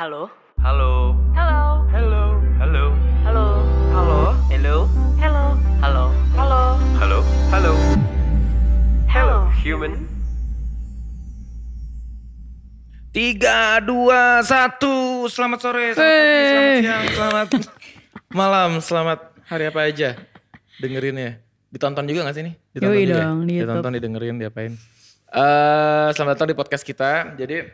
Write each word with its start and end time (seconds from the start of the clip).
Halo? 0.00 0.32
Halo. 0.64 1.12
Halo? 1.36 1.84
Halo. 1.92 2.40
Halo. 2.56 2.84
Halo? 3.20 3.46
Halo. 3.92 4.16
Hello? 4.48 4.88
Hello? 5.20 5.44
Halo. 5.76 6.04
Halo? 6.40 6.60
Halo. 6.96 7.18
Halo. 7.52 7.72
Hello, 9.12 9.38
human. 9.60 10.08
Tiga, 13.12 13.84
dua, 13.84 14.40
satu. 14.40 15.28
Selamat 15.28 15.68
sore, 15.68 15.92
selamat 15.92 16.16
pagi, 16.16 16.48
selamat 16.48 16.80
siang, 16.80 17.04
selamat 17.12 17.48
malam, 18.40 18.70
selamat 18.80 19.20
hari 19.52 19.68
apa 19.68 19.80
aja. 19.84 20.16
Dengerin 20.80 21.16
ya. 21.20 21.32
Ditonton 21.68 22.08
juga 22.08 22.24
gak 22.24 22.40
sih 22.40 22.48
nih? 22.48 22.54
Ditonton 22.72 22.96
Yoi 22.96 23.04
juga 23.04 23.12
ya? 23.12 23.24
dong, 23.28 23.40
di 23.44 23.52
YouTube. 23.52 23.68
Ditonton, 23.68 23.92
didengerin, 24.00 24.36
diapain. 24.40 24.72
Eh, 25.28 26.08
selamat 26.16 26.40
datang 26.40 26.48
di 26.48 26.56
podcast 26.56 26.88
kita. 26.88 27.36
Jadi 27.36 27.68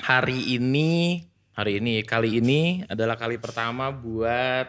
hari 0.00 0.56
ini, 0.56 1.28
hari 1.60 1.76
ini, 1.76 2.00
kali 2.00 2.40
ini 2.40 2.88
adalah 2.88 3.20
kali 3.20 3.36
pertama 3.36 3.92
buat 3.92 4.64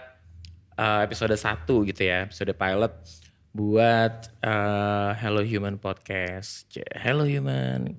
eh, 0.76 1.02
episode 1.08 1.32
1 1.32 1.63
gitu 1.88 2.02
ya, 2.04 2.27
episode 2.27 2.52
pilot 2.52 2.91
buat 3.55 4.27
eh, 4.44 5.12
Hello 5.23 5.40
Human 5.40 5.80
Podcast. 5.80 6.68
Hello 6.91 7.23
Human 7.23 7.96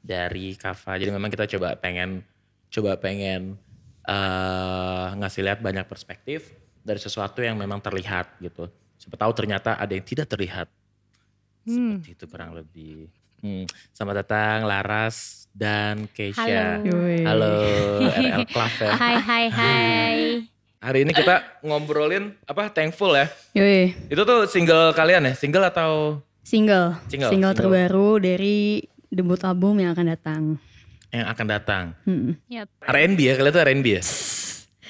dari 0.00 0.56
Kava. 0.56 0.96
Jadi 0.96 1.12
memang 1.12 1.28
kita 1.28 1.44
coba 1.44 1.76
pengen 1.76 2.24
coba 2.72 2.96
pengen 2.96 3.60
eh, 4.08 5.06
ngasih 5.20 5.44
lihat 5.44 5.60
banyak 5.60 5.84
perspektif 5.84 6.56
dari 6.80 6.96
sesuatu 7.04 7.44
yang 7.44 7.60
memang 7.60 7.84
terlihat 7.84 8.40
gitu. 8.40 8.64
Siapa 8.96 9.20
tahu 9.20 9.32
ternyata 9.36 9.76
ada 9.76 9.92
yang 9.92 10.08
tidak 10.08 10.32
terlihat. 10.32 10.72
Seperti 11.68 12.16
itu 12.16 12.24
kurang 12.32 12.56
lebih. 12.56 13.12
Hmm. 13.42 13.66
Selamat 13.90 14.22
datang 14.22 14.62
Laras 14.62 15.50
dan 15.50 16.06
Keisha. 16.08 16.78
Halo. 16.78 16.94
Halo 17.26 17.54
RL 18.14 18.46
Club 18.46 18.72
ya. 18.78 18.90
Hai 18.94 19.16
hai 19.18 19.44
hai. 19.50 20.16
Hari 20.78 20.98
ini 21.02 21.10
kita 21.10 21.58
ngobrolin 21.60 22.38
apa 22.42 22.70
Thankful 22.70 23.14
ya. 23.14 23.26
Yoi, 23.52 23.94
Itu 24.06 24.22
tuh 24.22 24.46
single 24.46 24.90
kalian 24.92 25.26
ya? 25.26 25.34
Single 25.34 25.62
atau 25.64 26.22
single. 26.40 26.94
Single, 27.04 27.30
Single, 27.30 27.50
single. 27.50 27.54
terbaru 27.54 28.18
dari 28.18 28.82
debut 29.08 29.42
album 29.42 29.78
yang 29.78 29.90
akan 29.92 30.06
datang. 30.08 30.42
yang 31.10 31.26
akan 31.28 31.46
datang? 31.46 31.84
Hmm. 32.02 32.38
Yap. 32.46 32.70
R&B 32.80 33.18
ya? 33.20 33.34
Kalian 33.36 33.52
tuh 33.52 33.62
R&B 33.62 33.86
ya? 33.90 34.02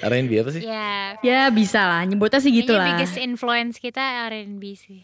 R&B 0.03 0.31
apa 0.39 0.51
sih? 0.51 0.63
Ya. 0.63 1.17
Ya 1.19 1.49
bisa 1.49 1.83
lah, 1.83 2.05
nyebutnya 2.05 2.39
sih 2.39 2.53
gitu 2.53 2.71
Kayaknya 2.71 2.79
lah. 2.79 2.89
biggest 2.95 3.17
influence 3.17 3.75
kita 3.77 4.29
R&B 4.29 4.63
sih. 4.73 5.03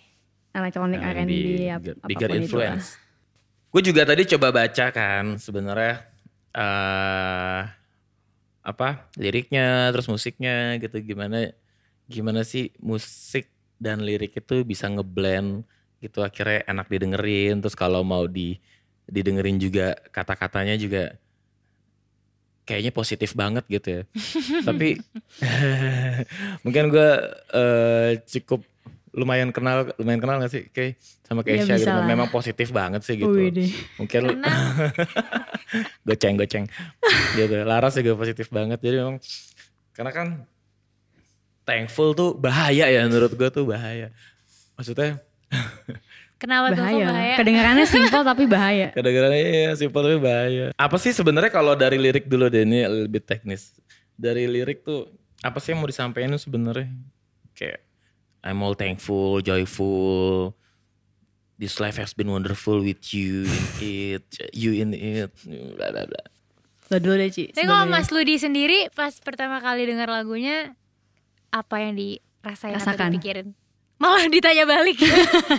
Elektronik 0.52 1.00
R&B, 1.00 1.32
ap- 1.66 1.80
bigger, 1.80 1.96
apa 1.96 1.98
pun 1.98 2.08
bigger 2.08 2.30
itu 2.36 2.56
lah. 2.56 2.76
Gue 3.69 3.83
juga 3.84 4.08
tadi 4.08 4.24
coba 4.24 4.48
baca 4.48 4.86
kan 4.88 5.36
sebenarnya 5.36 6.08
eh 6.56 7.62
apa 8.64 8.88
liriknya 9.16 9.92
terus 9.92 10.08
musiknya 10.08 10.77
gitu. 10.80 10.97
Gimana 11.05 11.52
gimana 12.08 12.41
sih 12.44 12.72
musik 12.80 13.48
dan 13.77 14.02
lirik 14.02 14.34
itu 14.41 14.64
bisa 14.64 14.88
ngeblend 14.88 15.69
gitu 16.00 16.25
akhirnya 16.25 16.64
enak 16.64 16.86
didengerin. 16.88 17.60
Terus 17.60 17.77
kalau 17.77 18.00
mau 18.00 18.25
di 18.25 18.56
didengerin 19.08 19.56
juga 19.60 19.97
kata-katanya 20.12 20.77
juga 20.77 21.16
kayaknya 22.69 22.92
positif 22.92 23.32
banget 23.32 23.64
gitu 23.69 23.88
ya. 23.88 24.03
Tapi 24.69 25.00
mungkin 26.64 26.84
gue 26.92 27.10
eh, 27.56 28.10
cukup 28.25 28.60
lumayan 29.19 29.50
kenal 29.50 29.91
lumayan 29.98 30.22
kenal 30.22 30.38
gak 30.38 30.48
sih 30.48 30.62
kayak 30.70 30.94
sama 31.27 31.42
Ya, 31.42 31.58
Keisha 31.61 31.74
gitu 31.77 31.91
lah. 31.91 32.06
memang 32.06 32.30
positif 32.30 32.70
banget 32.70 33.02
sih 33.02 33.19
gitu. 33.19 33.34
Deh. 33.34 33.69
mungkin 33.98 34.38
goceng 36.06 36.34
goceng. 36.36 36.64
Gitu. 37.34 37.55
Laras 37.62 37.98
juga 37.98 38.14
positif 38.16 38.48
banget. 38.48 38.78
Jadi 38.78 38.97
memang 38.97 39.16
karena 39.92 40.10
kan 40.10 40.28
thankful 41.64 42.14
tuh 42.14 42.33
bahaya 42.33 42.86
ya 42.86 43.05
menurut 43.05 43.34
gue 43.34 43.48
tuh 43.50 43.66
bahaya. 43.66 44.09
Maksudnya 44.75 45.19
kenapa 46.41 46.72
tuh 46.72 46.81
Bahaya. 46.81 47.04
bahaya? 47.04 47.34
Kedengarannya 47.37 47.84
simpel 47.84 48.22
tapi 48.22 48.44
bahaya. 48.47 48.88
kadang-kadang 48.97 49.34
iya 49.34 49.72
simpel 49.75 50.00
tapi 50.00 50.16
bahaya. 50.16 50.66
Apa 50.75 50.97
sih 50.97 51.10
sebenarnya 51.10 51.50
kalau 51.50 51.75
dari 51.75 51.98
lirik 51.98 52.25
dulu 52.25 52.47
deh? 52.47 52.62
Ini 52.62 52.87
lebih 53.04 53.21
teknis. 53.21 53.75
Dari 54.15 54.47
lirik 54.47 54.81
tuh 54.81 55.10
apa 55.38 55.59
sih 55.59 55.71
yang 55.71 55.82
mau 55.82 55.87
disampaikan 55.87 56.32
tuh 56.32 56.42
sebenarnya? 56.42 56.88
Kayak 57.53 57.82
I'm 58.41 58.62
all 58.62 58.72
thankful 58.72 59.41
joyful 59.41 60.54
this 61.56 61.78
life 61.78 61.99
has 61.99 62.15
been 62.15 62.31
wonderful 62.31 62.78
with 62.78 63.03
you 63.10 63.44
in 63.44 63.65
it 64.15 64.26
you 64.54 64.71
in 64.75 64.94
it 64.94 65.34
bla 65.75 65.91
bla 65.91 66.04
bla 66.06 66.22
Lo 66.88 66.97
dulu 66.97 67.21
deh 67.21 67.28
Ci. 67.28 67.53
Tapi 67.53 67.69
kalau 67.69 67.84
Mas 67.84 68.09
Ludi 68.09 68.41
sendiri 68.41 68.88
pas 68.97 69.12
pertama 69.21 69.60
kali 69.60 69.84
dengar 69.84 70.09
lagunya 70.09 70.72
apa 71.53 71.84
yang 71.84 71.93
dirasain 71.93 72.72
atau 72.72 72.97
Rasakan. 72.97 73.12
dipikirin? 73.12 73.48
Malah 74.00 74.25
ditanya 74.27 74.65
balik. 74.65 74.97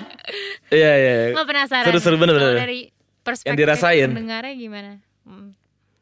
iya 0.73 0.91
iya 0.95 1.13
Nggak 1.37 1.45
penasaran. 1.45 1.85
Seru-seru 1.85 2.17
bener, 2.17 2.33
Kalau 2.33 2.49
bener. 2.49 2.65
dari 2.65 2.81
perspektif 3.21 3.45
Yang 3.45 3.59
dirasain. 3.61 4.09
pendengarnya 4.09 4.53
gimana? 4.55 4.91
Hmm. 5.21 5.53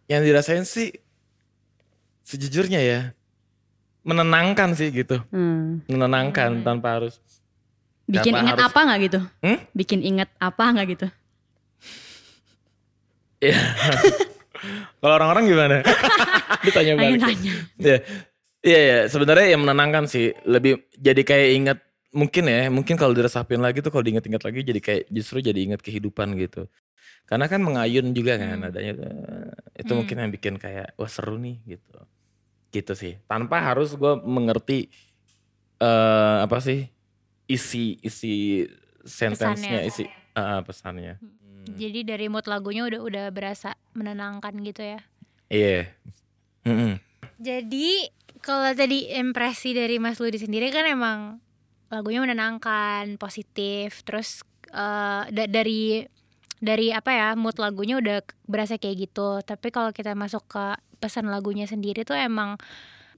yang 0.08 0.24
dirasain 0.24 0.64
sih 0.64 0.96
sejujurnya 2.24 2.80
ya 2.80 3.00
menenangkan 4.07 4.72
sih 4.72 4.88
gitu 4.90 5.19
Hmm. 5.29 5.84
menenangkan 5.85 6.63
tanpa 6.63 6.97
harus 6.97 7.19
Bikin 8.07 8.31
Tanpa 8.31 8.40
inget 8.40 8.56
harus- 8.56 8.68
apa 8.72 8.79
nggak 8.81 9.00
gitu? 9.03 9.19
Hmm? 9.44 9.59
Bikin 9.75 10.00
inget 10.00 10.29
apa 10.40 10.63
nggak 10.72 10.88
gitu? 10.95 11.07
Iya. 13.38 13.59
Kalau 15.03 15.13
orang-orang 15.13 15.44
gimana? 15.45 15.75
Ditanya 16.66 16.95
balik. 16.95 17.19
Tanya-tanya. 17.19 17.53
Iya. 17.78 17.97
Iya 18.63 18.79
ya, 18.81 18.97
sebenarnya 19.06 19.47
yang 19.51 19.62
menenangkan 19.62 20.07
sih. 20.07 20.31
Lebih 20.44 20.88
jadi 20.95 21.22
kayak 21.22 21.50
ingat 21.53 21.79
mungkin 22.09 22.44
ya, 22.47 22.68
mungkin 22.68 22.95
kalau 22.95 23.12
diresapin 23.12 23.59
lagi 23.59 23.84
tuh 23.84 23.91
kalau 23.91 24.01
diingat-ingat 24.01 24.41
lagi 24.41 24.59
jadi 24.63 24.79
kayak 24.79 25.03
justru 25.07 25.39
jadi 25.39 25.59
ingat 25.62 25.84
kehidupan 25.84 26.34
gitu. 26.38 26.66
Karena 27.24 27.45
kan 27.45 27.59
mengayun 27.59 28.16
juga 28.16 28.39
kan 28.39 28.56
Hmm. 28.57 28.68
adanya 28.72 28.94
eh, 28.97 29.51
itu 29.78 29.91
Hmm. 29.91 30.00
mungkin 30.00 30.16
yang 30.18 30.31
bikin 30.31 30.56
kayak 30.56 30.95
wah 30.95 31.07
seru 31.07 31.35
nih 31.38 31.59
gitu. 31.68 32.00
Gitu 32.72 32.94
sih. 32.94 33.14
Tanpa 33.26 33.64
harus 33.64 33.96
gue 33.96 34.14
mengerti 34.24 34.92
eh 35.78 36.38
apa 36.42 36.58
sih 36.58 36.90
isi 37.48 38.02
isi 38.02 38.66
sentence-nya, 39.06 39.86
Pesannya. 39.86 39.90
isi 39.90 40.04
eh, 40.36 40.62
pesannya. 40.66 41.14
Jadi 41.68 42.00
dari 42.08 42.28
mood 42.32 42.48
lagunya 42.48 42.88
udah 42.88 43.00
udah 43.04 43.26
berasa 43.32 43.76
menenangkan 43.92 44.56
gitu 44.64 44.84
ya. 44.84 45.00
Iya. 45.52 45.92
Mm-mm. 46.68 47.00
Jadi 47.40 48.08
kalau 48.44 48.72
tadi 48.74 49.12
impresi 49.16 49.76
dari 49.76 50.00
Mas 50.00 50.20
Ludi 50.20 50.40
sendiri 50.40 50.72
kan 50.72 50.88
emang 50.88 51.20
lagunya 51.88 52.20
menenangkan, 52.20 53.16
positif, 53.16 54.04
terus 54.04 54.44
eh, 54.72 55.24
da- 55.32 55.52
dari 55.52 56.04
dari 56.57 56.90
apa 56.90 57.13
ya 57.13 57.28
mood 57.38 57.57
lagunya 57.62 58.01
udah 58.01 58.25
berasa 58.50 58.78
kayak 58.81 59.09
gitu. 59.09 59.41
Tapi 59.45 59.69
kalau 59.69 59.94
kita 59.94 60.18
masuk 60.18 60.45
ke 60.50 60.66
pesan 60.97 61.29
lagunya 61.29 61.69
sendiri 61.69 62.01
tuh 62.01 62.18
emang 62.18 62.57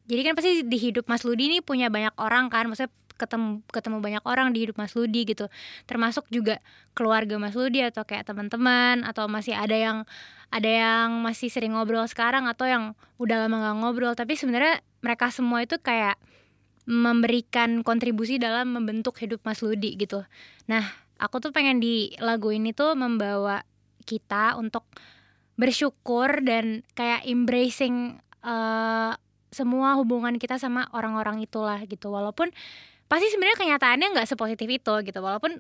jadi 0.10 0.26
kan 0.26 0.34
pasti 0.34 0.66
di 0.66 0.78
hidup 0.82 1.06
Mas 1.06 1.22
Ludi 1.22 1.54
ini 1.54 1.58
punya 1.62 1.88
banyak 1.94 2.18
orang 2.18 2.50
kan, 2.50 2.66
maksudnya 2.66 2.90
ketemu 3.20 3.62
ketemu 3.70 3.98
banyak 4.02 4.24
orang 4.26 4.56
di 4.56 4.66
hidup 4.66 4.80
Mas 4.82 4.98
Ludi 4.98 5.22
gitu. 5.28 5.46
Termasuk 5.86 6.26
juga 6.34 6.58
keluarga 6.98 7.38
Mas 7.38 7.54
Ludi 7.54 7.86
atau 7.86 8.08
kayak 8.08 8.26
teman-teman 8.26 9.06
atau 9.06 9.30
masih 9.30 9.54
ada 9.54 9.76
yang 9.78 9.98
ada 10.50 10.66
yang 10.66 11.22
masih 11.22 11.54
sering 11.54 11.78
ngobrol 11.78 12.08
sekarang 12.10 12.50
atau 12.50 12.66
yang 12.66 12.84
udah 13.22 13.46
lama 13.46 13.70
gak 13.70 13.78
ngobrol 13.86 14.14
tapi 14.18 14.34
sebenarnya 14.34 14.82
mereka 15.06 15.30
semua 15.30 15.62
itu 15.62 15.78
kayak 15.78 16.18
memberikan 16.90 17.86
kontribusi 17.86 18.42
dalam 18.42 18.74
membentuk 18.74 19.14
hidup 19.22 19.46
Mas 19.46 19.62
Ludi 19.62 19.94
gitu. 19.94 20.26
Nah, 20.66 20.90
aku 21.20 21.44
tuh 21.44 21.52
pengen 21.52 21.84
di 21.84 22.16
lagu 22.24 22.50
ini 22.50 22.72
tuh 22.72 22.96
membawa 22.96 23.62
kita 24.08 24.56
untuk 24.56 24.88
bersyukur 25.60 26.40
dan 26.42 26.82
kayak 26.96 27.28
embracing 27.28 28.18
eh, 28.42 29.14
semua 29.52 29.98
hubungan 30.00 30.40
kita 30.40 30.56
sama 30.56 30.88
orang-orang 30.96 31.44
itulah 31.44 31.84
gitu. 31.84 32.10
Walaupun 32.10 32.50
pasti 33.12 33.28
sebenarnya 33.30 33.60
kenyataannya 33.60 34.08
nggak 34.16 34.30
sepositif 34.30 34.66
itu 34.72 34.94
gitu. 35.04 35.20
Walaupun 35.20 35.60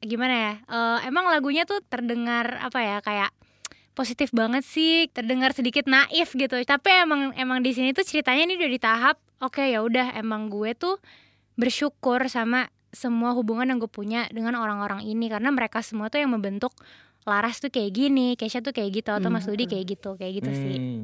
gimana 0.00 0.34
ya? 0.34 0.52
eh, 0.64 0.98
emang 1.12 1.28
lagunya 1.28 1.68
tuh 1.68 1.84
terdengar 1.84 2.56
apa 2.58 2.80
ya 2.80 2.98
kayak 3.04 3.30
positif 3.96 4.28
banget 4.32 4.64
sih, 4.64 5.08
terdengar 5.12 5.52
sedikit 5.52 5.84
naif 5.84 6.32
gitu. 6.32 6.56
Tapi 6.56 6.88
emang 7.04 7.36
emang 7.36 7.60
di 7.60 7.76
sini 7.76 7.92
tuh 7.92 8.04
ceritanya 8.08 8.48
ini 8.48 8.56
udah 8.56 8.70
di 8.72 8.80
tahap 8.80 9.16
oke 9.40 9.60
ya 9.60 9.84
udah 9.84 10.16
emang 10.16 10.48
gue 10.48 10.72
tuh 10.72 10.96
bersyukur 11.56 12.28
sama 12.28 12.68
semua 12.96 13.30
hubungan 13.30 13.68
yang 13.68 13.76
gue 13.76 13.86
punya 13.86 14.24
dengan 14.28 14.56
orang-orang 14.56 15.04
ini 15.04 15.28
karena 15.28 15.48
mereka 15.48 15.78
semua 15.80 16.08
tuh 16.08 16.18
yang 16.18 16.32
membentuk 16.32 16.72
Laras 17.22 17.58
tuh 17.58 17.68
kayak 17.68 17.90
gini, 17.92 18.32
Kesha 18.34 18.58
tuh 18.58 18.70
kayak 18.70 18.90
gitu 18.96 19.10
atau 19.10 19.26
Hmm. 19.26 19.34
Mas 19.34 19.44
Ludi 19.44 19.66
kayak 19.66 19.84
gitu, 19.88 20.14
kayak 20.14 20.32
gitu 20.36 20.50
sih. 20.52 20.76
Hmm. 20.76 21.02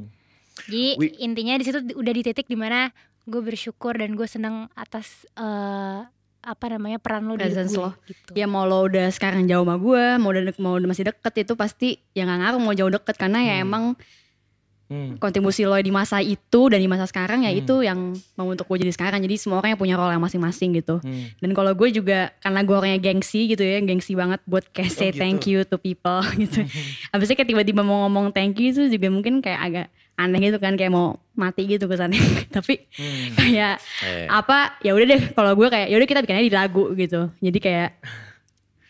Jadi 0.63 0.87
Wi- 0.97 1.19
intinya 1.21 1.55
di 1.55 1.65
situ 1.65 1.79
udah 1.93 2.13
di 2.13 2.23
titik 2.23 2.47
di 2.47 2.55
mana 2.55 2.95
gue 3.23 3.41
bersyukur 3.41 3.93
dan 3.93 4.15
gue 4.15 4.25
seneng 4.25 4.71
atas 4.73 5.27
eh, 5.35 6.01
apa 6.41 6.65
namanya 6.69 6.97
peran 6.97 7.25
lo 7.25 7.35
di 7.35 7.43
hidup 7.43 7.51
Presence 7.53 7.73
gue. 7.73 7.83
lo. 7.83 7.91
Gitu. 8.05 8.31
Ya 8.35 8.47
mau 8.47 8.63
lo 8.63 8.83
udah 8.83 9.07
sekarang 9.09 9.45
jauh 9.45 9.61
sama 9.61 9.77
gue, 9.77 10.05
mau 10.17 10.31
udah 10.31 10.43
mau 10.57 10.75
udah 10.75 10.89
masih 10.89 11.05
deket 11.09 11.35
itu 11.41 11.53
pasti 11.55 11.89
yang 12.13 12.27
gak 12.27 12.39
ngaruh 12.41 12.61
mau 12.61 12.73
jauh 12.73 12.91
deket 12.93 13.15
karena 13.17 13.39
ya 13.41 13.55
Hmm. 13.57 13.65
emang 13.65 13.85
Hmm. 14.93 15.17
kontribusi 15.17 15.65
lo 15.65 15.73
di 15.75 15.89
masa 15.89 16.21
itu 16.21 16.69
dan 16.69 16.77
di 16.77 16.85
masa 16.85 17.09
sekarang 17.09 17.43
ya 17.43 17.51
Hmm. 17.51 17.59
itu 17.59 17.75
yang 17.81 17.99
membentuk 18.35 18.67
gue 18.67 18.77
jadi 18.79 18.93
sekarang 18.93 19.19
jadi 19.19 19.35
semua 19.35 19.57
orang 19.57 19.73
yang 19.73 19.81
punya 19.81 19.97
role 19.97 20.13
yang 20.13 20.21
masing-masing 20.21 20.77
gitu 20.77 21.01
Hmm. 21.01 21.33
dan 21.35 21.51
kalau 21.51 21.73
gue 21.73 21.89
juga 21.91 22.29
karena 22.39 22.61
gue 22.61 22.77
orangnya 22.77 23.01
gengsi 23.01 23.47
gitu 23.47 23.61
ya 23.61 23.81
gengsi 23.81 24.13
banget 24.13 24.45
buat 24.45 24.69
kayak 24.69 24.87
Oh, 24.87 24.95
say 24.95 25.09
gitu. 25.09 25.19
thank 25.19 25.41
you 25.45 25.59
to 25.63 25.77
people 25.77 26.21
gitu 26.37 26.61
habisnya 27.09 27.35
kayak 27.35 27.49
tiba-tiba 27.49 27.81
mau 27.81 28.05
ngomong 28.05 28.29
thank 28.31 28.55
you 28.57 28.69
itu 28.69 28.87
juga 28.91 29.09
mungkin 29.09 29.41
kayak 29.41 29.61
agak 29.63 29.87
aneh 30.13 30.45
gitu 30.45 30.59
kan 30.59 30.77
kayak 30.77 30.91
mau 30.91 31.17
mati 31.33 31.65
gitu 31.65 31.87
kesannya 31.87 32.21
tapi 32.55 32.85
Hmm. 32.93 33.33
kayak 33.33 33.81
Eh. 34.03 34.29
apa 34.29 34.77
ya 34.79 34.93
udah 34.93 35.07
deh 35.09 35.23
kalau 35.33 35.55
gue 35.55 35.67
kayak 35.67 35.89
ya 35.89 35.97
udah 35.97 36.05
kita 36.07 36.21
bikinnya 36.21 36.45
di 36.45 36.53
lagu 36.53 36.85
gitu 36.93 37.33
jadi 37.39 37.59
kayak 37.59 37.91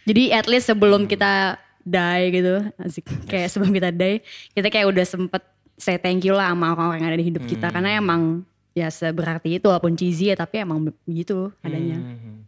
jadi 0.03 0.35
at 0.35 0.47
least 0.47 0.67
sebelum 0.67 1.07
kita 1.07 1.57
die 1.81 2.25
gitu 2.33 2.63
asik 2.77 3.07
kayak 3.27 3.47
sebelum 3.49 3.71
kita 3.71 3.91
die 3.91 4.23
kita 4.51 4.67
kayak 4.67 4.87
udah 4.89 5.03
sempet 5.05 5.43
say 5.83 5.97
thank 5.97 6.23
you 6.23 6.31
lah 6.33 6.49
sama 6.49 6.71
orang-orang 6.71 6.99
yang 7.01 7.09
ada 7.09 7.19
di 7.19 7.27
hidup 7.27 7.43
kita 7.45 7.67
karena 7.69 7.97
emang 7.97 8.47
ya 8.73 8.87
seberarti 8.89 9.59
itu 9.59 9.67
walaupun 9.67 9.93
cheesy 9.93 10.31
ya 10.31 10.37
tapi 10.37 10.61
emang 10.61 10.79
begitu 11.05 11.51
adanya 11.61 11.99
Hmm. 11.99 12.39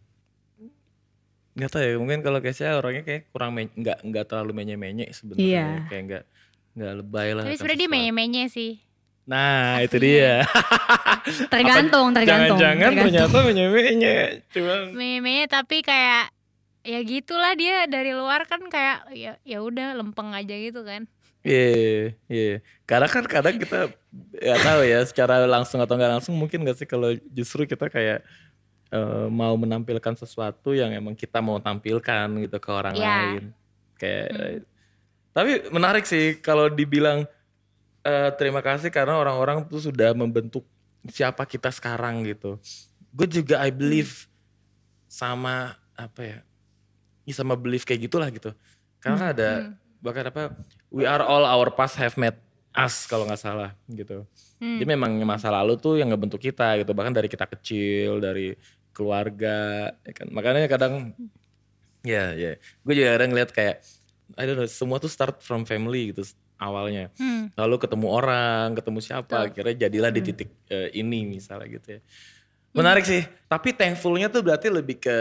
Nggak 1.53 1.69
tahu 1.69 1.81
ya, 1.81 1.95
mungkin 1.95 2.19
kalau 2.19 2.39
Kesha 2.39 2.75
orangnya 2.75 2.99
kayak 3.01 3.31
kurang 3.31 3.55
nggak 3.55 4.03
nggak 4.03 4.25
terlalu 4.25 4.51
menye-menye 4.53 5.07
sebenarnya, 5.09 5.47
Iya. 5.47 5.67
kayak 5.87 6.03
nggak 6.03 6.23
nggak 6.75 6.93
lebay 6.99 7.29
lah. 7.31 7.43
Tapi 7.43 7.55
sebenarnya 7.55 7.79
dia 7.79 7.89
menye-menye 7.89 8.43
sih. 8.49 8.71
Nah 9.23 9.79
itu 9.79 9.95
dia. 9.95 10.43
tergantung 11.47 12.11
Apa- 12.11 12.15
tergantung 12.21 12.59
Jangan-jangan 12.59 12.91
tergantung. 12.91 13.07
ternyata 13.07 13.37
menye-menye, 13.41 14.15
cuman 14.51 14.79
Menye-menye 14.91 15.43
tapi 15.47 15.77
kayak 15.79 16.27
ya 16.83 16.99
gitulah 17.01 17.55
dia 17.55 17.87
dari 17.87 18.11
luar 18.11 18.43
kan 18.43 18.59
kayak 18.67 19.07
ya 19.09 19.39
ya 19.41 19.57
udah 19.59 19.95
lempeng 19.95 20.35
aja 20.35 20.53
gitu 20.53 20.83
kan. 20.83 21.07
Iya, 21.45 22.17
iya. 22.25 22.55
Karena 22.89 23.05
kan 23.05 23.21
kadang 23.29 23.61
kita 23.61 23.93
nggak 24.33 24.59
tahu 24.65 24.81
ya 24.81 24.99
secara 25.05 25.45
langsung 25.45 25.77
atau 25.77 25.93
nggak 25.93 26.13
langsung 26.17 26.33
mungkin 26.33 26.65
nggak 26.65 26.77
sih 26.81 26.89
kalau 26.89 27.13
justru 27.29 27.69
kita 27.69 27.85
kayak 27.85 28.25
eh, 28.89 29.27
mau 29.29 29.53
menampilkan 29.53 30.17
sesuatu 30.17 30.73
yang 30.73 30.89
emang 30.89 31.13
kita 31.13 31.45
mau 31.45 31.61
tampilkan 31.61 32.25
gitu 32.41 32.57
ke 32.57 32.69
orang 32.73 32.97
Iya. 32.97 33.05
lain. 33.05 33.43
Kayak 33.95 34.27
tapi 35.35 35.51
menarik 35.69 36.09
sih 36.09 36.41
kalau 36.41 36.65
dibilang 36.65 37.29
eh, 38.01 38.29
terima 38.41 38.65
kasih 38.65 38.89
karena 38.89 39.13
orang-orang 39.13 39.61
tuh 39.69 39.85
sudah 39.85 40.17
membentuk 40.17 40.65
siapa 41.13 41.45
kita 41.45 41.69
sekarang 41.69 42.25
gitu. 42.25 42.57
Gue 43.13 43.29
juga 43.29 43.61
I 43.61 43.69
believe 43.69 44.25
sama 45.05 45.77
apa 45.93 46.21
ya? 46.25 46.39
Ya 47.21 47.33
sama 47.37 47.53
believe 47.53 47.85
kayak 47.85 48.09
gitulah 48.09 48.33
gitu. 48.33 48.49
Karena 48.97 49.17
kan 49.21 49.29
ada 49.37 49.49
bahkan 50.05 50.29
apa 50.29 50.53
we 50.93 51.01
are 51.01 51.25
all 51.25 51.41
our 51.41 51.73
past 51.73 51.97
have 51.97 52.13
made 52.13 52.37
us 52.77 53.09
kalau 53.09 53.25
nggak 53.25 53.41
salah 53.41 53.73
gitu. 53.89 54.21
Hmm. 54.61 54.77
Jadi 54.77 54.85
memang 54.85 55.17
masa 55.25 55.49
lalu 55.49 55.79
tuh 55.81 55.97
yang 55.97 56.13
ngebentuk 56.13 56.37
kita 56.37 56.77
gitu 56.77 56.93
bahkan 56.93 57.15
dari 57.15 57.25
kita 57.25 57.49
kecil 57.49 58.21
dari 58.21 58.53
keluarga 58.93 59.89
ya 60.05 60.13
kan. 60.13 60.27
Makanya 60.29 60.69
kadang 60.69 61.17
ya 62.05 62.37
ya 62.37 62.61
gue 62.61 62.93
juga 62.93 63.17
kadang 63.17 63.29
ngeliat 63.33 63.49
kayak 63.49 63.81
I 64.37 64.45
don't 64.45 64.61
know 64.61 64.69
semua 64.69 65.01
tuh 65.01 65.09
start 65.09 65.41
from 65.41 65.65
family 65.65 66.13
gitu 66.13 66.21
awalnya. 66.61 67.11
Hmm. 67.19 67.51
Lalu 67.55 67.75
ketemu 67.83 68.07
orang, 68.11 68.75
ketemu 68.75 68.99
siapa, 69.03 69.51
akhirnya 69.51 69.87
jadilah 69.87 70.11
di 70.11 70.21
titik 70.23 70.49
eh, 70.71 70.89
ini 70.95 71.27
misalnya 71.27 71.67
gitu 71.67 71.99
ya. 71.99 72.01
Menarik 72.75 73.07
sih, 73.07 73.23
tapi 73.47 73.71
thankfulnya 73.71 74.27
tuh 74.27 74.43
berarti 74.43 74.67
lebih 74.67 74.99
ke 74.99 75.17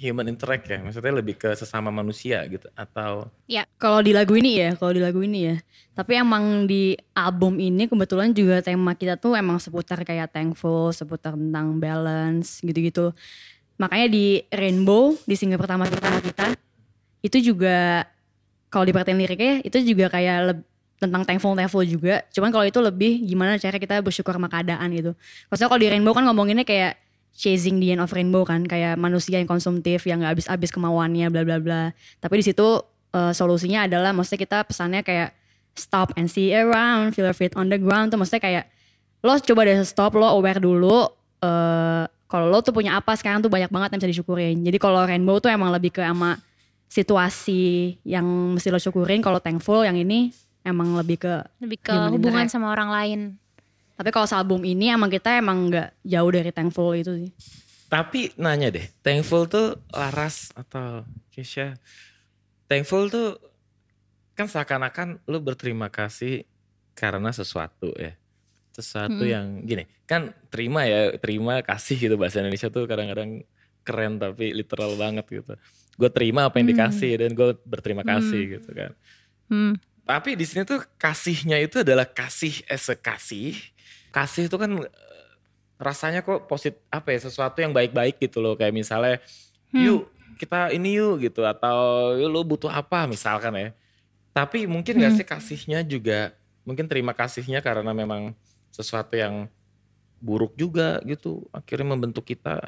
human 0.00 0.32
interact 0.32 0.64
ya, 0.64 0.80
maksudnya 0.80 1.12
lebih 1.12 1.36
ke 1.36 1.52
sesama 1.52 1.92
manusia 1.92 2.40
gitu 2.48 2.72
atau 2.72 3.28
Ya, 3.44 3.68
Kalau 3.76 4.00
di 4.00 4.16
lagu 4.16 4.32
ini 4.32 4.56
ya, 4.56 4.72
kalau 4.80 4.96
di 4.96 5.02
lagu 5.04 5.20
ini 5.20 5.52
ya. 5.52 5.56
Tapi 5.92 6.16
emang 6.16 6.64
di 6.64 6.96
album 7.12 7.60
ini 7.60 7.84
kebetulan 7.84 8.32
juga 8.32 8.64
tema 8.64 8.96
kita 8.96 9.20
tuh 9.20 9.36
emang 9.36 9.60
seputar 9.60 10.00
kayak 10.00 10.32
thankful, 10.32 10.88
seputar 10.96 11.36
tentang 11.36 11.76
balance 11.76 12.64
gitu-gitu. 12.64 13.12
Makanya 13.76 14.08
di 14.08 14.40
Rainbow, 14.48 15.12
di 15.28 15.36
single 15.36 15.60
pertama 15.60 15.84
pertama 15.84 16.24
kita, 16.24 16.56
itu 17.20 17.52
juga 17.52 18.08
kalau 18.72 18.88
diperhatiin 18.88 19.18
liriknya 19.20 19.54
itu 19.60 19.76
juga 19.84 20.08
kayak 20.08 20.38
leb- 20.48 20.66
tentang 21.00 21.24
thankful 21.24 21.52
thankful 21.52 21.84
juga. 21.84 22.24
Cuman 22.32 22.48
kalau 22.52 22.64
itu 22.64 22.80
lebih 22.80 23.20
gimana 23.24 23.56
cara 23.60 23.76
kita 23.76 24.00
bersyukur 24.00 24.32
sama 24.36 24.48
keadaan 24.48 24.88
gitu. 24.92 25.12
Maksudnya 25.48 25.68
kalau 25.68 25.80
di 25.80 25.88
Rainbow 25.92 26.12
kan 26.16 26.24
ngomonginnya 26.24 26.64
kayak 26.64 27.09
chasing 27.36 27.80
the 27.80 27.94
end 27.94 28.02
of 28.02 28.12
rainbow 28.12 28.44
kan 28.44 28.66
kayak 28.66 29.00
manusia 29.00 29.40
yang 29.40 29.48
konsumtif 29.48 30.04
yang 30.04 30.20
nggak 30.20 30.38
habis-habis 30.38 30.70
kemauannya 30.70 31.26
bla 31.32 31.42
bla 31.46 31.58
bla. 31.62 31.82
Tapi 32.20 32.34
di 32.40 32.44
situ 32.50 32.82
eh, 33.16 33.32
solusinya 33.32 33.86
adalah 33.86 34.12
maksudnya 34.12 34.40
kita 34.44 34.58
pesannya 34.68 35.00
kayak 35.02 35.32
stop 35.78 36.12
and 36.18 36.28
see 36.28 36.52
around, 36.52 37.14
feel 37.14 37.24
your 37.24 37.36
feet 37.36 37.54
on 37.54 37.70
the 37.70 37.78
ground 37.78 38.12
tuh 38.12 38.18
maksudnya 38.18 38.42
kayak 38.42 38.64
lo 39.20 39.36
coba 39.36 39.60
deh 39.68 39.76
stop 39.84 40.16
lo 40.16 40.26
aware 40.32 40.60
dulu 40.60 41.08
eh 41.40 42.04
kalau 42.30 42.46
lo 42.46 42.62
tuh 42.62 42.70
punya 42.70 42.94
apa 42.94 43.18
sekarang 43.18 43.42
tuh 43.42 43.50
banyak 43.50 43.74
banget 43.74 43.90
yang 43.90 44.00
bisa 44.06 44.10
disyukurin. 44.14 44.56
Jadi 44.62 44.78
kalau 44.78 45.02
rainbow 45.02 45.42
tuh 45.42 45.50
emang 45.50 45.74
lebih 45.74 45.90
ke 45.90 45.98
sama 45.98 46.38
situasi 46.86 47.98
yang 48.06 48.54
mesti 48.54 48.70
lo 48.70 48.78
syukurin. 48.78 49.18
Kalau 49.18 49.42
thankful 49.42 49.82
yang 49.82 49.98
ini 49.98 50.30
emang 50.62 50.94
lebih 50.94 51.26
ke 51.26 51.34
lebih 51.58 51.82
ke 51.82 51.90
hubungan 51.90 52.46
interact. 52.46 52.54
sama 52.54 52.70
orang 52.70 52.90
lain. 52.94 53.20
Tapi 54.00 54.16
kalau 54.16 54.24
album 54.32 54.64
ini 54.64 54.88
emang 54.88 55.12
kita 55.12 55.36
emang 55.36 55.68
nggak 55.68 55.92
jauh 56.08 56.30
dari 56.32 56.48
thankful 56.56 56.96
itu 56.96 57.12
sih. 57.20 57.30
Tapi 57.92 58.32
nanya 58.40 58.72
deh, 58.72 58.88
thankful 59.04 59.44
tuh 59.44 59.76
Laras 59.92 60.56
atau 60.56 61.04
Kesha, 61.28 61.76
thankful 62.64 63.12
tuh 63.12 63.36
kan 64.32 64.48
seakan-akan 64.48 65.20
lu 65.28 65.44
berterima 65.44 65.92
kasih 65.92 66.48
karena 66.96 67.28
sesuatu 67.28 67.92
ya. 68.00 68.16
Sesuatu 68.72 69.20
yang 69.20 69.68
gini, 69.68 69.84
kan 70.08 70.32
terima 70.48 70.88
ya, 70.88 71.20
terima 71.20 71.60
kasih 71.60 72.00
gitu 72.00 72.16
bahasa 72.16 72.40
Indonesia 72.40 72.72
tuh 72.72 72.88
kadang-kadang 72.88 73.44
keren 73.84 74.16
tapi 74.16 74.56
literal 74.56 74.96
banget 74.96 75.28
gitu. 75.28 75.60
Gue 76.00 76.08
terima 76.08 76.48
apa 76.48 76.56
yang 76.56 76.72
dikasih 76.72 77.20
dan 77.20 77.36
gue 77.36 77.52
berterima 77.68 78.00
kasih 78.00 78.56
gitu 78.56 78.70
kan. 78.72 78.96
Hmm. 79.52 79.76
Tapi 80.08 80.34
di 80.34 80.42
sini 80.42 80.66
tuh 80.66 80.82
kasihnya 80.98 81.62
itu 81.62 81.86
adalah 81.86 82.08
kasih 82.08 82.66
as 82.66 82.90
a 82.90 82.96
kasih. 82.98 83.54
Kasih 84.10 84.46
itu 84.46 84.56
kan 84.58 84.70
eh, 84.80 84.88
rasanya 85.80 86.20
kok 86.20 86.44
positif 86.44 86.82
apa 86.92 87.14
ya 87.14 87.24
sesuatu 87.24 87.58
yang 87.58 87.72
baik-baik 87.72 88.20
gitu 88.20 88.42
loh 88.42 88.52
kayak 88.52 88.74
misalnya 88.74 89.16
yuk 89.72 90.02
kita 90.36 90.72
ini 90.72 90.96
yuk 90.96 91.20
gitu 91.20 91.44
atau 91.44 92.12
yuk 92.16 92.28
lu 92.28 92.40
butuh 92.44 92.68
apa 92.68 93.06
misalkan 93.06 93.54
ya. 93.56 93.68
Tapi 94.30 94.64
mungkin 94.66 95.02
gak 95.02 95.14
sih 95.16 95.26
kasihnya 95.26 95.82
juga 95.82 96.32
mungkin 96.62 96.86
terima 96.86 97.10
kasihnya 97.16 97.60
karena 97.60 97.90
memang 97.90 98.32
sesuatu 98.70 99.18
yang 99.18 99.50
buruk 100.20 100.54
juga 100.54 101.00
gitu 101.02 101.48
akhirnya 101.50 101.96
membentuk 101.96 102.28
kita. 102.28 102.60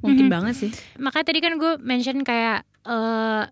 Mungkin 0.00 0.26
Mhm. 0.28 0.32
banget 0.32 0.54
sih. 0.56 0.70
Makanya 1.00 1.26
tadi 1.28 1.40
kan 1.40 1.54
gue 1.56 1.72
mention 1.80 2.20
kayak 2.24 2.64
eh 2.84 3.44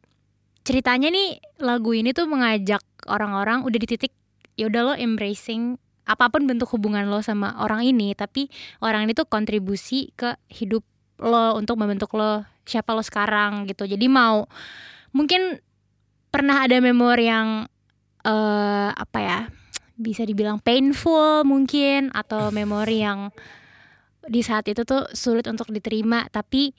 ceritanya 0.62 1.08
nih 1.10 1.40
lagu 1.58 1.90
ini 1.96 2.14
tuh 2.14 2.28
mengajak 2.28 2.82
orang-orang 3.08 3.64
udah 3.66 3.78
di 3.80 3.88
titik 3.88 4.12
ya 4.54 4.68
udah 4.68 4.92
lo 4.92 4.94
embracing 4.94 5.80
apa 6.02 6.26
pun 6.28 6.46
bentuk 6.50 6.66
hubungan 6.74 7.06
lo 7.06 7.22
sama 7.22 7.54
orang 7.62 7.86
ini 7.86 8.14
tapi 8.18 8.50
orang 8.82 9.06
ini 9.06 9.14
tuh 9.14 9.26
kontribusi 9.26 10.10
ke 10.18 10.34
hidup 10.50 10.82
lo 11.22 11.54
untuk 11.54 11.78
membentuk 11.78 12.10
lo 12.18 12.42
siapa 12.66 12.94
lo 12.94 13.02
sekarang 13.02 13.66
gitu. 13.70 13.86
Jadi 13.86 14.06
mau 14.10 14.46
mungkin 15.14 15.62
pernah 16.32 16.64
ada 16.64 16.78
memori 16.82 17.28
yang 17.28 17.66
eh 18.22 18.90
apa 18.94 19.18
ya 19.18 19.38
bisa 19.98 20.26
dibilang 20.26 20.58
painful 20.58 21.46
mungkin 21.46 22.10
atau 22.14 22.50
memori 22.50 23.02
yang 23.02 23.30
di 24.26 24.40
saat 24.42 24.66
itu 24.70 24.86
tuh 24.86 25.10
sulit 25.14 25.46
untuk 25.50 25.70
diterima 25.74 26.30
tapi 26.30 26.74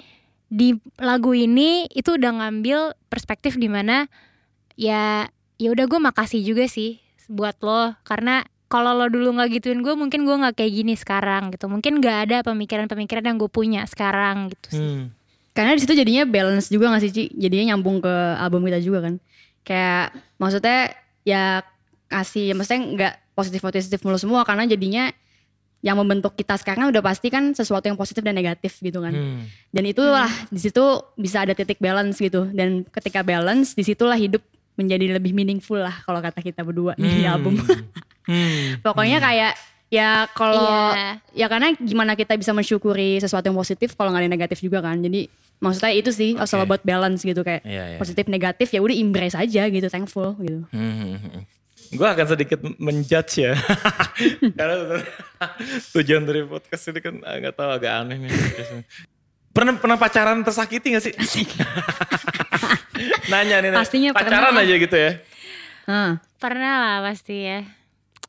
di 0.48 0.76
lagu 1.00 1.36
ini 1.36 1.88
itu 1.92 2.16
udah 2.16 2.32
ngambil 2.40 2.96
perspektif 3.12 3.60
di 3.60 3.68
mana 3.68 4.08
ya 4.80 5.28
ya 5.60 5.70
udah 5.74 5.86
gue 5.88 6.00
makasih 6.00 6.42
juga 6.44 6.66
sih 6.70 7.04
buat 7.28 7.60
lo 7.64 7.96
karena 8.08 8.48
kalau 8.74 8.98
lo 8.98 9.06
dulu 9.06 9.38
nggak 9.38 9.54
gituin 9.54 9.80
gue 9.80 9.94
mungkin 9.94 10.26
gue 10.26 10.34
nggak 10.34 10.58
kayak 10.58 10.74
gini 10.74 10.98
sekarang 10.98 11.54
gitu 11.54 11.70
mungkin 11.70 12.02
nggak 12.02 12.18
ada 12.26 12.38
pemikiran-pemikiran 12.42 13.22
yang 13.24 13.38
gue 13.38 13.46
punya 13.48 13.86
sekarang 13.86 14.50
gitu 14.50 14.68
sih 14.74 14.82
Hmm. 14.82 15.14
Karena 15.54 15.78
di 15.78 15.86
situ 15.86 15.94
jadinya 15.94 16.26
balance 16.26 16.66
juga 16.66 16.90
gak 16.90 17.06
sih 17.06 17.14
Ci? 17.14 17.24
Jadinya 17.38 17.70
nyambung 17.72 18.02
ke 18.02 18.10
album 18.42 18.66
kita 18.66 18.82
juga 18.82 19.06
kan. 19.06 19.22
Kayak 19.62 20.10
maksudnya 20.36 20.98
ya 21.22 21.62
kasih 22.10 22.58
maksudnya 22.58 22.82
nggak 22.90 23.14
positif 23.32 23.62
positif 23.62 24.02
mulu 24.02 24.18
semua 24.18 24.42
karena 24.42 24.66
jadinya 24.66 25.14
yang 25.80 25.94
membentuk 25.94 26.34
kita 26.34 26.58
sekarang 26.58 26.90
udah 26.90 27.06
pasti 27.06 27.30
kan 27.30 27.54
sesuatu 27.54 27.86
yang 27.86 27.94
positif 27.94 28.26
dan 28.26 28.34
negatif 28.34 28.82
gitu 28.82 28.98
kan. 28.98 29.14
Hmm. 29.14 29.46
Dan 29.70 29.84
itulah 29.86 30.26
di 30.50 30.58
situ 30.58 30.82
bisa 31.14 31.46
ada 31.46 31.54
titik 31.54 31.78
balance 31.78 32.18
gitu. 32.18 32.50
Dan 32.50 32.90
ketika 32.90 33.22
balance 33.22 33.78
di 33.78 33.86
situlah 33.86 34.18
hidup 34.18 34.42
menjadi 34.74 35.22
lebih 35.22 35.38
meaningful 35.38 35.78
lah 35.78 36.02
kalau 36.02 36.18
kata 36.18 36.42
kita 36.42 36.66
berdua 36.66 36.98
nih 36.98 37.14
di 37.14 37.26
Hmm. 37.30 37.34
album. 37.38 37.56
Hmm. 38.28 38.80
Pokoknya 38.80 39.20
kayak 39.20 39.54
ya 39.94 40.26
kalau 40.34 40.90
Iya. 40.96 41.12
ya 41.38 41.48
karena 41.52 41.68
gimana 41.78 42.18
kita 42.18 42.34
bisa 42.34 42.50
mensyukuri 42.50 43.22
sesuatu 43.22 43.46
yang 43.46 43.58
positif 43.58 43.94
kalau 43.94 44.10
nggak 44.10 44.22
ada 44.22 44.26
yang 44.26 44.36
negatif 44.36 44.58
juga 44.64 44.82
kan. 44.82 44.98
Jadi 44.98 45.30
maksudnya 45.62 45.94
itu 45.94 46.10
sih 46.10 46.34
okay. 46.36 46.66
buat 46.66 46.82
balance 46.82 47.22
gitu 47.22 47.46
kayak 47.46 47.62
Iya, 47.64 47.84
iya. 47.96 47.98
positif 48.02 48.26
negatif 48.28 48.68
ya 48.74 48.82
udah 48.82 48.96
embrace 48.98 49.38
aja 49.38 49.70
gitu, 49.70 49.88
thankful 49.88 50.34
gitu. 50.42 50.66
Hmm, 50.74 50.94
hmm, 50.98 51.18
hmm. 51.22 51.42
gue 51.94 52.08
akan 52.10 52.26
sedikit 52.26 52.58
menjudge 52.82 53.46
ya. 53.46 53.54
Karena 54.58 54.98
tujuan 55.94 56.26
dari 56.26 56.42
podcast 56.42 56.90
ini 56.90 57.00
kan 57.06 57.22
ah, 57.22 57.38
nggak 57.38 57.54
tahu 57.54 57.70
agak 57.70 57.94
aneh 58.02 58.18
nih. 58.18 58.34
Pernah 59.54 59.78
pernah 59.78 59.98
pacaran 60.02 60.42
tersakiti 60.42 60.98
gak 60.98 61.06
sih? 61.06 61.14
Nanya 63.32 63.62
nih, 63.62 63.70
Nek. 63.70 63.86
Pastinya 63.86 64.10
pacaran 64.10 64.50
pernah. 64.50 64.66
aja 64.66 64.76
gitu 64.82 64.98
ya. 64.98 65.12
Hah. 65.86 66.18
Pernah 66.42 66.74
lah 66.82 66.98
pasti 67.06 67.46
ya. 67.46 67.62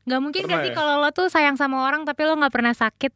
Gak 0.05 0.21
mungkin 0.21 0.43
Pernah 0.45 0.55
gak 0.55 0.65
sih 0.65 0.71
ya? 0.71 0.77
kalau 0.77 0.95
lo 0.99 1.09
tuh 1.11 1.27
sayang 1.27 1.57
sama 1.57 1.83
orang 1.83 2.05
tapi 2.05 2.23
lo 2.23 2.35
gak 2.35 2.51
pernah 2.51 2.73
sakit. 2.73 3.13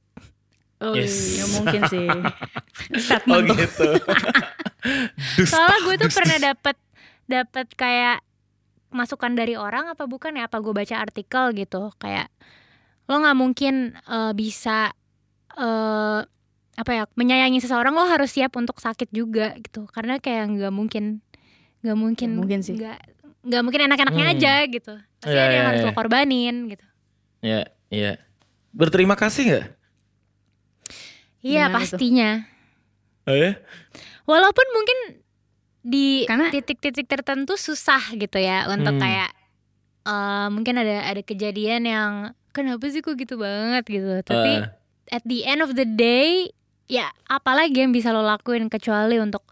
Oh, 0.79 0.95
Yes. 0.95 1.37
ya 1.37 1.47
mungkin 1.53 1.81
sih. 1.87 2.07
Oh 2.89 2.97
Statement 2.97 3.45
tuh. 3.45 3.57
gitu. 3.59 3.89
Soalnya 5.45 5.79
gue 5.83 5.95
tuh 5.99 6.11
pernah 6.11 6.39
dapet 6.39 6.77
dapet 7.27 7.67
kayak 7.75 8.23
masukan 8.89 9.33
dari 9.33 9.53
orang 9.53 9.89
apa 9.89 10.07
bukan 10.07 10.33
ya? 10.33 10.47
Apa 10.47 10.59
gue 10.59 10.71
baca 10.71 10.97
artikel 10.97 11.53
gitu 11.53 11.91
kayak 11.97 12.31
lo 13.05 13.19
nggak 13.19 13.37
mungkin 13.37 13.75
eh, 13.99 14.33
bisa 14.33 14.93
eh 15.55 16.21
apa 16.79 16.91
ya 16.95 17.05
menyayangi 17.13 17.59
seseorang 17.59 17.91
lo 17.91 18.07
harus 18.07 18.31
siap 18.31 18.55
untuk 18.55 18.79
sakit 18.79 19.11
juga 19.11 19.59
gitu 19.59 19.89
karena 19.89 20.17
kayak 20.17 20.47
nggak 20.49 20.71
mungkin 20.71 21.19
nggak 21.81 21.99
mungkin 21.99 22.29
Nggak 22.31 22.39
mungkin 22.39 22.59
sih. 22.61 22.77
mungkin 23.43 23.81
enak-enaknya 23.83 24.25
Hmm. 24.25 24.35
aja 24.37 24.53
gitu 24.65 24.95
pasti 25.19 25.31
Iya, 25.31 25.41
ada 25.41 25.49
yang 25.49 25.55
iya, 25.57 25.69
harus 25.69 25.81
iya. 25.81 25.87
lo 25.87 25.93
korbanin 25.93 26.57
gitu 26.69 26.87
Iya, 27.39 27.61
iya. 27.89 28.13
Berterima 28.71 29.15
kasih 29.15 29.43
nggak? 29.45 29.67
iya 31.41 31.71
pastinya 31.71 32.43
Oh 33.25 33.33
ya? 33.33 33.61
walaupun 34.25 34.67
mungkin 34.69 34.99
di 35.81 36.25
Karena- 36.25 36.51
titik-titik 36.51 37.07
tertentu 37.07 37.55
susah 37.55 38.13
gitu 38.13 38.37
ya 38.37 38.67
untuk 38.69 38.97
Hmm. 38.97 39.01
kayak 39.01 39.31
eh, 40.03 40.49
mungkin 40.49 40.75
ada 40.75 41.05
ada 41.05 41.21
kejadian 41.21 41.85
yang 41.85 42.13
kenapa 42.51 42.89
sih 42.89 42.99
kok 42.99 43.15
gitu 43.15 43.37
banget 43.37 43.85
gitu 43.87 44.09
tapi 44.23 44.59
Eh. 44.59 44.67
at 45.11 45.23
the 45.23 45.45
end 45.45 45.61
of 45.61 45.73
the 45.73 45.85
day 45.85 46.49
ya 46.87 47.07
apalagi 47.25 47.79
yang 47.79 47.93
bisa 47.93 48.09
lo 48.09 48.21
lakuin 48.21 48.67
kecuali 48.67 49.17
untuk 49.17 49.45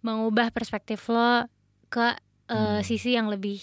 mengubah 0.00 0.48
perspektif 0.48 1.04
lo 1.06 1.44
ke 1.86 2.16
eh, 2.46 2.56
Hmm. 2.56 2.80
sisi 2.80 3.12
yang 3.12 3.28
lebih 3.28 3.60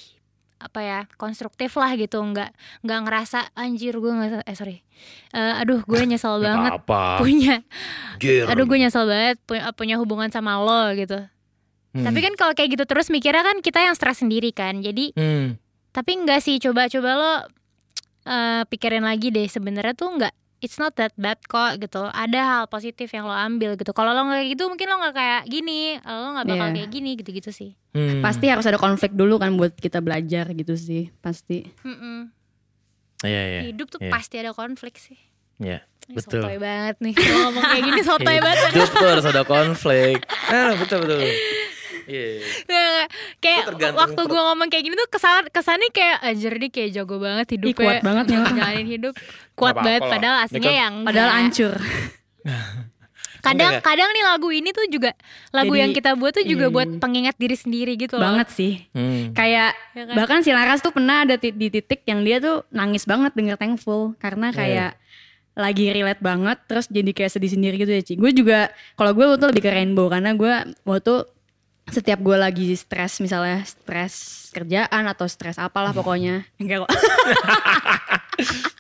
apa 0.66 0.80
ya 0.80 1.00
konstruktif 1.14 1.74
lah 1.74 1.94
gitu 1.94 2.18
nggak 2.18 2.50
nggak 2.82 3.00
ngerasa 3.02 3.54
anjir 3.54 3.94
gue 3.94 4.12
nggak 4.12 4.44
eh 4.44 4.54
sorry 4.54 4.78
Eh, 5.30 5.54
aduh 5.56 5.80
gue 5.82 6.00
nyesel 6.08 6.36
Nggak 6.36 6.46
banget 6.50 6.72
apa-apa. 6.80 7.20
punya 7.20 7.56
Gir. 8.24 8.48
aduh 8.48 8.64
gue 8.64 8.78
nyesel 8.78 9.04
banget 9.04 9.38
punya, 9.42 9.64
punya 9.72 9.96
hubungan 9.96 10.30
sama 10.30 10.58
lo 10.58 10.92
gitu 10.94 11.20
Hmm. 11.92 12.04
tapi 12.04 12.20
kan 12.20 12.36
kalau 12.36 12.52
kayak 12.52 12.76
gitu 12.76 12.84
terus 12.84 13.08
mikirnya 13.08 13.40
kan 13.42 13.60
kita 13.60 13.80
yang 13.80 13.96
stres 13.96 14.20
sendiri 14.20 14.52
kan 14.52 14.80
jadi 14.80 15.16
Hmm. 15.16 15.56
tapi 15.92 16.12
enggak 16.14 16.40
sih 16.40 16.60
coba-coba 16.60 17.12
lo 17.14 17.34
eh, 18.26 18.64
pikirin 18.66 19.00
lagi 19.02 19.30
deh 19.30 19.46
sebenarnya 19.46 19.94
tuh 19.94 20.12
enggak 20.12 20.36
it's 20.66 20.76
not 20.76 20.98
that 20.98 21.14
bad 21.16 21.38
kok 21.46 21.78
gitu 21.78 22.10
ada 22.10 22.42
hal 22.42 22.64
positif 22.66 23.14
yang 23.14 23.24
lo 23.24 23.32
ambil 23.32 23.78
gitu 23.78 23.94
kalau 23.94 24.12
lo 24.12 24.26
nggak 24.26 24.50
gitu 24.50 24.66
mungkin 24.66 24.90
lo 24.90 24.98
nggak 24.98 25.14
kayak 25.14 25.42
gini 25.46 26.02
lo 26.02 26.34
nggak 26.34 26.46
bakal 26.50 26.68
Iya. 26.68 26.76
kayak 26.76 26.90
gini 26.90 27.12
gitu-gitu 27.16 27.54
sih 27.54 27.72
Hmm. 27.96 28.20
Pasti 28.20 28.52
harus 28.52 28.68
ada 28.68 28.76
konflik 28.76 29.16
dulu 29.16 29.40
kan 29.40 29.56
buat 29.56 29.72
kita 29.72 30.04
belajar 30.04 30.52
gitu 30.52 30.76
sih. 30.76 31.16
Pasti. 31.24 31.64
Mm-mm. 31.80 32.28
Iya, 33.24 33.42
iya. 33.48 33.62
hidup 33.72 33.88
tuh 33.88 34.04
iya. 34.04 34.12
pasti 34.12 34.36
ada 34.36 34.52
konflik 34.52 35.00
sih 35.00 35.16
Iya. 35.64 35.80
Ini 36.06 36.20
Betul. 36.20 36.44
sotoy 36.44 36.60
banget 36.60 36.96
nih 37.00 37.14
Kalau 37.16 37.38
ngomong 37.48 37.64
kayak 37.64 37.84
gini 37.88 38.02
sotoy 38.04 38.38
banget 38.44 38.68
Hidup 38.76 38.92
tuh 38.92 39.08
harus 39.08 39.26
ada 39.26 39.44
konflik. 39.48 40.20
Ah, 40.52 40.76
betul 40.76 41.08
betul. 41.08 41.24
Iya. 42.06 42.26
iya. 42.38 42.46
Nggak, 42.66 43.06
kayak 43.40 43.64
waktu 43.94 44.22
gue 44.24 44.42
ngomong 44.44 44.68
kayak 44.68 44.84
gini 44.84 44.96
tuh 44.96 45.10
kesan 45.10 45.50
kesannya 45.50 45.90
kayak 45.90 46.18
ajar 46.24 46.54
nih 46.56 46.70
kayak 46.70 46.90
jago 46.92 47.16
banget 47.18 47.48
hidupnya 47.52 47.76
kuat 47.76 48.00
banget 48.02 48.26
nih 48.26 48.38
orang. 48.38 48.56
jalanin 48.56 48.88
hidup 48.88 49.14
kuat 49.54 49.76
banget 49.76 50.02
padahal 50.02 50.36
aslinya 50.42 50.68
kan- 50.68 50.80
yang 50.80 50.94
Padahal 51.02 51.30
hancur. 51.32 51.74
kadang 53.42 53.78
Enggak. 53.78 53.86
kadang 53.86 54.10
nih 54.10 54.24
lagu 54.26 54.50
ini 54.50 54.70
tuh 54.70 54.90
juga 54.90 55.14
lagu 55.54 55.70
Jadi, 55.70 55.82
yang 55.86 55.92
kita 55.94 56.18
buat 56.18 56.34
tuh 56.34 56.42
juga 56.44 56.66
hmm. 56.66 56.74
buat 56.74 56.90
pengingat 56.98 57.38
diri 57.38 57.54
sendiri 57.54 57.94
gitu 57.94 58.18
loh 58.18 58.26
banget 58.26 58.50
sih. 58.50 58.74
Hmm. 58.90 59.38
Kayak 59.38 59.78
Ya 59.94 60.04
kan? 60.04 60.16
bahkan 60.18 60.40
si 60.42 60.50
Laras 60.50 60.82
tuh 60.82 60.90
pernah 60.90 61.22
ada 61.22 61.38
di 61.38 61.68
titik 61.70 62.02
yang 62.04 62.26
dia 62.26 62.42
tuh 62.42 62.66
nangis 62.70 63.06
banget 63.06 63.38
denger 63.38 63.54
Thankful 63.56 64.18
karena 64.18 64.50
Iya. 64.50 64.58
kayak 64.58 64.92
lagi 65.56 65.86
relate 65.88 66.20
banget 66.20 66.58
terus 66.66 66.90
jadi 66.90 67.12
kayak 67.14 67.32
sedih 67.32 67.48
sendiri 67.48 67.76
gitu 67.78 67.88
ya 67.88 68.02
Ci. 68.02 68.18
Gue 68.18 68.34
juga 68.34 68.68
kalau 68.94 69.14
gue 69.14 69.26
tuh 69.38 69.48
lebih 69.48 69.62
ke 69.62 69.72
rainbow 69.72 70.10
karena 70.10 70.34
gue 70.34 70.54
waktu 70.82 71.14
setiap 71.86 72.18
gue 72.18 72.34
lagi 72.34 72.74
stres 72.74 73.22
misalnya 73.22 73.62
stres 73.62 74.48
kerjaan 74.50 75.06
atau 75.06 75.30
stres 75.30 75.62
apalah 75.62 75.94
pokoknya. 75.94 76.42
Enggak 76.58 76.86
kok. 76.86 76.92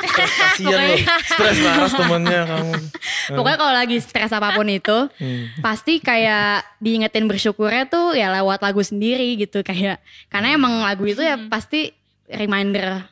Kasian 0.06 0.74
lo. 0.74 0.96
Stres 1.22 1.58
laras 1.62 1.94
temennya 1.94 2.42
kamu. 2.50 2.74
pokoknya 3.38 3.58
kalau 3.58 3.74
lagi 3.74 3.98
stres 4.02 4.32
apa 4.34 4.56
pun 4.56 4.68
itu 4.68 4.98
Hmm. 5.16 5.48
pasti 5.62 6.02
kayak 6.02 6.66
diingetin 6.82 7.30
bersyukurnya 7.30 7.88
tuh 7.88 8.18
ya 8.18 8.34
lewat 8.42 8.60
lagu 8.66 8.82
sendiri 8.82 9.38
gitu. 9.38 9.62
Kayak 9.62 10.02
karena 10.28 10.58
emang 10.58 10.82
lagu 10.82 11.06
itu 11.06 11.22
ya 11.22 11.38
pasti 11.46 11.94
reminder 12.26 13.06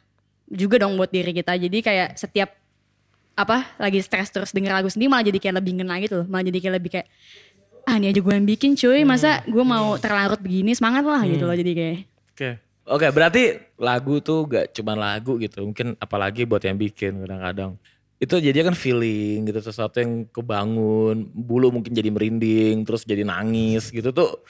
juga 0.49 0.81
dong 0.81 0.97
buat 0.97 1.13
diri 1.13 1.31
kita. 1.31 1.53
Jadi 1.53 1.77
kayak 1.79 2.17
setiap 2.17 2.49
apa 3.33 3.65
lagi 3.81 3.97
stres 4.01 4.29
terus 4.29 4.53
denger 4.53 4.73
lagu 4.73 4.89
sendiri 4.89 5.09
malah 5.09 5.25
jadi 5.25 5.37
kayak 5.41 5.55
lebih 5.61 5.73
ngena 5.81 5.95
gitu 6.01 6.23
loh. 6.23 6.27
Malah 6.27 6.45
jadi 6.49 6.59
kayak 6.65 6.75
lebih 6.81 6.89
kayak 6.97 7.07
ah 7.83 7.95
ini 7.99 8.11
aja 8.11 8.19
gue 8.23 8.33
yang 8.33 8.47
bikin 8.47 8.79
cuy 8.79 9.03
masa 9.03 9.43
gue 9.43 9.63
mau 9.63 9.99
terlarut 9.99 10.39
begini 10.39 10.71
semangat 10.71 11.03
lah 11.03 11.21
gitu 11.27 11.43
loh 11.43 11.55
jadi 11.55 11.71
kayak 11.75 11.99
Oke. 12.33 12.49
Oke, 12.83 13.07
berarti 13.15 13.63
lagu 13.79 14.19
tuh 14.19 14.43
gak 14.49 14.75
cuma 14.75 14.97
lagu 14.97 15.39
gitu. 15.39 15.63
Mungkin 15.63 15.95
apalagi 16.01 16.43
buat 16.43 16.59
yang 16.65 16.75
bikin 16.75 17.23
kadang-kadang. 17.23 17.79
Itu 18.19 18.41
jadi 18.41 18.59
kan 18.65 18.75
feeling 18.75 19.47
gitu, 19.47 19.59
sesuatu 19.63 20.01
yang 20.03 20.27
kebangun, 20.27 21.29
bulu 21.31 21.71
mungkin 21.71 21.95
jadi 21.95 22.11
merinding, 22.11 22.83
terus 22.83 23.07
jadi 23.07 23.23
nangis 23.23 23.87
gitu 23.87 24.11
tuh 24.11 24.41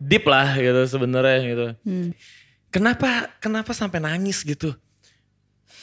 deep 0.00 0.26
lah 0.26 0.58
gitu 0.58 0.82
sebenarnya 0.90 1.38
gitu. 1.46 1.66
hmm. 1.86 2.08
Kenapa 2.74 3.30
kenapa 3.38 3.70
sampai 3.70 4.02
nangis 4.02 4.42
gitu? 4.42 4.74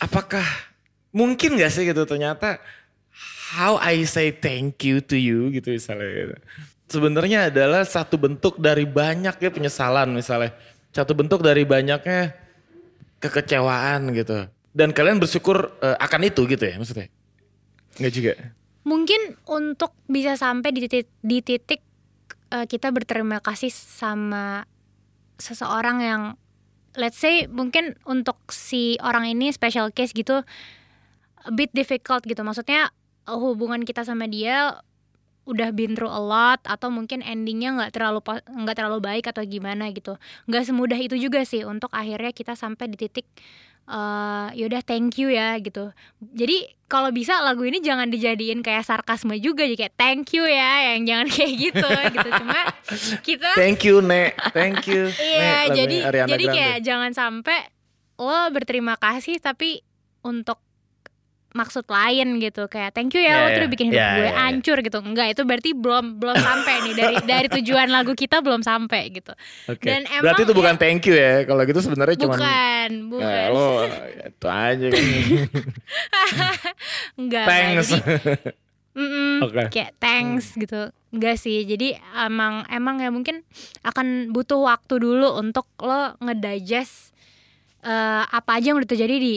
Apakah 0.04 0.44
mungkin 1.16 1.56
gak 1.56 1.72
sih 1.72 1.88
gitu 1.88 2.04
ternyata 2.04 2.60
how 3.52 3.76
I 3.78 4.08
say 4.08 4.32
thank 4.32 4.82
you 4.88 5.04
to 5.04 5.20
you 5.20 5.52
gitu 5.52 5.76
misalnya 5.76 6.08
gitu. 6.08 6.36
Sebenarnya 6.92 7.52
adalah 7.52 7.88
satu 7.88 8.20
bentuk 8.20 8.60
dari 8.60 8.84
banyaknya 8.84 9.50
penyesalan 9.52 10.12
misalnya. 10.12 10.52
Satu 10.92 11.16
bentuk 11.16 11.40
dari 11.40 11.64
banyaknya 11.64 12.36
kekecewaan 13.24 14.12
gitu. 14.12 14.48
Dan 14.72 14.92
kalian 14.92 15.20
bersyukur 15.20 15.72
eh, 15.80 15.96
akan 16.00 16.28
itu 16.28 16.44
gitu 16.48 16.64
ya 16.64 16.76
maksudnya? 16.80 17.08
Enggak 17.96 18.14
juga? 18.16 18.34
mungkin 18.82 19.38
untuk 19.46 19.94
bisa 20.10 20.34
sampai 20.38 20.74
di 20.74 20.90
titik 20.90 21.08
di 21.22 21.38
titik 21.46 21.82
eh, 22.50 22.66
kita 22.66 22.90
berterima 22.90 23.38
kasih 23.42 23.70
sama 23.70 24.66
seseorang 25.38 25.98
yang 26.02 26.22
let's 26.98 27.22
say 27.22 27.46
mungkin 27.46 27.98
untuk 28.06 28.38
si 28.50 28.98
orang 29.02 29.30
ini 29.30 29.54
special 29.54 29.94
case 29.94 30.14
gitu 30.14 30.42
a 31.42 31.52
bit 31.54 31.70
difficult 31.74 32.26
gitu 32.26 32.42
maksudnya 32.42 32.90
hubungan 33.38 33.84
kita 33.86 34.04
sama 34.04 34.28
dia 34.28 34.82
udah 35.50 35.74
been 35.74 35.98
through 35.98 36.12
a 36.12 36.22
lot 36.22 36.62
atau 36.64 36.94
mungkin 36.94 37.26
endingnya 37.26 37.74
nggak 37.74 37.92
terlalu 37.98 38.22
nggak 38.46 38.78
terlalu 38.78 39.00
baik 39.02 39.26
atau 39.34 39.42
gimana 39.42 39.90
gitu 39.90 40.16
nggak 40.46 40.64
semudah 40.70 41.00
itu 41.02 41.18
juga 41.18 41.42
sih 41.42 41.66
untuk 41.66 41.90
akhirnya 41.90 42.30
kita 42.30 42.54
sampai 42.54 42.94
di 42.94 42.98
titik 43.02 43.26
eh 43.92 44.48
yaudah 44.56 44.86
thank 44.86 45.18
you 45.18 45.34
ya 45.34 45.58
gitu 45.58 45.90
jadi 46.22 46.70
kalau 46.86 47.10
bisa 47.10 47.42
lagu 47.42 47.66
ini 47.66 47.82
jangan 47.82 48.08
dijadiin 48.14 48.62
kayak 48.62 48.86
sarkasme 48.86 49.34
juga 49.42 49.66
jadi 49.66 49.90
kayak 49.90 49.96
thank 49.98 50.32
you 50.38 50.46
ya 50.46 50.94
yang 50.94 51.10
jangan 51.10 51.28
kayak 51.36 51.54
gitu 51.58 51.90
gitu 51.90 52.30
cuma 52.40 52.60
kita 53.26 53.50
Thank 53.58 53.82
you 53.84 54.00
Nek, 54.06 54.38
thank 54.54 54.86
you. 54.86 55.10
iya 55.34 55.74
jadi 55.74 55.98
jadi 56.30 56.46
Grande. 56.46 56.56
kayak 56.56 56.78
jangan 56.86 57.12
sampai 57.18 57.58
lo 58.22 58.38
berterima 58.54 58.96
kasih 59.02 59.42
tapi 59.42 59.82
untuk 60.22 60.62
maksud 61.52 61.84
lain 61.84 62.38
gitu 62.38 62.66
kayak 62.66 62.92
thank 62.92 63.12
you 63.12 63.20
ya 63.20 63.28
Ya, 63.28 63.36
lo 63.36 63.44
ya. 63.44 63.50
tuh 63.50 63.60
udah 63.60 63.70
bikin 63.70 63.86
hidup 63.88 64.00
Ya, 64.00 64.10
gue 64.10 64.22
ya, 64.22 64.26
ya. 64.26 64.40
hancur 64.42 64.78
gitu 64.80 64.98
enggak 64.98 65.28
itu 65.30 65.42
berarti 65.42 65.70
belum 65.74 66.06
belum 66.16 66.38
sampai 66.38 66.74
nih 66.82 66.94
dari 66.94 67.16
dari 67.32 67.48
tujuan 67.52 67.88
lagu 67.88 68.12
kita 68.14 68.40
belum 68.40 68.62
sampai 68.62 69.02
gitu 69.12 69.34
Oke. 69.66 69.84
dan 69.84 70.08
emang 70.08 70.24
Berarti 70.26 70.42
itu 70.42 70.50
ya- 70.50 70.58
bukan 70.58 70.76
thank 70.76 71.02
you 71.04 71.14
ya. 71.14 71.44
Kalau 71.44 71.62
gitu 71.64 71.80
sebenarnya 71.80 72.16
cuma 72.18 72.34
bukan 72.34 72.90
bukan 73.10 73.26
Ya, 73.26 73.44
lo 73.50 73.68
itu 74.24 74.48
aja 74.48 74.86
kan. 74.88 75.04
enggak 77.18 77.46
Thanks. 77.46 77.88
jadi 77.90 78.00
mm-mm, 78.98 79.34
Oke. 79.42 79.64
kayak 79.70 79.92
thanks 79.98 80.52
gitu 80.54 80.82
enggak 81.10 81.36
sih 81.36 81.64
jadi 81.64 81.96
emang 82.22 82.68
emang 82.68 83.00
ya 83.00 83.08
mungkin 83.08 83.44
akan 83.82 84.32
butuh 84.32 84.60
waktu 84.62 85.00
dulu 85.00 85.36
untuk 85.36 85.68
lo 85.78 86.16
ngedigest 86.18 87.12
eh, 87.82 88.24
apa 88.26 88.52
aja 88.54 88.72
yang 88.72 88.80
udah 88.80 88.90
terjadi 88.90 89.16
di 89.16 89.34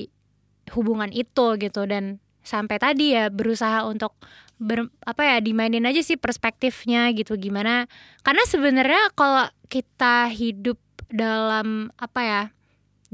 hubungan 0.75 1.11
itu 1.15 1.57
gitu. 1.57 1.83
Dan 1.87 2.19
sampai 2.45 2.77
tadi 2.77 3.17
ya 3.17 3.33
berusaha 3.33 3.89
untuk 3.89 4.13
ber, 4.61 4.93
apa 5.09 5.23
ya 5.25 5.37
dimainin 5.41 5.89
aja 5.89 6.03
sih 6.05 6.21
perspektifnya 6.21 7.11
gitu. 7.17 7.39
Gimana 7.41 7.89
karena 8.27 8.43
sebenarnya 8.45 9.03
kalau 9.17 9.49
kita 9.73 10.29
hidup 10.31 10.77
dalam 11.11 11.95
apa 11.99 12.21
ya 12.23 12.43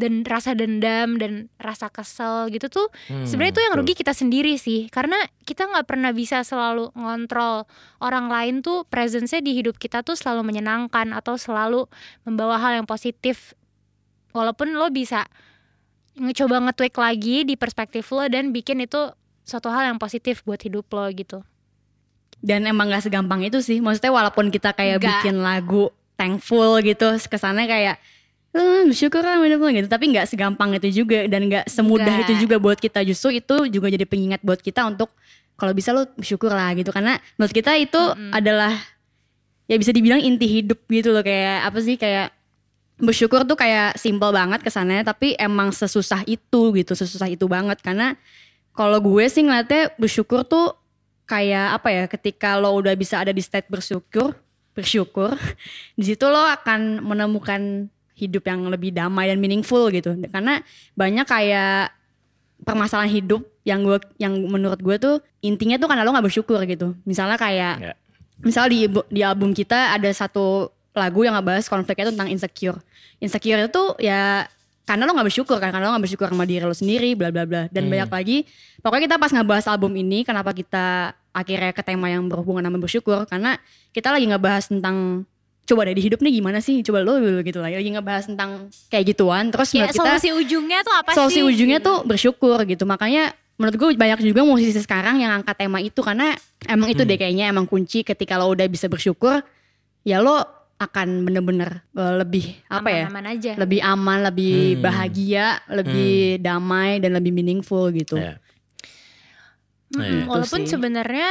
dan 0.01 0.25
rasa 0.25 0.57
dendam 0.57 1.21
dan 1.21 1.53
rasa 1.61 1.93
kesel 1.93 2.49
gitu 2.49 2.73
tuh 2.73 2.89
Hmm, 3.13 3.29
sebenarnya 3.29 3.53
itu 3.53 3.63
yang 3.69 3.75
rugi 3.77 3.93
kita 3.93 4.17
sendiri 4.17 4.57
sih. 4.57 4.89
Karena 4.89 5.21
kita 5.45 5.69
nggak 5.69 5.85
pernah 5.85 6.11
bisa 6.17 6.41
selalu 6.41 6.89
ngontrol 6.97 7.69
orang 8.01 8.33
lain 8.33 8.55
tuh 8.65 8.89
presence-nya 8.89 9.45
di 9.45 9.53
hidup 9.53 9.77
kita 9.77 10.01
tuh 10.01 10.17
selalu 10.17 10.49
menyenangkan 10.49 11.13
atau 11.13 11.37
selalu 11.37 11.85
membawa 12.25 12.57
hal 12.57 12.81
yang 12.81 12.89
positif. 12.89 13.53
Walaupun 14.33 14.73
lo 14.79 14.89
bisa 14.89 15.27
ngecoba 16.21 16.61
nge-tweak 16.69 16.95
lagi 16.95 17.37
di 17.49 17.55
perspektif 17.57 18.05
lo 18.13 18.29
dan 18.29 18.53
bikin 18.53 18.85
itu 18.85 19.09
suatu 19.43 19.73
hal 19.73 19.89
yang 19.89 19.99
positif 19.99 20.45
buat 20.45 20.61
hidup 20.61 20.85
lo 20.93 21.09
gitu 21.11 21.41
Dan 22.41 22.65
emang 22.65 22.89
gak 22.89 23.05
segampang 23.05 23.45
itu 23.45 23.61
sih. 23.61 23.85
Maksudnya 23.85 24.13
walaupun 24.13 24.49
kita 24.49 24.73
kayak 24.73 24.97
Nggak. 24.97 25.13
bikin 25.21 25.37
lagu 25.45 25.93
thankful 26.17 26.81
gitu, 26.81 27.21
kesannya 27.29 27.69
kayak 27.69 27.97
"Eh, 28.57 28.89
bersyukur 28.89 29.21
lah 29.21 29.37
hidup 29.45 29.61
lo," 29.61 29.69
gitu. 29.69 29.85
Tapi 29.85 30.09
nggak 30.09 30.25
segampang 30.25 30.73
itu 30.73 31.05
juga 31.05 31.29
dan 31.29 31.53
nggak 31.53 31.69
semudah 31.69 32.09
Nggak. 32.09 32.25
itu 32.25 32.49
juga 32.49 32.57
buat 32.57 32.81
kita. 32.81 33.05
Justru 33.05 33.37
itu 33.45 33.69
juga 33.69 33.93
jadi 33.93 34.09
pengingat 34.09 34.41
buat 34.41 34.57
kita 34.57 34.89
untuk 34.89 35.13
kalau 35.55 35.77
bisa 35.77 35.93
lo 35.93 36.09
bersyukur 36.17 36.49
lah 36.49 36.73
gitu. 36.73 36.89
Karena 36.89 37.21
menurut 37.37 37.53
kita 37.53 37.77
itu 37.77 38.01
adalah 38.33 38.73
ya 39.69 39.77
bisa 39.77 39.93
dibilang 39.93 40.19
inti 40.19 40.49
hidup 40.49 40.81
gitu 40.89 41.13
loh 41.13 41.21
kayak 41.21 41.69
apa 41.69 41.79
sih 41.85 42.01
kayak 42.01 42.33
bersyukur 43.01 43.43
tuh 43.49 43.57
kayak 43.57 43.97
simple 43.97 44.31
banget 44.31 44.61
kesannya 44.61 45.03
tapi 45.03 45.35
emang 45.41 45.73
sesusah 45.73 46.23
itu 46.29 46.73
gitu 46.77 46.93
sesusah 46.95 47.29
itu 47.33 47.49
banget. 47.49 47.81
Karena 47.81 48.15
kalau 48.77 49.01
gue 49.01 49.25
sih 49.27 49.43
ngeliatnya 49.43 49.93
bersyukur 49.99 50.45
tuh 50.47 50.77
kayak 51.27 51.81
apa 51.81 51.89
ya 51.91 52.05
ketika 52.07 52.59
lo 52.59 52.75
udah 52.79 52.95
bisa 52.95 53.23
ada 53.23 53.31
di 53.31 53.39
state 53.39 53.71
bersyukur 53.71 54.35
bersyukur 54.75 55.39
di 55.99 56.05
situ 56.07 56.27
lo 56.27 56.43
akan 56.43 57.03
menemukan 57.03 57.87
hidup 58.15 58.45
yang 58.45 58.69
lebih 58.69 58.93
damai 58.93 59.33
dan 59.33 59.41
meaningful 59.41 59.89
gitu. 59.89 60.13
Karena 60.29 60.61
banyak 60.93 61.25
kayak 61.25 61.97
permasalahan 62.61 63.09
hidup 63.09 63.41
yang 63.65 63.81
gue 63.81 63.97
yang 64.21 64.37
menurut 64.45 64.81
gue 64.81 64.97
tuh 65.01 65.17
intinya 65.41 65.81
tuh 65.81 65.89
karena 65.89 66.05
lo 66.05 66.13
nggak 66.13 66.27
bersyukur 66.29 66.61
gitu. 66.69 66.93
Misalnya 67.09 67.41
kayak 67.41 67.75
Ya. 67.81 67.93
misal 68.41 68.69
di 68.69 68.89
di 69.09 69.21
album 69.25 69.53
kita 69.57 69.97
ada 69.97 70.09
satu 70.13 70.69
lagu 70.91 71.21
yang 71.23 71.39
ngebahas 71.39 71.67
konfliknya 71.71 72.11
itu 72.11 72.13
tentang 72.19 72.31
insecure. 72.31 72.79
Insecure 73.23 73.61
itu 73.71 73.83
ya 74.03 74.47
karena 74.89 75.07
lo 75.07 75.15
nggak 75.15 75.29
bersyukur 75.31 75.63
kan 75.63 75.71
karena 75.71 75.87
lo 75.87 75.95
nggak 75.95 76.05
bersyukur 76.11 76.27
sama 76.27 76.43
diri 76.43 76.67
lo 76.67 76.75
sendiri 76.75 77.15
bla 77.15 77.31
bla 77.31 77.47
bla. 77.47 77.63
Dan 77.71 77.87
Hmm. 77.87 77.93
banyak 77.95 78.11
lagi 78.11 78.39
pokoknya 78.83 79.03
kita 79.07 79.17
pas 79.23 79.31
ngebahas 79.31 79.67
album 79.71 79.93
ini 79.95 80.27
kenapa 80.27 80.51
kita 80.51 81.15
akhirnya 81.31 81.71
ke 81.71 81.83
tema 81.87 82.11
yang 82.11 82.27
berhubungan 82.27 82.67
sama 82.67 82.79
bersyukur 82.83 83.23
karena 83.31 83.55
kita 83.95 84.11
lagi 84.11 84.27
ngebahas 84.27 84.67
tentang 84.67 85.23
coba 85.63 85.87
deh 85.87 85.95
di 85.95 86.03
hidup 86.03 86.19
nih 86.19 86.43
gimana 86.43 86.59
sih? 86.59 86.83
Coba 86.83 87.07
lo 87.07 87.15
gitu 87.47 87.63
lah 87.63 87.71
lagi 87.71 87.87
ngebahas 87.87 88.27
tentang 88.27 88.67
kayak 88.91 89.15
gituan 89.15 89.55
terus 89.55 89.71
menurut 89.71 89.95
kita 89.95 90.19
solusi 90.19 90.29
ujungnya 90.35 90.83
tuh 90.83 90.95
apa 90.99 91.11
solusi 91.15 91.39
sih? 91.39 91.47
ujungnya 91.47 91.79
tuh 91.79 92.03
bersyukur 92.03 92.59
gitu. 92.67 92.83
Makanya 92.83 93.31
menurut 93.61 93.77
gue 93.79 93.89
banyak 93.95 94.27
juga 94.27 94.43
musisi 94.43 94.75
sekarang 94.75 95.23
yang 95.23 95.31
angkat 95.39 95.55
tema 95.55 95.79
itu 95.79 96.03
karena 96.03 96.35
emang 96.67 96.91
itu 96.91 97.07
deh 97.07 97.15
kayaknya 97.15 97.55
emang 97.55 97.71
kunci 97.71 98.03
ketika 98.03 98.41
lo 98.41 98.51
udah 98.51 98.67
bisa 98.67 98.91
bersyukur 98.91 99.39
ya 100.03 100.19
lo 100.19 100.43
akan 100.81 101.09
bener-bener 101.23 101.85
eh, 101.93 102.15
lebih 102.17 102.57
apa 102.67 102.89
ya 102.89 103.05
aman-aman 103.05 103.27
aja 103.31 103.53
lebih 103.55 103.81
aman 103.81 104.19
lebih 104.25 104.57
Hmm. 104.73 104.81
bahagia 104.81 105.47
lebih 105.69 106.15
damai 106.41 106.99
dan 106.99 107.13
lebih 107.13 107.31
meaningful 107.31 107.89
gitu 107.91 108.17
Ya. 108.17 108.41
Mm-mm, 109.91 110.01
Iya. 110.01 110.25
walaupun 110.25 110.61
Itu 110.61 110.67
sih. 110.67 110.73
sebenarnya 110.73 111.29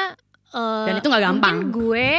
eh, 0.52 0.86
Dan 0.86 0.96
itu 0.96 1.08
nggak 1.08 1.24
gampang. 1.24 1.56
gue 1.70 2.12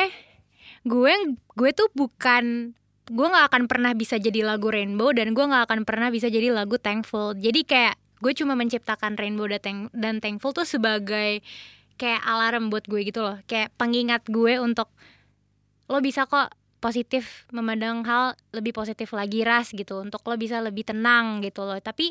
gue 0.82 1.12
gue 1.52 1.70
tuh 1.70 1.88
bukan 1.92 2.72
gue 3.06 3.26
nggak 3.28 3.46
akan 3.46 3.62
pernah 3.66 3.92
bisa 3.92 4.16
jadi 4.16 4.40
lagu 4.42 4.66
rainbow 4.66 5.10
dan 5.10 5.30
gue 5.30 5.42
nggak 5.42 5.66
akan 5.66 5.80
pernah 5.82 6.08
bisa 6.08 6.26
jadi 6.26 6.49
lagu 6.49 6.76
thankful 6.76 7.34
jadi 7.34 7.60
kayak 7.62 7.94
gue 8.16 8.32
cuma 8.34 8.52
menciptakan 8.52 9.14
rainbow 9.14 9.44
dan, 9.46 9.60
thank- 9.60 9.92
dan 9.92 10.14
thankful 10.18 10.50
tuh 10.50 10.64
sebagai 10.64 11.42
kayak 11.94 12.22
alarm 12.22 12.68
buat 12.68 12.85
gue 12.85 13.00
gitu 13.02 13.20
loh 13.20 13.37
kayak 13.44 13.74
pengingat 13.74 14.24
gue 14.24 14.57
untuk 14.57 14.88
lo 15.85 15.98
bisa 15.98 16.24
kok 16.24 16.48
positif 16.81 17.45
memandang 17.53 18.03
hal 18.09 18.35
lebih 18.51 18.75
positif 18.75 19.12
lagi 19.12 19.45
ras 19.45 19.71
gitu. 19.71 20.01
Untuk 20.01 20.25
lo 20.25 20.35
bisa 20.40 20.59
lebih 20.59 20.88
tenang 20.88 21.45
gitu 21.45 21.62
loh. 21.69 21.79
Tapi 21.79 22.11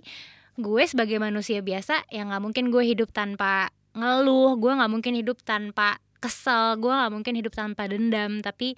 gue 0.60 0.84
sebagai 0.86 1.18
manusia 1.18 1.60
biasa 1.66 2.06
ya 2.14 2.24
nggak 2.24 2.42
mungkin 2.44 2.70
gue 2.70 2.84
hidup 2.84 3.10
tanpa 3.10 3.74
ngeluh 3.98 4.60
gue 4.60 4.72
nggak 4.76 4.92
mungkin 4.92 5.14
hidup 5.18 5.40
tanpa 5.42 5.98
kesel 6.20 6.76
gue 6.78 6.92
nggak 6.92 7.12
mungkin 7.12 7.34
hidup 7.36 7.54
tanpa 7.58 7.90
dendam. 7.90 8.40
Tapi 8.46 8.78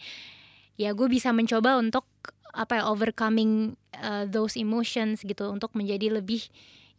ya 0.80 0.96
gue 0.96 1.08
bisa 1.12 1.36
mencoba 1.36 1.78
untuk 1.78 2.08
apa 2.52 2.80
ya 2.80 2.84
overcoming 2.88 3.76
uh, 4.00 4.26
those 4.26 4.56
emotions 4.56 5.22
gitu. 5.22 5.52
Untuk 5.52 5.76
menjadi 5.76 6.18
lebih 6.24 6.48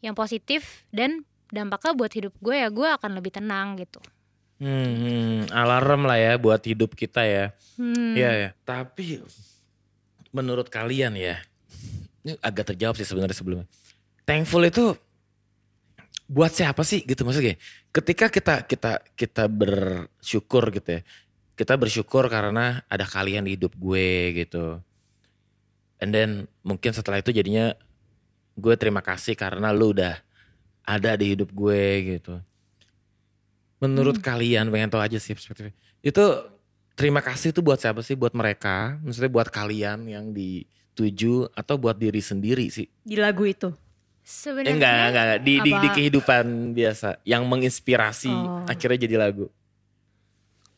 yang 0.05 0.13
positif 0.13 0.85
dan 0.93 1.25
dampaknya 1.53 1.93
buat 1.93 2.13
hidup 2.17 2.35
gue 2.41 2.57
ya 2.57 2.69
gue 2.73 2.89
akan 2.89 3.21
lebih 3.21 3.37
tenang 3.37 3.77
gitu 3.77 4.01
Hmm, 4.63 4.91
hmm, 4.95 5.39
alarm 5.51 6.07
lah 6.07 6.15
ya 6.23 6.39
buat 6.39 6.63
hidup 6.63 6.95
kita 6.95 7.27
ya. 7.27 7.51
hmm. 7.75 8.15
Iya 8.15 8.31
ya. 8.31 8.49
Tapi 8.63 9.19
menurut 10.31 10.71
kalian 10.71 11.19
ya, 11.19 11.43
ini 12.23 12.39
agak 12.39 12.71
terjawab 12.71 12.95
sih 12.95 13.03
sebenarnya 13.03 13.35
sebelumnya. 13.35 13.67
Thankful 14.23 14.63
itu 14.63 14.95
buat 16.31 16.55
siapa 16.55 16.87
sih 16.87 17.03
gitu 17.03 17.27
maksudnya? 17.27 17.59
Ketika 17.91 18.31
kita 18.31 18.63
kita 18.63 19.03
kita 19.19 19.51
bersyukur 19.51 20.71
gitu 20.71 20.89
ya, 20.95 21.01
kita 21.59 21.75
bersyukur 21.75 22.31
karena 22.31 22.87
ada 22.87 23.03
kalian 23.03 23.43
di 23.43 23.59
hidup 23.59 23.75
gue 23.75 24.47
gitu. 24.47 24.79
And 25.99 26.15
then 26.15 26.47
mungkin 26.63 26.95
setelah 26.95 27.19
itu 27.19 27.35
jadinya 27.35 27.75
gue 28.55 28.75
terima 28.79 29.03
kasih 29.03 29.35
karena 29.35 29.75
lu 29.75 29.91
udah 29.91 30.23
ada 30.87 31.19
di 31.19 31.35
hidup 31.35 31.51
gue 31.51 31.83
gitu. 32.15 32.39
Menurut 33.83 34.23
kalian 34.23 34.71
pengen 34.71 34.89
tahu 34.89 35.03
aja 35.03 35.19
sih 35.19 35.35
perspektifnya. 35.35 35.75
Itu 35.99 36.23
terima 36.95 37.19
kasih 37.19 37.51
itu 37.51 37.59
buat 37.61 37.83
siapa 37.83 37.99
sih? 38.01 38.15
Buat 38.15 38.33
mereka, 38.33 39.03
maksudnya 39.03 39.27
buat 39.27 39.51
kalian 39.51 40.07
yang 40.07 40.31
dituju 40.31 41.51
atau 41.53 41.75
buat 41.77 41.99
diri 41.99 42.23
sendiri 42.23 42.71
sih? 42.71 42.87
di 43.03 43.19
lagu 43.19 43.43
itu 43.43 43.75
Eh, 44.23 44.23
sebenarnya 44.23 44.71
enggak, 44.79 44.95
enggak, 44.95 45.25
enggak. 45.27 45.41
Di, 45.43 45.55
di, 45.59 45.71
di 45.75 45.89
kehidupan 45.91 46.45
biasa 46.79 47.09
yang 47.27 47.43
menginspirasi 47.51 48.31
Oh. 48.31 48.63
akhirnya 48.71 49.03
jadi 49.03 49.17
lagu. 49.19 49.51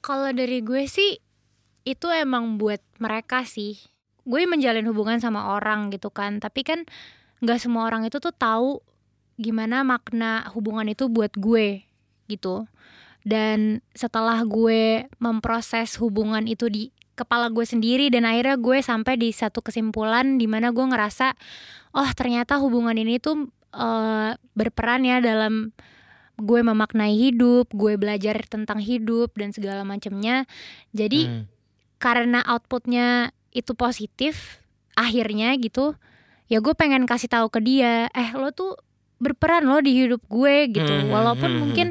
Kalau 0.00 0.32
dari 0.32 0.64
gue 0.64 0.88
sih 0.88 1.20
itu 1.84 2.06
emang 2.08 2.56
buat 2.56 2.80
mereka 2.96 3.44
sih. 3.44 3.76
Gue 4.24 4.48
menjalin 4.48 4.88
hubungan 4.88 5.20
sama 5.20 5.52
orang 5.52 5.92
gitu 5.92 6.08
kan, 6.08 6.40
tapi 6.40 6.64
kan 6.64 6.88
nggak 7.44 7.60
semua 7.60 7.84
orang 7.84 8.08
itu 8.08 8.16
tuh 8.16 8.32
tahu 8.32 8.80
gimana 9.36 9.84
makna 9.84 10.48
hubungan 10.56 10.88
itu 10.88 11.12
buat 11.12 11.36
gue 11.36 11.84
gitu. 12.28 12.68
Dan 13.24 13.80
setelah 13.96 14.44
gue 14.44 15.08
memproses 15.16 15.96
hubungan 15.96 16.44
itu 16.44 16.68
di 16.68 16.92
kepala 17.14 17.48
gue 17.48 17.64
sendiri 17.64 18.10
dan 18.10 18.26
akhirnya 18.26 18.58
gue 18.58 18.82
sampai 18.82 19.14
di 19.16 19.30
satu 19.30 19.62
kesimpulan 19.62 20.34
di 20.36 20.50
mana 20.50 20.74
gue 20.74 20.82
ngerasa 20.82 21.32
oh 21.94 22.10
ternyata 22.18 22.58
hubungan 22.58 22.98
ini 22.98 23.22
tuh 23.22 23.48
eh, 23.70 24.34
berperan 24.52 25.06
ya 25.06 25.22
dalam 25.22 25.70
gue 26.34 26.60
memaknai 26.66 27.14
hidup, 27.14 27.70
gue 27.70 27.94
belajar 27.94 28.42
tentang 28.50 28.82
hidup 28.82 29.30
dan 29.38 29.54
segala 29.54 29.86
macamnya. 29.86 30.50
Jadi 30.90 31.30
Hmm. 31.30 31.44
karena 32.02 32.42
outputnya 32.44 33.30
itu 33.54 33.70
positif, 33.78 34.58
akhirnya 34.98 35.54
gitu, 35.56 35.94
ya 36.50 36.58
gue 36.58 36.74
pengen 36.74 37.06
kasih 37.06 37.30
tahu 37.30 37.48
ke 37.54 37.62
dia, 37.62 38.10
eh 38.10 38.30
lo 38.34 38.50
tuh 38.50 38.74
berperan 39.24 39.64
lo 39.64 39.80
di 39.80 39.96
hidup 39.96 40.20
gue 40.28 40.68
gitu. 40.70 40.92
Hmm, 40.92 41.08
Walaupun 41.08 41.50
hmm, 41.50 41.60
mungkin 41.60 41.88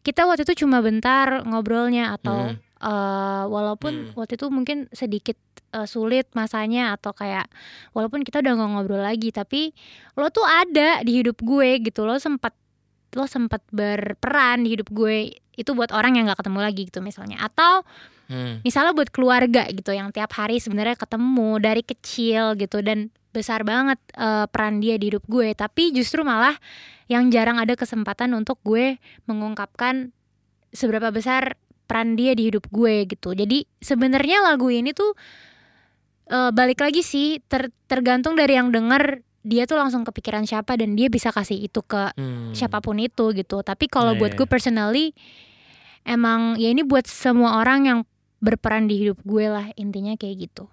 kita 0.00 0.24
waktu 0.24 0.42
itu 0.42 0.64
cuma 0.64 0.80
bentar 0.80 1.44
ngobrolnya 1.44 2.16
atau 2.16 2.50
Hmm. 2.50 2.58
eh, 2.82 3.44
walaupun 3.46 3.92
Hmm. 4.10 4.18
waktu 4.18 4.34
itu 4.34 4.46
mungkin 4.48 4.88
sedikit 4.90 5.36
eh, 5.70 5.86
sulit 5.86 6.26
masanya 6.32 6.92
atau 6.92 7.12
kayak 7.12 7.46
walaupun 7.92 8.24
kita 8.24 8.40
udah 8.40 8.52
nggak 8.52 8.70
ngobrol 8.72 9.00
lagi, 9.00 9.30
tapi 9.30 9.70
lo 10.16 10.28
tuh 10.28 10.42
ada 10.42 11.00
di 11.00 11.22
hidup 11.22 11.38
gue 11.38 11.78
gitu, 11.80 12.02
lo 12.02 12.16
sempat 12.16 12.52
lo 13.12 13.24
sempat 13.24 13.60
berperan 13.70 14.64
di 14.64 14.72
hidup 14.72 14.88
gue 14.88 15.30
itu 15.52 15.70
buat 15.72 15.92
orang 15.92 16.16
yang 16.16 16.24
nggak 16.26 16.40
ketemu 16.40 16.58
lagi 16.58 16.82
gitu 16.88 17.00
misalnya 17.00 17.38
atau 17.40 17.84
Hmm. 18.26 18.64
misalnya 18.64 18.96
buat 18.96 19.12
keluarga 19.12 19.68
gitu 19.68 19.92
yang 19.92 20.08
tiap 20.08 20.32
hari 20.32 20.56
sebenarnya 20.56 20.96
ketemu 20.96 21.60
dari 21.60 21.82
kecil 21.84 22.56
gitu 22.56 22.80
dan 22.80 23.12
besar 23.32 23.64
banget 23.64 23.96
eh, 24.14 24.46
peran 24.46 24.78
dia 24.78 24.96
di 24.96 25.08
hidup 25.08 25.24
gue 25.26 25.52
tapi 25.52 25.90
justru 25.90 26.22
malah 26.22 26.54
yang 27.08 27.28
jarang 27.28 27.56
ada 27.56 27.74
kesempatan 27.74 28.32
untuk 28.32 28.60
gue 28.62 28.96
mengungkapkan 29.24 30.12
seberapa 30.70 31.08
besar 31.08 31.56
peran 31.84 32.14
dia 32.14 32.32
di 32.32 32.48
hidup 32.48 32.68
gue 32.68 33.04
gitu 33.04 33.32
jadi 33.32 33.64
sebenarnya 33.80 34.44
lagu 34.44 34.68
ini 34.68 34.92
tuh 34.92 35.12
eh, 36.28 36.50
balik 36.50 36.80
lagi 36.80 37.00
sih 37.00 37.40
ter- 37.44 37.72
tergantung 37.84 38.36
dari 38.36 38.54
yang 38.54 38.70
denger 38.70 39.20
dia 39.42 39.66
tuh 39.66 39.74
langsung 39.74 40.06
kepikiran 40.06 40.46
siapa 40.46 40.78
dan 40.78 40.94
dia 40.94 41.10
bisa 41.10 41.34
kasih 41.34 41.58
itu 41.58 41.82
ke 41.82 42.14
Hmm. 42.14 42.54
siapa 42.54 42.78
pun 42.78 42.94
itu 43.02 43.34
gitu. 43.34 43.58
Tapi 43.60 43.90
kalau 43.90 44.14
Iya, 44.14 44.20
buat 44.22 44.32
iya. 44.32 44.38
gue 44.38 44.46
personally 44.46 45.06
emang 46.06 46.54
ya 46.58 46.70
ini 46.70 46.86
buat 46.86 47.10
semua 47.10 47.58
orang 47.58 47.80
yang 47.82 47.98
berperan 48.38 48.86
di 48.86 49.02
hidup 49.02 49.18
gue 49.22 49.46
lah 49.46 49.66
intinya 49.74 50.14
kayak 50.14 50.46
gitu. 50.46 50.70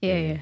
Iya, 0.00 0.16
iya. 0.16 0.38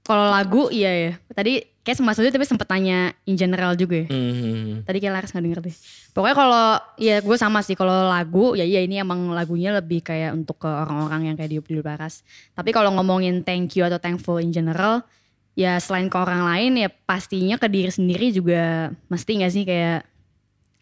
Kalau 0.00 0.26
lagu 0.26 0.66
iya 0.68 0.90
ya. 0.90 1.12
Tadi 1.30 1.62
kayak 1.80 1.96
sama 1.96 2.12
Sudi 2.12 2.28
tapi 2.28 2.42
sempet 2.44 2.66
tanya 2.66 3.14
in 3.24 3.38
general 3.38 3.72
juga 3.74 4.02
ya. 4.02 4.06
Hmm. 4.10 4.82
Tadi 4.82 4.98
kayak 4.98 5.14
Laras 5.14 5.30
nggak 5.30 5.44
denger 5.46 5.60
deh. 5.62 5.76
Pokoknya 6.10 6.36
kalau 6.36 6.64
ya 6.98 7.16
gue 7.22 7.36
sama 7.38 7.62
sih 7.62 7.78
kalau 7.78 8.10
lagu 8.10 8.52
ya 8.52 8.66
iya 8.66 8.82
ini 8.82 8.98
emang 8.98 9.30
lagunya 9.30 9.70
lebih 9.70 10.02
kayak 10.02 10.34
untuk 10.34 10.58
ke 10.58 10.68
orang-orang 10.68 11.30
yang 11.30 11.36
kayak 11.38 11.50
di 11.50 11.58
di 11.62 11.80
Baras. 11.80 12.26
Tapi 12.52 12.70
kalau 12.70 12.90
ngomongin 12.92 13.46
thank 13.46 13.78
you 13.78 13.86
atau 13.86 13.96
thankful 13.96 14.36
in 14.36 14.50
general 14.50 15.06
ya 15.54 15.78
selain 15.78 16.10
ke 16.10 16.16
orang 16.16 16.42
lain 16.42 16.72
ya 16.78 16.88
pastinya 16.88 17.54
ke 17.54 17.66
diri 17.66 17.90
sendiri 17.90 18.30
juga 18.30 18.90
mesti 19.06 19.30
nggak 19.36 19.52
sih 19.52 19.64
kayak 19.66 20.00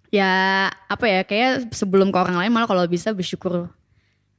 ya 0.09 0.31
apa 0.71 1.05
ya 1.05 1.21
kayak 1.25 1.69
sebelum 1.73 2.09
ke 2.09 2.17
orang 2.17 2.37
lain 2.37 2.49
malah 2.49 2.65
kalau 2.65 2.85
bisa 2.85 3.13
bersyukur 3.13 3.69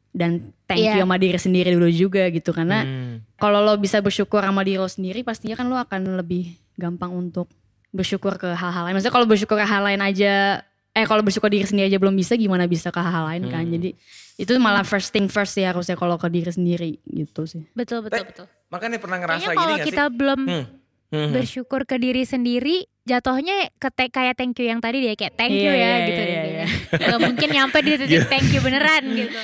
dan 0.10 0.50
thank 0.66 0.82
you 0.82 0.98
Iya. 0.98 1.06
sama 1.06 1.22
diri 1.22 1.38
sendiri 1.38 1.70
dulu 1.78 1.90
juga 1.90 2.26
gitu 2.30 2.50
karena 2.50 2.82
Hmm. 2.82 3.16
Kalau 3.40 3.60
lo 3.60 3.74
bisa 3.76 3.98
bersyukur 3.98 4.40
sama 4.40 4.62
diri 4.62 4.76
lo 4.76 4.86
sendiri 4.86 5.20
pastinya 5.22 5.56
kan 5.56 5.66
lo 5.66 5.76
akan 5.76 6.16
lebih 6.16 6.52
gampang 6.76 7.10
untuk 7.10 7.48
bersyukur 7.90 8.36
ke 8.36 8.48
hal-hal 8.48 8.84
lain. 8.84 8.94
Maksudnya 8.94 9.12
kalau 9.12 9.26
bersyukur 9.26 9.56
ke 9.56 9.66
hal 9.66 9.82
lain 9.82 10.00
aja 10.00 10.62
eh 10.92 11.06
kalau 11.06 11.22
bersyukur 11.22 11.48
diri 11.48 11.64
sendiri 11.64 11.88
aja 11.88 11.98
belum 11.98 12.14
bisa 12.14 12.34
gimana 12.34 12.66
bisa 12.66 12.90
ke 12.90 12.98
hal 12.98 13.26
lain 13.26 13.48
kan. 13.48 13.62
Hmm. 13.62 13.74
Jadi 13.74 13.90
itu 14.36 14.52
malah 14.58 14.84
first 14.84 15.10
thing 15.10 15.26
first 15.26 15.54
sih 15.54 15.64
harusnya 15.64 15.94
kalau 15.94 16.16
ke 16.16 16.28
diri 16.28 16.48
sendiri 16.48 16.92
gitu 17.04 17.44
sih. 17.44 17.66
Betul 17.72 18.02
betul 18.02 18.20
Eh, 18.20 18.26
betul. 18.26 18.46
Makanya 18.70 18.98
pernah 18.98 19.18
ngerasa 19.18 19.42
Kayaknya 19.42 19.50
gini 19.50 19.60
kalau 19.60 19.76
gak 19.76 19.88
kita 19.88 20.04
sih? 20.04 20.14
belum 20.14 20.40
Hmm. 20.46 20.66
Hmm. 21.10 21.34
bersyukur 21.34 21.82
ke 21.84 21.98
diri 21.98 22.22
sendiri 22.22 22.78
jatuhnya 23.04 23.74
ke 23.76 23.90
te- 23.90 24.14
kayak 24.14 24.38
thank 24.38 24.54
you 24.56 24.70
yang 24.70 24.78
tadi 24.78 25.02
dia 25.02 25.18
kayak 25.18 25.34
thank 25.34 25.50
you 25.52 25.66
Iya, 25.66 25.74
ya 25.74 25.82
iya, 25.82 25.98
gitu 26.00 26.14
iya, 26.14 26.22
deh 26.22 26.30
iya. 26.30 26.42
kayaknya. 26.46 26.68
Nggak 27.02 27.20
mungkin 27.26 27.48
nyampe 27.50 27.78
di 27.82 27.92
titik 27.98 28.22
thank 28.32 28.48
you 28.48 28.62
beneran 28.62 29.04
gitu. 29.10 29.40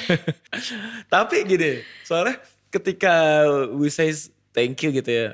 Tapi 1.07 1.35
gini, 1.43 1.71
soalnya 2.01 2.37
ketika 2.75 3.45
we 3.71 3.87
say 3.87 4.11
thank 4.51 4.75
you 4.83 4.91
gitu 4.91 5.07
ya, 5.07 5.27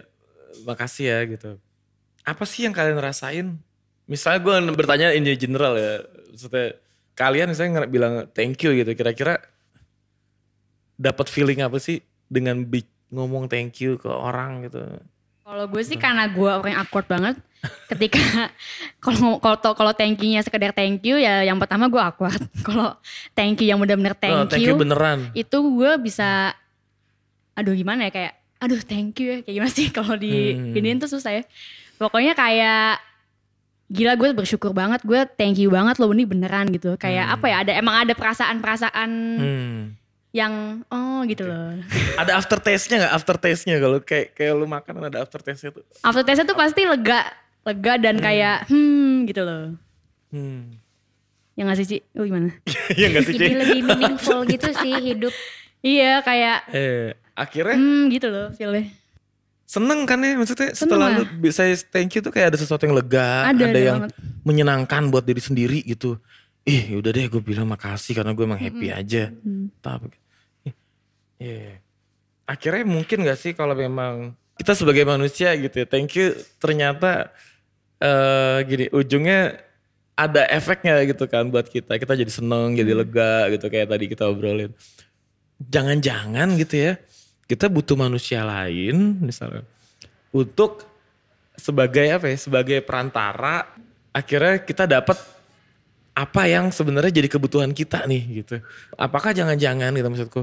makasih 0.66 1.06
ya 1.10 1.20
gitu. 1.26 1.50
Apa 2.22 2.46
sih 2.46 2.70
yang 2.70 2.74
kalian 2.76 3.02
rasain? 3.02 3.58
Misalnya 4.06 4.40
gue 4.46 4.56
bertanya 4.78 5.08
in 5.18 5.26
general 5.34 5.74
ya, 5.74 6.06
maksudnya 6.30 6.78
kalian 7.18 7.50
misalnya 7.50 7.90
bilang 7.90 8.14
thank 8.34 8.62
you 8.62 8.74
gitu, 8.78 8.92
kira-kira 8.94 9.42
dapat 11.02 11.26
feeling 11.30 11.66
apa 11.66 11.82
sih 11.82 12.06
dengan 12.30 12.62
ngomong 13.12 13.50
thank 13.50 13.82
you 13.82 13.98
ke 13.98 14.08
orang 14.08 14.70
gitu? 14.70 14.80
Kalau 15.42 15.66
gue 15.68 15.84
sih 15.84 15.98
karena 16.00 16.30
gue 16.32 16.48
orang 16.48 16.72
yang 16.72 16.82
awkward 16.86 17.08
banget 17.10 17.36
ketika 17.92 18.50
kalau 19.04 19.38
kalau 19.38 19.58
kalau 19.76 19.94
thank 19.94 20.18
you-nya 20.22 20.42
sekedar 20.42 20.74
thank 20.74 21.04
you 21.06 21.20
ya 21.20 21.46
yang 21.46 21.60
pertama 21.60 21.92
gue 21.92 22.00
awkward. 22.02 22.40
Kalau 22.66 22.98
thank 23.38 23.62
you 23.62 23.70
yang 23.70 23.78
benar-benar 23.82 24.16
Oh, 24.18 24.48
thank, 24.48 24.58
thank 24.58 24.66
you 24.66 24.78
beneran. 24.78 25.30
itu 25.34 25.58
gue 25.60 25.92
bisa 26.02 26.56
aduh 27.54 27.74
gimana 27.74 28.08
ya 28.08 28.12
kayak 28.12 28.34
aduh 28.58 28.80
thank 28.80 29.18
you 29.18 29.28
ya 29.28 29.38
kayak 29.42 29.56
gimana 29.56 29.72
sih 29.72 29.88
kalau 29.94 30.16
di 30.16 30.54
Hmm. 30.54 30.72
giniin 30.72 30.98
tuh 30.98 31.08
susah 31.08 31.32
ya 31.34 31.44
pokoknya 31.96 32.34
kayak 32.34 33.02
gila 33.88 34.16
gue 34.16 34.30
bersyukur 34.34 34.72
banget 34.72 35.02
gue 35.02 35.20
thank 35.34 35.58
you 35.58 35.68
banget 35.68 35.98
loh 35.98 36.08
ini 36.10 36.24
beneran 36.24 36.70
gitu 36.70 36.96
kayak 36.96 37.26
Hmm. 37.26 37.36
apa 37.36 37.46
ya 37.46 37.58
ada 37.60 37.72
emang 37.74 37.96
ada 38.00 38.14
perasaan-perasaan 38.14 39.10
Hmm. 39.36 39.78
yang 40.32 40.54
oh 40.88 41.22
gitu 41.24 41.44
loh 41.44 41.76
Ada 42.22 42.38
aftertaste-nya 42.38 43.04
gak? 43.04 43.14
Aftertaste-nya 43.14 43.76
kalau 43.78 44.00
kayak 44.00 44.32
kayak 44.32 44.54
lu 44.54 44.64
makan 44.66 45.04
ada 45.04 45.20
aftertaste-nya 45.20 45.72
tuh. 45.74 45.84
after 46.02 46.24
taste 46.24 46.44
tuh 46.44 46.56
pasti 46.56 46.82
lega 46.84 47.28
lega 47.62 47.94
dan 48.00 48.16
kayak 48.18 48.66
hmm 48.66 49.28
gitu 49.28 49.42
loh 49.42 49.76
Hmm. 50.32 50.80
yang 51.54 51.68
ngasih 51.68 51.84
sih 51.86 52.00
lu 52.14 52.24
gimana 52.24 52.56
Iya 52.96 53.12
gak 53.12 53.28
sih, 53.28 53.36
Jadi 53.36 53.44
Ci? 53.46 53.60
lebih 53.60 53.80
meaningful 53.84 54.40
gitu 54.46 54.72
sih 54.74 54.96
hidup. 55.04 55.36
iya 55.82 56.22
kayak 56.22 56.72
Eh, 56.72 57.12
akhirnya 57.34 57.76
hmm 57.76 58.04
gitu 58.10 58.28
loh 58.28 58.48
feelnya 58.52 58.86
seneng 59.64 60.04
kan 60.04 60.20
ya 60.20 60.36
maksudnya 60.36 60.70
Seneng 60.70 60.78
setelah 60.78 61.08
lah. 61.08 61.18
lu 61.18 61.24
bisa 61.40 61.64
thank 61.88 62.12
you 62.12 62.20
tuh 62.20 62.30
kayak 62.30 62.52
ada 62.52 62.60
sesuatu 62.60 62.84
yang 62.84 62.92
lega 62.94 63.48
Ada, 63.48 63.56
ada, 63.56 63.66
ada 63.68 63.80
yang 63.80 64.00
banget. 64.04 64.12
menyenangkan 64.44 65.04
buat 65.08 65.24
diri 65.24 65.40
sendiri 65.40 65.80
gitu 65.82 66.20
ih 66.62 66.94
udah 66.94 67.10
deh 67.10 67.26
gue 67.26 67.42
bilang 67.42 67.66
makasih 67.66 68.14
karena 68.14 68.32
gue 68.32 68.44
emang 68.44 68.60
happy 68.60 68.88
aja 68.90 69.32
Hmm. 69.34 69.72
tapi 69.78 70.12
Iya. 71.38 71.82
akhirnya 72.46 72.84
mungkin 72.86 73.24
gak 73.24 73.34
sih 73.36 73.52
kalau 73.52 73.74
memang 73.74 74.38
kita 74.56 74.76
sebagai 74.76 75.02
manusia 75.04 75.56
gitu 75.56 75.74
ya 75.74 75.88
thank 75.88 76.14
you 76.14 76.30
ternyata 76.58 77.34
eh 77.98 78.62
gini 78.64 78.86
ujungnya 78.90 79.58
ada 80.14 80.46
efeknya 80.48 81.02
gitu 81.02 81.26
kan 81.26 81.48
buat 81.48 81.66
kita 81.66 81.96
kita 81.96 82.14
jadi 82.14 82.30
seneng 82.30 82.76
jadi 82.76 82.94
lega 82.94 83.50
gitu 83.50 83.66
kayak 83.66 83.90
tadi 83.90 84.06
kita 84.06 84.28
obrolin 84.28 84.70
jangan-jangan 85.60 86.58
gitu 86.58 86.76
ya 86.78 86.94
kita 87.46 87.68
butuh 87.68 87.98
manusia 87.98 88.42
lain 88.44 89.20
misalnya 89.22 89.66
untuk 90.32 90.88
sebagai 91.56 92.08
apa 92.10 92.32
ya 92.32 92.38
sebagai 92.40 92.80
perantara 92.82 93.70
akhirnya 94.12 94.64
kita 94.64 94.84
dapat 94.88 95.18
apa 96.12 96.44
yang 96.48 96.70
sebenarnya 96.70 97.24
jadi 97.24 97.30
kebutuhan 97.32 97.72
kita 97.72 98.04
nih 98.04 98.44
gitu. 98.44 98.60
Apakah 99.00 99.32
jangan-jangan 99.32 99.96
gitu 99.96 100.10
maksudku? 100.12 100.42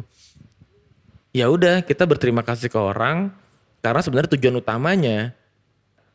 Ya 1.36 1.52
udah 1.52 1.84
kita 1.84 2.08
berterima 2.08 2.40
kasih 2.40 2.72
ke 2.72 2.80
orang 2.80 3.28
karena 3.84 4.00
sebenarnya 4.00 4.32
tujuan 4.34 4.58
utamanya 4.58 5.36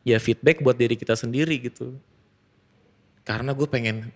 ya 0.01 0.17
feedback 0.17 0.59
buat 0.65 0.73
diri 0.73 0.97
kita 0.97 1.13
sendiri 1.13 1.61
gitu. 1.61 1.93
Karena 3.23 3.53
gue 3.53 3.67
pengen 3.69 4.09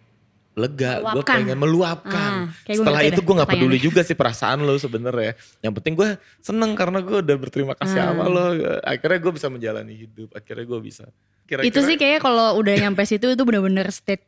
lega, 0.58 1.06
gue 1.06 1.22
pengen 1.22 1.54
meluapkan. 1.56 2.50
Ah, 2.50 2.66
Setelah 2.66 3.06
itu 3.06 3.22
gue 3.22 3.36
nggak 3.38 3.48
peduli 3.48 3.78
juga 3.78 4.02
sih 4.02 4.12
perasaan 4.12 4.66
lo 4.66 4.74
sebenarnya. 4.76 5.38
Yang 5.62 5.74
penting 5.78 5.94
gue 5.94 6.10
seneng 6.42 6.74
karena 6.74 6.98
gue 7.00 7.22
udah 7.22 7.36
berterima 7.38 7.78
kasih 7.78 8.02
Ah. 8.02 8.06
sama 8.12 8.26
lo. 8.26 8.46
Akhirnya 8.82 9.20
gue 9.20 9.32
bisa 9.32 9.48
menjalani 9.48 9.94
hidup. 9.96 10.34
Akhirnya 10.34 10.66
gue 10.66 10.80
bisa. 10.82 11.06
Kira-kira 11.46 11.70
itu 11.70 11.80
sih 11.80 11.96
kayak 11.96 12.20
kalau 12.20 12.58
udah 12.58 12.74
nyampe 12.76 13.06
situ 13.06 13.30
itu 13.30 13.44
bener-bener 13.46 13.86
state 13.88 14.26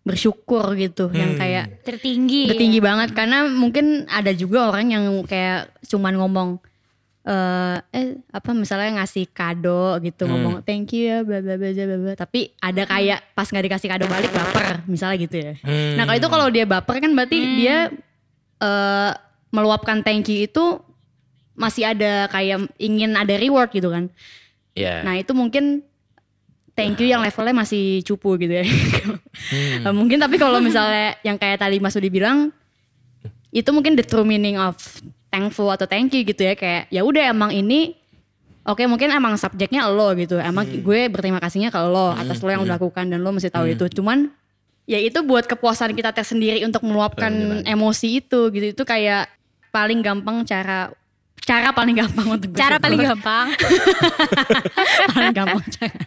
bersyukur 0.00 0.72
gitu 0.74 1.08
yang 1.10 1.34
Hmm. 1.34 1.40
kayak 1.40 1.64
Tertinggi. 1.82 2.52
tinggi 2.54 2.78
banget 2.78 3.10
karena 3.10 3.48
mungkin 3.48 4.04
ada 4.06 4.30
juga 4.30 4.68
orang 4.68 4.92
yang 4.92 5.04
kayak 5.24 5.72
cuman 5.82 6.12
ngomong 6.14 6.48
eh 7.24 7.76
eh 7.90 8.06
apa 8.28 8.52
misalnya 8.52 9.00
ngasih 9.00 9.32
kado 9.32 9.96
gitu 9.98 10.24
Hmm. 10.24 10.32
ngomong 10.36 10.54
thank 10.60 10.92
you 10.92 11.08
ya 11.08 11.24
bla 11.24 11.40
bla 11.40 11.56
bla 11.56 11.72
bla 11.72 11.96
bla 11.98 12.12
tapi 12.12 12.52
ada 12.58 12.84
kayak 12.84 13.32
pas 13.32 13.48
nggak 13.48 13.64
dikasih 13.64 13.88
kado 13.88 14.04
balik 14.04 14.28
baper 14.28 14.84
misalnya 14.84 15.16
gitu 15.16 15.36
ya 15.40 15.52
Hmm. 15.60 15.96
nah 15.96 16.04
kalau 16.04 16.18
itu 16.20 16.28
kalau 16.28 16.46
dia 16.48 16.64
baper 16.64 17.00
kan 17.00 17.10
berarti 17.10 17.38
dia 17.56 17.88
eh 18.60 19.12
meluapkan 19.48 20.00
thank 20.00 20.28
you 20.28 20.44
itu 20.44 20.84
masih 21.54 21.86
ada 21.86 22.26
kayak 22.28 22.66
ingin 22.76 23.14
ada 23.14 23.32
reward 23.34 23.70
gitu 23.70 23.86
kan 23.88 24.10
ya. 24.74 25.00
Nah 25.00 25.14
itu 25.16 25.30
mungkin 25.32 25.86
thank 26.74 26.98
you 26.98 27.06
yang 27.06 27.22
levelnya 27.22 27.54
masih 27.54 28.02
cupu 28.02 28.34
gitu 28.36 28.60
ya. 28.60 28.66
Eh, 29.54 29.90
mungkin 29.90 30.18
tapi 30.18 30.38
kalau 30.38 30.58
misalnya 30.58 31.18
yang 31.22 31.34
kayak 31.34 31.58
tadi 31.58 31.78
Mas 31.78 31.94
Udi 31.94 32.06
bilang 32.06 32.50
itu 33.50 33.66
mungkin 33.70 33.94
the 33.94 34.02
true 34.02 34.22
meaning 34.22 34.54
of 34.54 34.74
thankful 35.34 35.66
atau 35.74 35.90
thank 35.90 36.14
you 36.14 36.22
gitu 36.22 36.46
ya 36.46 36.54
kayak 36.54 36.86
ya 36.94 37.02
udah 37.02 37.34
emang 37.34 37.50
ini 37.50 37.98
oke 38.62 38.86
mungkin 38.86 39.10
emang 39.10 39.34
subjeknya 39.34 39.90
lo 39.90 40.14
gitu 40.14 40.38
emang 40.38 40.62
gue 40.62 41.10
berterima 41.10 41.42
kasihnya 41.42 41.74
ke 41.74 41.80
lo 41.82 42.14
atas 42.14 42.38
lo 42.38 42.54
yang 42.54 42.62
udah 42.62 42.78
lakukan 42.78 43.10
dan 43.10 43.18
lo 43.18 43.34
mesti 43.34 43.50
tahu 43.50 43.74
itu 43.74 43.90
cuman 43.98 44.30
ya 44.86 45.02
itu 45.02 45.18
buat 45.26 45.50
kepuasan 45.50 45.90
kita 45.98 46.14
tersendiri 46.14 46.62
untuk 46.62 46.86
meluapkan 46.86 47.66
emosi 47.66 48.22
itu 48.22 48.54
gitu 48.54 48.66
itu 48.70 48.82
kayak 48.86 49.26
paling 49.74 49.98
gampang 50.00 50.46
cara 50.46 50.94
cara 51.44 51.74
paling 51.76 51.92
gampang 51.98 52.40
untuk 52.40 52.48
Cara 52.56 52.80
bersyukur. 52.80 52.84
paling 52.88 53.00
gampang. 53.04 53.46
paling 55.12 55.34
gampang 55.36 55.64
cara. 55.76 56.00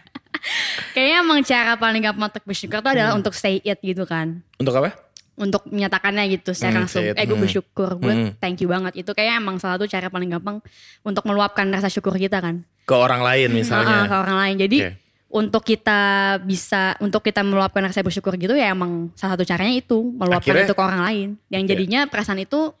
Kayaknya 0.94 1.16
emang 1.22 1.40
cara 1.46 1.72
paling 1.78 2.02
gampang 2.02 2.26
untuk 2.26 2.42
bersyukur 2.42 2.78
itu 2.82 2.90
adalah 2.90 3.12
untuk 3.14 3.34
say 3.38 3.62
it 3.62 3.78
gitu 3.78 4.02
kan. 4.02 4.42
Untuk 4.58 4.74
apa? 4.74 4.98
Untuk 5.38 5.62
menyatakannya 5.64 6.26
gitu 6.32 6.50
secara 6.50 6.74
Hmm, 6.74 6.80
langsung. 6.82 7.02
it. 7.04 7.14
Eh 7.14 7.22
gue 7.22 7.32
Hmm. 7.32 7.40
bersyukur, 7.40 7.90
gue 7.96 8.10
Hmm. 8.10 8.30
thank 8.36 8.58
you 8.58 8.66
banget. 8.66 8.92
Itu 8.96 9.14
kayaknya 9.14 9.38
emang 9.38 9.56
salah 9.56 9.78
satu 9.78 9.86
cara 9.86 10.06
paling 10.06 10.26
gampang 10.28 10.58
untuk 11.00 11.22
meluapkan 11.22 11.62
rasa 11.68 11.86
syukur 11.86 12.12
kita 12.12 12.38
kan. 12.38 12.66
Ke 12.82 12.92
orang 12.92 13.22
lain 13.22 13.46
Ah, 13.46 13.52
ke 13.52 13.56
misalnya. 13.56 13.98
orang 14.10 14.36
lain. 14.36 14.56
Jadi 14.58 14.78
Oke. 14.82 14.92
untuk 15.30 15.62
kita 15.62 16.00
bisa, 16.40 16.98
untuk 16.98 17.22
kita 17.22 17.40
meluapkan 17.40 17.80
rasa 17.80 18.00
bersyukur 18.00 18.34
gitu 18.34 18.52
ya 18.52 18.68
emang 18.68 19.14
salah 19.14 19.32
satu 19.32 19.44
caranya 19.44 19.72
itu. 19.72 20.10
Meluapkan 20.10 20.42
Akhirnya- 20.42 20.66
itu 20.66 20.74
ke 20.74 20.82
orang 20.82 21.02
lain. 21.02 21.28
Yang 21.48 21.62
jadinya 21.68 22.00
perasaan 22.04 22.40
itu 22.40 22.74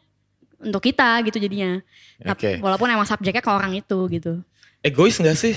untuk 0.58 0.82
kita 0.82 1.22
gitu 1.22 1.38
jadinya. 1.38 1.78
Oke. 2.26 2.26
Tapi- 2.26 2.58
Walaupun 2.58 2.88
emang 2.88 3.06
subjeknya 3.06 3.38
ke 3.38 3.48
orang 3.48 3.70
itu 3.72 3.98
gitu. 4.10 4.42
Egois 4.80 5.14
gak 5.14 5.34
sih? 5.34 5.54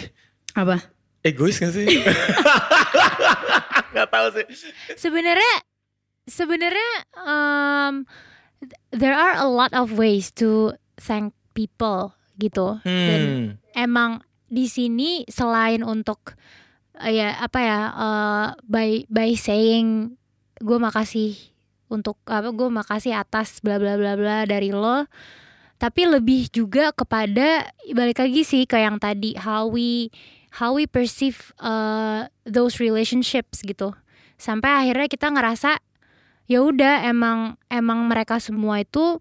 Apa? 0.53 0.85
Egois 1.23 1.57
gak 1.57 1.71
sih? 1.71 1.85
gak 3.95 4.07
tahu 4.07 4.27
sih. 4.33 4.45
Sebenarnya 4.95 5.53
sebenarnya 6.25 6.91
um, 7.17 8.05
there 8.91 9.15
are 9.15 9.37
a 9.39 9.47
lot 9.49 9.73
of 9.73 9.95
ways 9.95 10.29
to 10.37 10.73
thank 10.97 11.33
people 11.53 12.13
gitu. 12.37 12.81
Dan 12.83 13.21
Hmm. 13.21 13.47
emang 13.73 14.11
di 14.45 14.67
sini 14.67 15.23
selain 15.31 15.81
untuk 15.81 16.35
eh, 16.99 17.17
ya 17.17 17.39
apa 17.39 17.59
ya 17.59 17.79
eh, 17.95 18.47
by 18.67 18.89
by 19.07 19.31
saying 19.33 20.17
gue 20.59 20.77
makasih 20.77 21.33
untuk 21.87 22.19
apa 22.27 22.51
gue 22.51 22.69
makasih 22.69 23.17
atas 23.17 23.59
bla 23.59 23.81
bla 23.81 23.97
bla 23.97 24.15
bla 24.15 24.45
dari 24.45 24.71
lo 24.71 25.07
tapi 25.81 26.05
lebih 26.05 26.53
juga 26.53 26.93
kepada 26.93 27.65
balik 27.91 28.21
lagi 28.21 28.45
sih 28.45 28.69
ke 28.69 28.77
yang 28.77 29.01
tadi 29.01 29.33
how 29.33 29.65
we 29.65 30.13
how 30.61 30.77
we 30.77 30.85
perceive 30.85 31.49
uh, 31.57 32.29
those 32.45 32.77
relationships 32.77 33.65
gitu 33.65 33.91
sampai 34.37 34.85
akhirnya 34.85 35.09
kita 35.09 35.33
ngerasa 35.33 35.81
ya 36.51 36.59
udah 36.59 37.07
emang 37.07 37.55
emang 37.71 38.11
mereka 38.11 38.35
semua 38.43 38.83
itu 38.83 39.15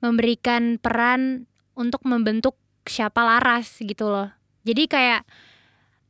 memberikan 0.00 0.80
peran 0.80 1.44
untuk 1.76 2.00
membentuk 2.08 2.56
siapa 2.88 3.20
Laras 3.20 3.76
gitu 3.76 4.08
loh 4.08 4.32
jadi 4.64 4.88
kayak 4.88 5.20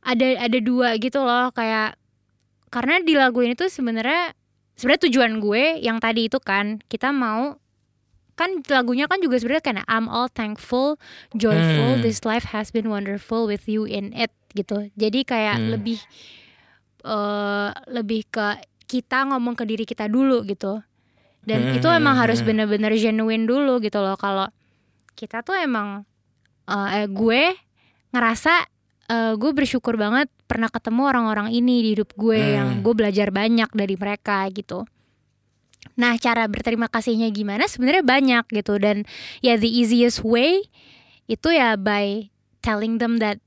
ada 0.07 0.27
ada 0.39 0.59
dua 0.63 0.95
gitu 0.95 1.19
loh 1.19 1.51
kayak 1.51 1.99
karena 2.71 3.03
di 3.03 3.19
lagu 3.19 3.43
ini 3.43 3.59
tuh 3.59 3.67
sebenarnya 3.67 4.31
sebenarnya 4.79 5.03
tujuan 5.11 5.43
gue 5.43 5.63
yang 5.83 5.99
tadi 5.99 6.31
itu 6.31 6.39
kan 6.39 6.79
kita 6.87 7.11
mau 7.11 7.59
kan 8.37 8.61
lagunya 8.69 9.09
kan 9.09 9.17
juga 9.17 9.41
sebenarnya 9.41 9.65
kayak 9.65 9.87
I'm 9.89 10.05
all 10.05 10.29
thankful, 10.29 11.01
joyful, 11.33 11.97
Hmm. 11.97 12.05
this 12.05 12.21
life 12.21 12.53
has 12.53 12.69
been 12.69 12.85
wonderful 12.85 13.49
with 13.49 13.65
you 13.65 13.89
in 13.89 14.13
it 14.13 14.29
gitu. 14.53 14.93
Jadi 14.93 15.25
kayak 15.25 15.57
Hmm. 15.57 15.73
lebih 15.73 15.97
eh 17.01 17.69
lebih 17.89 18.29
ke 18.29 18.61
kita 18.87 19.27
ngomong 19.27 19.53
ke 19.53 19.67
diri 19.67 19.83
kita 19.83 20.07
dulu 20.07 20.47
gitu. 20.47 20.79
Dan 21.43 21.71
Hmm, 21.71 21.75
itu 21.79 21.87
emang 21.87 22.15
hmm, 22.15 22.23
harus 22.23 22.39
hmm. 22.39 22.47
bener-bener 22.47 22.91
genuine 22.95 23.43
dulu 23.47 23.79
gitu 23.83 23.99
loh. 23.99 24.15
Kalau 24.15 24.47
kita 25.15 25.43
tuh 25.43 25.55
emang 25.59 26.07
eh, 26.67 27.03
eh, 27.03 27.07
gue 27.07 27.55
ngerasa 28.15 28.53
eh, 29.11 29.33
gue 29.35 29.51
bersyukur 29.51 29.99
banget 29.99 30.31
pernah 30.47 30.71
ketemu 30.71 31.01
orang-orang 31.07 31.51
ini 31.51 31.83
di 31.83 31.89
hidup 31.99 32.15
gue 32.15 32.39
Hmm. 32.39 32.55
yang 32.55 32.69
gue 32.83 32.93
belajar 32.95 33.29
banyak 33.31 33.67
dari 33.75 33.95
mereka 33.99 34.47
gitu. 34.51 34.87
Nah, 35.97 36.15
cara 36.21 36.47
berterima 36.47 36.87
kasihnya 36.87 37.27
gimana? 37.33 37.67
Sebenarnya 37.67 38.03
banyak 38.05 38.45
gitu 38.53 38.79
dan 38.79 39.03
ya 39.43 39.59
the 39.59 39.67
easiest 39.67 40.23
way 40.23 40.63
itu 41.27 41.51
ya 41.51 41.75
by 41.75 42.31
telling 42.63 42.99
them 43.03 43.19
that 43.19 43.43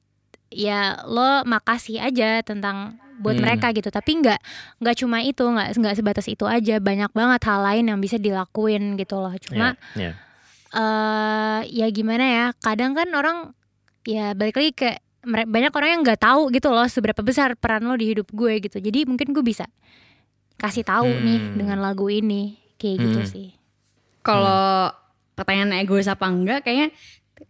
ya 0.53 1.01
lo 1.09 1.47
makasih 1.49 2.03
aja 2.03 2.45
tentang 2.45 3.00
buat 3.21 3.37
Hmm. 3.37 3.45
mereka 3.45 3.71
gitu. 3.71 3.87
Tapi 3.87 4.11
nggak 4.19 4.41
nggak 4.81 4.97
cuma 4.97 5.21
itu, 5.21 5.45
nggak 5.45 5.77
nggak 5.77 5.95
sebatas 5.95 6.27
itu 6.27 6.45
aja. 6.45 6.81
Banyak 6.81 7.13
banget 7.13 7.41
hal 7.45 7.61
lain 7.63 7.85
yang 7.87 7.99
bisa 7.99 8.17
dilakuin 8.17 8.97
gitu 8.97 9.17
loh. 9.17 9.37
Cuma 9.37 9.77
Ya, 9.95 10.09
ya. 10.09 10.13
eh 10.71 11.61
ya 11.69 11.87
gimana 11.89 12.25
ya 12.25 12.45
kadang 12.57 12.95
kan 12.95 13.11
orang 13.11 13.53
ya 14.03 14.33
balik 14.33 14.55
lagi 14.55 14.73
ke 14.73 14.91
banyak 15.27 15.69
orang 15.69 15.91
yang 15.91 16.03
nggak 16.03 16.23
tahu 16.23 16.49
gitu 16.49 16.71
loh 16.71 16.87
seberapa 16.87 17.21
besar 17.21 17.53
peran 17.53 17.85
lo 17.85 17.93
di 17.93 18.09
hidup 18.09 18.31
gue 18.31 18.57
gitu 18.63 18.79
jadi 18.79 19.05
mungkin 19.05 19.35
gue 19.35 19.45
bisa 19.45 19.69
kasih 20.57 20.81
tahu 20.81 21.05
nih 21.07 21.41
Hmm. 21.43 21.57
dengan 21.59 21.79
lagu 21.79 22.07
ini 22.07 22.57
kayak 22.77 22.97
gitu 22.99 23.21
Hmm. 23.21 23.29
sih 23.29 23.49
Kalau 24.21 24.89
pertanyaan 25.35 25.77
egois 25.77 26.05
apa 26.05 26.25
enggak 26.25 26.63
kayaknya 26.63 26.93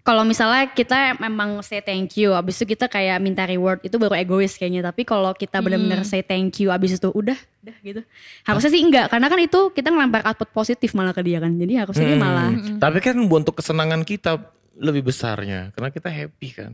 kalau 0.01 0.23
misalnya 0.23 0.67
kita 0.67 1.19
memang 1.19 1.61
say 1.61 1.79
thank 1.79 2.15
you 2.15 2.33
abis 2.33 2.57
itu 2.57 2.71
kita 2.71 2.87
kayak 2.87 3.19
minta 3.19 3.43
reward 3.43 3.79
itu 3.81 3.95
baru 3.95 4.15
egois 4.15 4.55
kayaknya 4.55 4.81
tapi 4.85 5.03
kalau 5.03 5.31
kita 5.33 5.59
benar-benar 5.59 6.03
say 6.03 6.21
thank 6.21 6.57
you 6.57 6.71
abis 6.71 6.97
itu 6.97 7.09
udah 7.09 7.35
udah 7.61 7.77
gitu 7.81 8.01
harusnya 8.43 8.71
sih 8.71 8.81
enggak 8.81 9.07
karena 9.09 9.27
kan 9.27 9.39
itu 9.39 9.61
kita 9.69 9.89
ngelempar 9.89 10.23
output 10.25 10.49
positif 10.51 10.91
malah 10.93 11.11
ke 11.11 11.21
dia 11.21 11.39
kan 11.39 11.53
jadi 11.53 11.85
harusnya 11.85 12.07
dia 12.07 12.15
Hmm. 12.15 12.23
malah 12.23 12.51
Tapi 12.79 12.99
kan 12.99 13.17
untuk 13.17 13.55
kesenangan 13.55 14.01
kita 14.03 14.41
lebih 14.75 15.05
besarnya 15.05 15.71
karena 15.71 15.89
kita 15.89 16.09
happy 16.09 16.49
kan. 16.51 16.73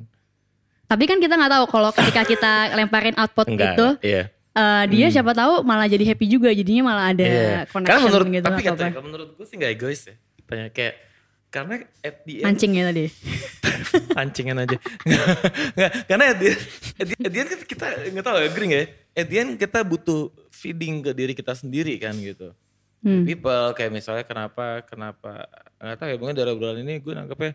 tapi 0.84 1.04
kan 1.04 1.18
kita 1.18 1.34
nggak 1.34 1.50
tahu 1.50 1.64
kalau 1.68 1.90
ketika 1.90 2.22
kita 2.22 2.52
lemparin 2.72 3.16
output 3.16 3.46
Enggak. 3.48 3.74
itu 3.74 3.86
Iya. 4.06 4.22
eh, 4.52 4.84
dia 4.86 5.06
siapa 5.10 5.32
tahu 5.32 5.60
malah 5.60 5.84
jadi 5.84 6.06
happy 6.06 6.26
juga 6.28 6.48
jadinya 6.48 6.86
malah 6.86 7.10
ada 7.10 7.24
Iya. 7.24 7.58
connection 7.66 7.90
Karena 7.90 8.06
menurut 8.06 8.26
gitu 8.30 8.46
tapi 8.46 8.62
kata, 8.62 8.84
kalau 8.88 9.02
menurut 9.02 9.28
gue 9.32 9.44
sih 9.44 9.56
nggak 9.56 9.72
egois 9.72 10.00
ya. 10.04 10.14
Banyak 10.44 10.70
kayak 10.70 10.94
karena 11.56 11.74
at 12.04 12.20
the 12.28 12.44
end 12.44 12.46
mancing 12.52 12.72
ya 12.76 12.84
tadi 12.92 13.08
pancingan 14.16 14.56
aja. 14.60 14.76
Nggak, 15.72 15.90
karena 16.04 16.24
at 16.28 16.38
the, 16.38 16.48
at 17.00 17.06
the- 17.08 17.20
at 17.24 17.30
the 17.32 17.38
end 17.40 17.48
kan 17.48 17.60
kita 17.64 17.86
nggak 18.12 18.24
tahu 18.24 18.36
ya, 18.36 18.44
agree 18.44 18.68
nggak 18.68 18.82
ya? 18.82 18.88
At 19.16 19.26
the 19.26 19.36
end 19.40 19.50
kita 19.56 19.78
butuh 19.80 20.20
feeding 20.52 21.00
ke 21.00 21.10
diri 21.16 21.32
kita 21.32 21.56
sendiri 21.56 21.96
kan 21.96 22.12
gitu. 22.16 22.52
Hmm. 23.00 23.24
People 23.24 23.72
kayak 23.72 23.92
misalnya 23.92 24.24
kenapa 24.26 24.84
kenapa 24.84 25.48
nggak 25.78 25.96
tahu 25.96 26.08
ya 26.12 26.16
mungkin 26.18 26.36
dari 26.36 26.50
obrolan 26.50 26.80
ini 26.82 26.98
gue 26.98 27.12
nangkepnya 27.12 27.52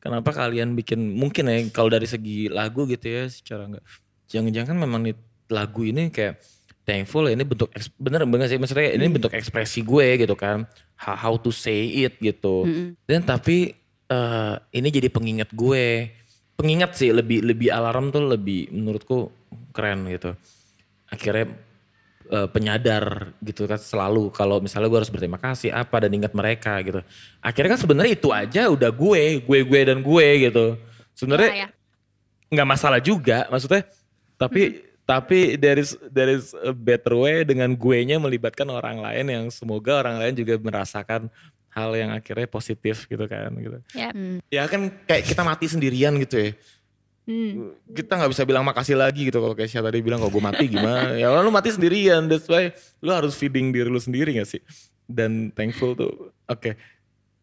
kenapa 0.00 0.30
kalian 0.32 0.74
bikin 0.74 1.00
mungkin 1.12 1.44
ya 1.46 1.58
kalau 1.70 1.90
dari 1.92 2.06
segi 2.08 2.48
lagu 2.48 2.86
gitu 2.86 3.04
ya 3.04 3.26
secara 3.28 3.68
nggak 3.68 3.84
jangan-jangan 4.30 4.76
memang 4.78 5.00
nih 5.04 5.14
lagu 5.50 5.82
ini 5.84 6.08
kayak 6.08 6.40
thankful 6.84 7.26
ini 7.26 7.42
bentuk 7.42 7.72
bener 7.96 8.22
banget 8.28 8.54
sih. 8.54 8.58
Maksudnya 8.60 8.94
ini 8.94 9.08
bentuk 9.08 9.32
ekspresi 9.32 9.80
gue 9.82 10.20
gitu 10.20 10.36
kan. 10.36 10.68
How, 10.94 11.16
how 11.16 11.34
to 11.40 11.50
say 11.50 12.04
it 12.04 12.20
gitu. 12.20 12.68
Dan 13.04 13.24
tapi 13.24 13.72
eh, 14.06 14.54
ini 14.70 14.88
jadi 14.88 15.08
pengingat 15.08 15.50
gue. 15.52 16.12
Pengingat 16.54 16.94
sih 16.94 17.10
lebih 17.10 17.42
lebih 17.42 17.72
alarm 17.72 18.14
tuh 18.14 18.22
lebih 18.22 18.70
menurutku 18.70 19.32
keren 19.74 20.06
gitu. 20.06 20.36
Akhirnya 21.10 21.50
eh, 22.30 22.48
penyadar 22.52 23.34
gitu 23.42 23.66
kan 23.66 23.80
selalu 23.80 24.30
kalau 24.30 24.62
misalnya 24.62 24.86
gue 24.86 25.00
harus 25.02 25.10
berterima 25.10 25.40
kasih 25.40 25.74
apa 25.74 26.04
dan 26.06 26.14
ingat 26.14 26.30
mereka 26.30 26.78
gitu. 26.84 27.02
Akhirnya 27.42 27.74
kan 27.74 27.80
sebenarnya 27.82 28.12
itu 28.14 28.28
aja 28.30 28.70
udah 28.70 28.90
gue 28.94 29.42
gue 29.42 29.58
gue 29.66 29.80
dan 29.82 29.98
gue 29.98 30.26
gitu. 30.46 30.78
Sebenarnya 31.16 31.50
Ya, 31.50 31.60
ya. 31.66 31.68
nggak 32.54 32.68
masalah 32.68 33.00
juga 33.02 33.48
maksudnya. 33.50 33.82
Tapi 34.38 34.93
tapi 35.04 35.60
there 35.60 35.76
is 35.76 35.96
there 36.08 36.32
is 36.32 36.56
a 36.64 36.72
better 36.72 37.12
way 37.12 37.44
dengan 37.44 37.76
gue 37.76 37.98
nya 38.08 38.16
melibatkan 38.16 38.64
orang 38.72 39.04
lain 39.04 39.26
yang 39.28 39.44
semoga 39.52 40.00
orang 40.00 40.16
lain 40.16 40.32
juga 40.32 40.56
merasakan 40.56 41.28
hal 41.68 41.90
yang 41.92 42.10
akhirnya 42.14 42.48
positif 42.48 43.04
gitu 43.04 43.24
kan 43.28 43.52
gitu. 43.60 43.78
Ya 43.92 44.08
ya 44.48 44.64
kan 44.64 44.88
kayak 45.04 45.28
kita 45.28 45.44
mati 45.44 45.68
sendirian 45.68 46.16
gitu 46.20 46.40
ya. 46.40 46.52
Hmm. 47.24 47.72
kita 47.88 48.20
nggak 48.20 48.36
bisa 48.36 48.44
bilang 48.44 48.68
makasih 48.68 49.00
lagi 49.00 49.24
gitu 49.24 49.40
kalau 49.40 49.56
kayak 49.56 49.72
tadi 49.72 50.04
bilang 50.04 50.20
kalau 50.20 50.32
gue 50.32 50.44
mati 50.44 50.64
gimana? 50.68 51.16
Ya 51.16 51.32
lu 51.32 51.48
mati 51.48 51.72
sendirian 51.72 52.28
that's 52.28 52.44
why 52.48 52.68
lu 53.00 53.12
harus 53.16 53.32
feeding 53.32 53.72
diri 53.72 53.88
lu 53.88 53.96
sendiri 53.96 54.36
gak 54.36 54.48
sih? 54.48 54.60
Dan 55.08 55.48
thankful 55.56 55.96
tuh 55.96 56.12
oke 56.48 56.76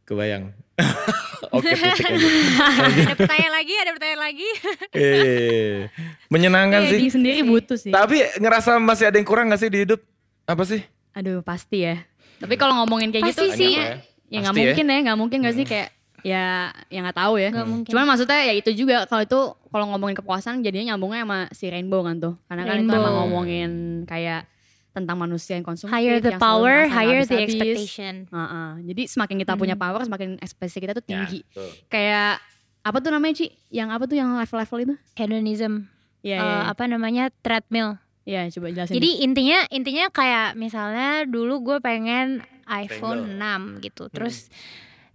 kebayang 0.08 0.54
oke 1.56 1.72
ada 1.72 3.16
pertanyaan 3.18 3.54
lagi 3.54 3.74
ada 3.78 3.92
pertanyaan 3.94 4.22
lagi 4.22 4.50
eh 4.96 5.88
menyenangkan 6.34 6.82
sih 6.90 7.12
sendiri 7.12 7.42
butuh 7.46 7.78
sih 7.78 7.92
tapi 7.94 8.24
ngerasa 8.40 8.80
masih 8.82 9.10
ada 9.10 9.18
yang 9.20 9.28
kurang 9.28 9.52
gak 9.52 9.62
sih 9.62 9.70
di 9.70 9.84
hidup 9.86 10.02
apa 10.50 10.64
sih 10.66 10.82
Aduh 11.12 11.44
pasti 11.44 11.84
ya. 11.84 12.00
Tapi 12.40 12.56
kalau 12.58 12.82
ngomongin 12.82 13.12
kayak 13.12 13.32
Pasti 13.32 13.36
gitu 13.36 13.46
sih. 13.54 13.74
kayaknya 13.76 13.88
ya 14.32 14.38
nggak 14.40 14.56
ya. 14.56 14.60
mungkin 14.64 14.86
ya, 14.88 14.98
nggak 15.04 15.18
mungkin 15.20 15.38
gak 15.44 15.56
sih 15.60 15.66
kayak 15.68 15.90
ya 16.22 16.72
yang 16.88 17.04
nggak 17.04 17.20
tahu 17.20 17.34
ya. 17.38 17.50
Mungkin. 17.52 17.90
Cuman 17.92 18.06
maksudnya 18.08 18.40
ya 18.48 18.54
itu 18.56 18.72
juga 18.74 19.04
kalau 19.06 19.24
itu 19.26 19.40
kalau 19.72 19.86
ngomongin 19.92 20.16
kepuasan 20.18 20.64
jadinya 20.64 20.96
nyambungnya 20.96 21.28
sama 21.28 21.40
si 21.52 21.66
Rainbow 21.68 22.02
kan 22.08 22.16
tuh. 22.18 22.34
Karena 22.48 22.64
kan 22.64 22.78
itu 22.80 22.96
emang 22.96 23.16
ngomongin 23.26 23.72
kayak 24.08 24.48
tentang 24.92 25.16
manusia 25.16 25.56
yang 25.56 25.64
konsumtif. 25.64 25.90
higher 25.90 26.20
the 26.20 26.36
yang 26.36 26.40
selalu 26.40 26.44
power 26.44 26.78
higher 26.88 27.22
the 27.24 27.38
expectation 27.40 28.14
Heeh. 28.28 28.70
Jadi 28.92 29.04
semakin 29.08 29.36
kita 29.40 29.54
punya 29.56 29.76
power, 29.76 30.04
semakin 30.04 30.36
ekspresi 30.38 30.78
kita 30.78 30.92
tuh 30.92 31.02
tinggi. 31.02 31.42
Ya, 31.42 31.56
tuh. 31.56 31.72
Kayak 31.88 32.34
apa 32.82 32.98
tuh 32.98 33.10
namanya 33.10 33.34
Ci? 33.38 33.48
Yang 33.70 33.90
apa 33.90 34.04
tuh 34.06 34.16
yang 34.16 34.30
level-level 34.34 34.78
itu? 34.82 34.96
hedonism 35.16 35.88
Iya, 36.22 36.38
Eh, 36.38 36.44
iya. 36.44 36.60
apa 36.70 36.84
namanya 36.86 37.24
treadmill 37.42 37.98
Iya, 38.22 38.46
coba 38.54 38.70
jelasin. 38.70 38.94
Jadi 38.94 39.26
intinya 39.26 39.66
intinya 39.68 40.06
kayak 40.08 40.54
misalnya 40.54 41.26
dulu 41.26 41.66
gue 41.66 41.78
pengen 41.82 42.46
iPhone 42.70 43.34
Triangle. 43.34 43.80
6 43.80 43.84
gitu. 43.84 44.04
Terus 44.14 44.46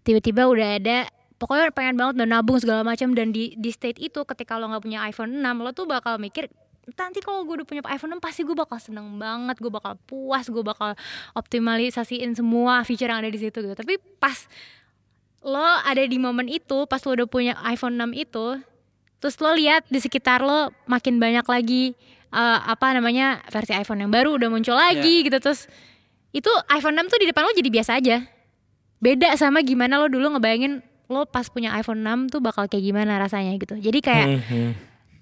tiba-tiba 0.03 0.51
udah 0.51 0.69
ada 0.75 0.99
pokoknya 1.37 1.71
pengen 1.71 1.95
banget 1.95 2.15
udah 2.19 2.29
nabung 2.29 2.59
segala 2.59 2.83
macam 2.83 3.12
dan 3.12 3.31
di 3.31 3.55
di 3.55 3.71
state 3.71 4.01
itu 4.01 4.25
ketika 4.25 4.57
lo 4.57 4.67
nggak 4.67 4.83
punya 4.83 5.05
iPhone 5.05 5.39
6 5.39 5.45
lo 5.61 5.71
tuh 5.71 5.87
bakal 5.87 6.19
mikir 6.19 6.51
nanti 6.94 7.18
kalau 7.18 7.42
gue 7.42 7.59
udah 7.59 7.66
punya 7.66 7.83
iPhone 7.90 8.14
6 8.14 8.22
pasti 8.22 8.40
gue 8.42 8.55
bakal 8.55 8.79
seneng 8.79 9.18
banget, 9.18 9.59
gue 9.59 9.68
bakal 9.68 9.99
puas, 10.07 10.46
gue 10.46 10.62
bakal 10.62 10.94
optimalisasiin 11.35 12.31
semua 12.33 12.87
feature 12.87 13.11
yang 13.11 13.18
ada 13.18 13.29
di 13.29 13.38
situ 13.38 13.59
gitu. 13.59 13.75
Tapi 13.75 13.99
pas 14.16 14.46
lo 15.42 15.59
ada 15.62 16.03
di 16.03 16.14
momen 16.16 16.46
itu, 16.46 16.87
pas 16.87 17.03
lo 17.03 17.11
udah 17.12 17.27
punya 17.27 17.59
iPhone 17.66 17.94
6 17.96 18.14
itu, 18.14 18.46
terus 19.18 19.35
lo 19.38 19.51
lihat 19.51 19.83
di 19.87 19.99
sekitar 19.99 20.42
lo 20.42 20.70
makin 20.85 21.18
banyak 21.18 21.42
lagi 21.42 21.94
eh, 22.29 22.59
apa 22.62 22.92
namanya 22.92 23.42
versi 23.49 23.72
iPhone 23.72 24.03
yang 24.03 24.12
baru 24.12 24.35
udah 24.35 24.46
muncul 24.46 24.75
lagi 24.75 25.25
gitu 25.25 25.38
terus 25.38 25.70
itu 26.31 26.51
iPhone 26.68 26.94
6 26.94 27.09
tuh 27.09 27.18
di 27.18 27.27
depan 27.27 27.42
lo 27.42 27.51
jadi 27.51 27.70
biasa 27.72 27.96
aja 27.96 28.22
beda 28.99 29.33
sama 29.35 29.64
gimana 29.64 29.96
lo 29.96 30.07
dulu 30.07 30.37
ngebayangin 30.37 30.85
lo 31.09 31.25
pas 31.25 31.49
punya 31.49 31.72
iPhone 31.75 32.03
6 32.03 32.29
tuh 32.29 32.40
bakal 32.44 32.68
kayak 32.68 32.83
gimana 32.85 33.16
rasanya 33.16 33.57
gitu 33.57 33.79
jadi 33.79 33.99
kayak 33.99 34.27
Mhm. 34.37 34.70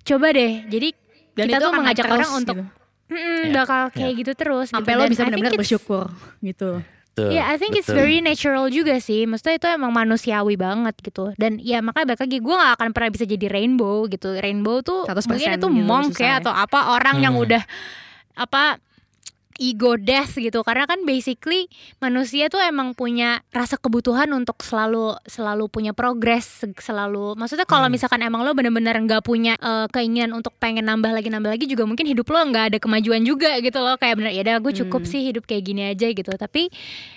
coba 0.02 0.26
deh 0.32 0.52
jadi 0.66 0.88
Dan 1.34 1.44
kita 1.44 1.56
itu 1.56 1.64
tuh 1.64 1.72
mengajak 1.74 2.04
terus 2.04 2.14
orang 2.16 2.30
untuk 2.34 2.56
gitu. 2.56 2.64
"Mm-mm, 3.04 3.40
Ya, 3.44 3.52
bakal 3.54 3.82
kayak 3.90 4.12
gitu 4.16 4.32
terus 4.32 4.66
gitu. 4.66 4.74
sampai 4.74 4.92
lo 4.94 5.02
Dan 5.04 5.10
bisa 5.10 5.14
I 5.14 5.20
think 5.20 5.28
benar-benar 5.28 5.52
it's- 5.52 5.60
bersyukur 5.60 6.04
gitu. 6.40 6.70
Iya, 7.14 7.46
I 7.46 7.54
think 7.54 7.78
it's 7.78 7.86
betul. 7.86 8.00
very 8.00 8.18
natural 8.18 8.66
juga 8.68 8.98
sih. 8.98 9.22
Maksudnya 9.22 9.54
itu 9.54 9.66
emang 9.70 9.94
manusiawi 9.94 10.58
banget 10.58 10.98
gitu. 10.98 11.30
Dan 11.36 11.62
ya 11.62 11.78
makanya 11.78 12.10
balik 12.10 12.26
lagi 12.26 12.42
gue 12.42 12.54
gak 12.56 12.74
akan 12.74 12.88
pernah 12.90 13.10
bisa 13.14 13.22
jadi 13.22 13.46
rainbow 13.46 14.10
gitu. 14.10 14.34
Rainbow 14.34 14.82
tuh 14.82 15.06
100% 15.06 15.30
mungkin 15.30 15.50
itu 15.52 15.68
gitu, 15.68 15.86
monk 15.86 16.10
ya 16.16 16.26
ya. 16.26 16.34
atau 16.42 16.50
apa 16.50 16.90
orang 16.90 17.22
yang 17.22 17.38
Hmm. 17.38 17.46
udah 17.46 17.62
apa 18.34 18.82
ego 19.58 19.94
death 19.94 20.34
gitu. 20.34 20.62
Karena 20.66 20.84
kan 20.84 21.02
basically 21.02 21.70
manusia 21.98 22.50
tuh 22.50 22.58
emang 22.58 22.92
punya 22.92 23.42
rasa 23.54 23.78
kebutuhan 23.78 24.26
untuk 24.34 24.62
selalu 24.62 25.14
selalu 25.26 25.70
punya 25.70 25.92
progres 25.94 26.66
selalu 26.78 27.38
maksudnya 27.38 27.64
kalau 27.64 27.86
misalkan 27.86 28.20
emang 28.22 28.42
lo 28.42 28.50
bener-bener 28.52 28.94
nggak 28.98 29.22
punya 29.22 29.54
eh, 29.58 29.86
keinginan 29.90 30.34
untuk 30.34 30.54
pengen 30.58 30.86
nambah 30.86 31.14
lagi 31.14 31.28
nambah 31.30 31.50
lagi 31.54 31.66
juga 31.70 31.86
mungkin 31.86 32.06
hidup 32.06 32.26
lo 32.30 32.40
nggak 32.50 32.64
ada 32.74 32.78
kemajuan 32.82 33.22
juga 33.22 33.58
gitu 33.62 33.78
loh. 33.78 33.94
Kayak 33.98 34.14
bener 34.18 34.30
ya 34.34 34.42
udah 34.42 34.56
gue 34.62 34.72
cukup 34.84 35.02
Hmm. 35.04 35.10
sih 35.10 35.20
hidup 35.30 35.44
kayak 35.46 35.62
gini 35.64 35.82
aja 35.90 36.06
gitu. 36.10 36.32
Tapi 36.34 36.70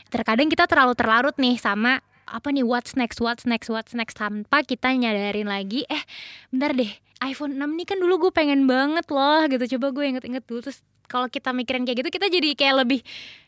terkadang 0.07 0.47
kita 0.47 0.65
terlalu 0.69 0.93
terlarut 0.95 1.35
nih 1.35 1.57
sama 1.57 1.99
apa 2.27 2.51
nih 2.51 2.67
what's 2.67 2.93
next 2.99 3.23
what's 3.23 3.47
next 3.47 3.71
what's 3.71 3.95
next 3.95 4.19
tanpa 4.19 4.61
kita 4.67 4.91
nyadarin 4.91 5.47
lagi 5.47 5.87
eh 5.87 6.03
bentar 6.51 6.75
deh 6.75 6.91
iPhone 7.23 7.57
6 7.57 7.65
nih 7.77 7.87
kan 7.87 7.97
dulu 7.97 8.29
gue 8.29 8.31
pengen 8.33 8.69
banget 8.69 9.09
loh 9.09 9.41
gitu. 9.49 9.77
Coba 9.77 9.89
gue 9.93 10.05
inget-inget 10.05 10.43
dulu 10.45 10.61
terus 10.61 10.85
kalau 11.09 11.25
kita 11.31 11.55
mikirin 11.55 11.87
kayak 11.87 12.03
gitu 12.05 12.09
kita 12.13 12.27
jadi 12.29 12.53
kayak 12.53 12.75
lebih 12.85 13.01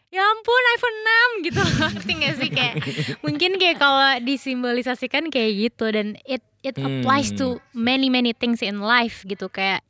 ya 0.09 0.25
ampun 0.25 0.63
iPhone 0.73 0.97
6 1.43 1.45
gitu. 1.45 1.61
Ngerti 1.93 2.13
gak 2.17 2.35
sih 2.41 2.49
kayak 2.49 2.75
mungkin 3.21 3.51
kayak 3.61 3.77
kalau 3.77 4.17
disimbolisasikan 4.25 5.29
kayak 5.29 5.69
gitu 5.69 5.85
dan 5.93 6.17
it 6.25 6.41
it 6.65 6.75
applies 6.81 7.29
to 7.29 7.61
many 7.77 8.09
many 8.09 8.33
things 8.33 8.65
in 8.65 8.81
life 8.81 9.21
gitu. 9.29 9.45
Kayak 9.53 9.85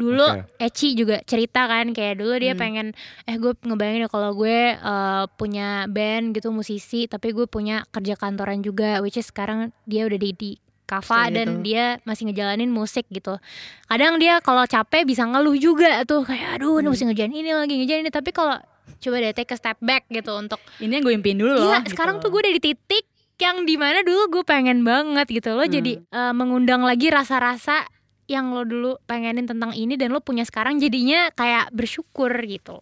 dulu 0.00 0.24
Oke. 0.24 0.48
Eci 0.58 0.96
juga 0.96 1.20
cerita 1.22 1.64
kan 1.64 1.92
kayak 1.92 2.16
dulu 2.16 2.32
dia 2.34 2.56
pengen 2.56 2.96
eh 3.22 3.36
gue 3.36 3.52
ngebayangin 3.54 4.08
kalau 4.08 4.32
gue 4.32 4.72
eh, 4.72 5.24
punya 5.36 5.84
band 5.86 6.32
gitu 6.32 6.48
musisi 6.48 7.04
tapi 7.04 7.30
gue 7.30 7.44
punya 7.44 7.84
kerja 7.86 8.16
kantoran 8.16 8.60
juga 8.60 8.98
which 8.98 9.14
is 9.14 9.28
sekarang 9.28 9.68
dia 9.84 10.08
udah 10.08 10.16
di 10.16 10.32
di 10.32 10.50
Kava 10.82 11.30
dan 11.30 11.62
gitu. 11.62 11.70
dia 11.70 11.84
masih 12.02 12.26
ngejalanin 12.26 12.66
musik 12.66 13.06
gitu. 13.08 13.38
Kadang 13.86 14.18
dia 14.18 14.40
kalau 14.40 14.66
capek 14.66 15.06
bisa 15.06 15.22
ngeluh 15.22 15.54
juga 15.54 16.02
tuh 16.02 16.26
kayak 16.26 16.58
aduh 16.58 16.80
Hmm. 16.80 16.90
mesti 16.90 17.06
ngerjain 17.06 17.30
ini 17.30 17.52
lagi 17.52 17.78
ngerjain 17.78 18.02
ini 18.02 18.10
tapi 18.10 18.34
kalau 18.34 18.58
coba 18.98 19.16
deh 19.16 19.30
take 19.30 19.48
a 19.48 19.56
step 19.56 19.78
back 19.78 20.10
gitu 20.10 20.34
untuk 20.34 20.58
Ini 20.76 20.98
yang 20.98 21.04
gue 21.04 21.14
impiin 21.14 21.38
dulu 21.38 21.52
loh. 21.54 21.70
Iya, 21.70 21.86
sekarang 21.86 22.18
tuh 22.18 22.34
gue 22.34 22.42
udah 22.42 22.52
di 22.52 22.62
titik 22.64 23.06
yang 23.38 23.62
di 23.62 23.78
mana 23.78 24.02
dulu 24.02 24.28
gue 24.28 24.44
pengen 24.44 24.82
banget 24.82 25.30
gitu 25.30 25.54
lo 25.54 25.62
Hmm. 25.62 25.70
jadi 25.70 25.92
eh, 26.02 26.32
mengundang 26.34 26.82
lagi 26.82 27.06
rasa-rasa 27.06 27.86
yang 28.30 28.54
lo 28.54 28.62
dulu 28.62 28.94
pengenin 29.10 29.42
tentang 29.42 29.74
ini 29.74 29.98
dan 29.98 30.14
lo 30.14 30.22
punya 30.22 30.46
sekarang 30.46 30.78
jadinya 30.78 31.34
kayak 31.34 31.74
bersyukur 31.74 32.30
gitu. 32.46 32.78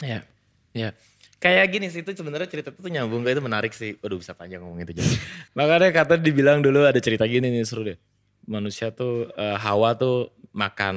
Ya, 0.00 0.24
ya. 0.72 0.96
Kayak 1.36 1.68
gini 1.68 1.86
sih 1.92 2.00
itu 2.00 2.16
sebenarnya 2.16 2.48
cerita 2.48 2.72
itu 2.72 2.80
tuh 2.80 2.88
nyambung 2.88 3.20
itu 3.28 3.44
menarik 3.44 3.76
sih. 3.76 4.00
Waduh 4.00 4.16
bisa 4.16 4.32
panjang 4.32 4.64
ngomong 4.64 4.80
itu 4.80 4.96
jadi. 4.96 5.12
Makanya 5.60 5.92
kata 5.92 6.14
dibilang 6.16 6.64
dulu 6.64 6.88
ada 6.88 6.96
cerita 6.96 7.28
gini 7.28 7.52
nih 7.52 7.68
seru 7.68 7.84
deh. 7.84 8.00
Manusia 8.48 8.88
tuh 8.88 9.28
eh, 9.36 9.56
Hawa 9.60 9.92
tuh 9.92 10.32
makan 10.56 10.96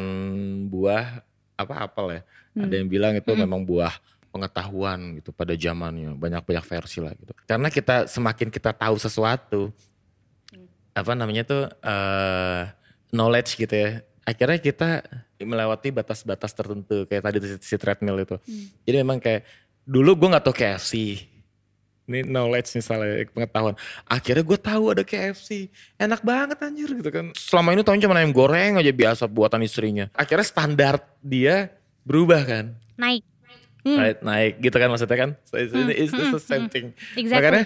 buah 0.72 1.20
apa 1.60 1.74
apel 1.84 2.08
ya. 2.16 2.22
Ada 2.56 2.74
yang 2.80 2.88
bilang 2.88 3.14
itu 3.20 3.32
memang 3.36 3.68
buah 3.68 3.92
pengetahuan 4.32 5.20
gitu 5.20 5.36
pada 5.36 5.52
zamannya. 5.60 6.16
Banyak-banyak 6.16 6.64
versi 6.64 7.04
lah 7.04 7.12
gitu. 7.20 7.36
Karena 7.44 7.68
kita 7.68 8.08
semakin 8.08 8.48
kita 8.48 8.72
tahu 8.72 8.96
sesuatu 8.96 9.76
apa 10.96 11.14
namanya 11.16 11.44
tuh 11.48 11.64
eh 11.84 12.79
knowledge 13.14 13.58
gitu 13.58 13.74
ya. 13.74 13.90
Akhirnya 14.26 14.62
kita 14.62 15.02
melewati 15.42 15.90
batas-batas 15.90 16.54
tertentu 16.54 17.10
kayak 17.10 17.24
tadi 17.26 17.38
si, 17.42 17.56
si 17.62 17.76
treadmill 17.82 18.22
itu. 18.22 18.38
Jadi 18.86 18.96
memang 19.02 19.18
kayak 19.18 19.42
dulu 19.88 20.14
gue 20.14 20.30
nggak 20.30 20.46
tahu 20.46 20.56
KFC. 20.56 20.94
Ini 22.10 22.26
knowledge 22.26 22.74
misalnya 22.74 23.26
pengetahuan. 23.30 23.78
Akhirnya 24.10 24.42
gue 24.42 24.60
tahu 24.62 24.84
ada 24.94 25.04
KFC. 25.06 25.70
Enak 25.98 26.22
banget 26.26 26.58
anjir 26.62 26.90
gitu 26.90 27.10
kan. 27.10 27.26
Selama 27.38 27.74
ini 27.74 27.82
tahunya 27.86 28.04
cuma 28.06 28.18
ayam 28.18 28.34
goreng 28.34 28.82
aja 28.82 28.90
biasa 28.90 29.24
buatan 29.30 29.62
istrinya. 29.62 30.10
Akhirnya 30.18 30.46
standar 30.46 31.02
dia 31.22 31.70
berubah 32.06 32.42
kan. 32.46 32.66
Naik. 32.98 33.26
Naik, 33.86 34.18
naik 34.22 34.54
gitu 34.62 34.76
kan 34.78 34.90
maksudnya 34.90 35.18
kan. 35.18 35.30
So, 35.46 35.56
it's, 35.58 35.74
it's, 35.74 36.14
it's 36.14 36.34
the 36.34 36.42
same 36.42 36.66
thing. 36.70 36.94
Exactly. 37.14 37.34
Makanya 37.34 37.64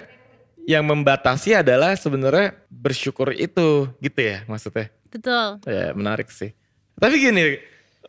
yang 0.64 0.84
membatasi 0.84 1.60
adalah 1.60 1.92
sebenarnya 1.96 2.56
bersyukur 2.68 3.32
itu 3.36 3.88
gitu 4.00 4.20
ya 4.20 4.44
maksudnya. 4.48 4.88
Betul. 5.14 5.62
Ya 5.70 5.94
menarik 5.94 6.26
sih. 6.34 6.50
Tapi 6.98 7.22
gini, 7.22 7.62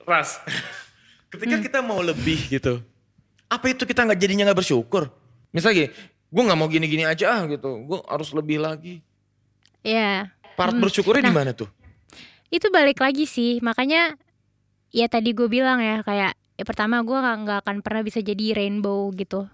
Ras, 0.09 0.41
ketika 1.31 1.61
kita 1.61 1.79
mau 1.85 2.01
lebih 2.01 2.49
gitu, 2.49 2.81
apa 3.45 3.65
itu 3.69 3.85
kita 3.85 4.09
nggak 4.09 4.17
jadinya 4.17 4.49
nggak 4.49 4.65
bersyukur? 4.65 5.13
Misalnya 5.53 5.85
gini, 5.85 5.89
gue 6.33 6.43
nggak 6.49 6.59
mau 6.59 6.65
gini-gini 6.65 7.05
aja 7.05 7.25
ah 7.29 7.41
gitu, 7.45 7.85
gue 7.85 7.99
harus 8.09 8.29
lebih 8.33 8.57
lagi. 8.57 9.05
Ya. 9.85 10.33
Part 10.57 10.73
bersyukurnya 10.73 11.29
di 11.29 11.35
mana 11.35 11.53
tuh? 11.53 11.69
Itu 12.49 12.73
balik 12.73 12.97
lagi 12.97 13.29
sih. 13.29 13.61
Makanya 13.61 14.17
ya 14.89 15.05
tadi 15.05 15.37
gue 15.37 15.45
bilang 15.45 15.77
ya 15.83 16.01
kayak 16.01 16.33
ya 16.33 16.63
pertama 16.65 17.03
gue 17.05 17.13
nggak 17.13 17.67
akan 17.67 17.85
pernah 17.85 18.01
bisa 18.01 18.23
jadi 18.23 18.57
rainbow 18.57 19.13
gitu. 19.13 19.45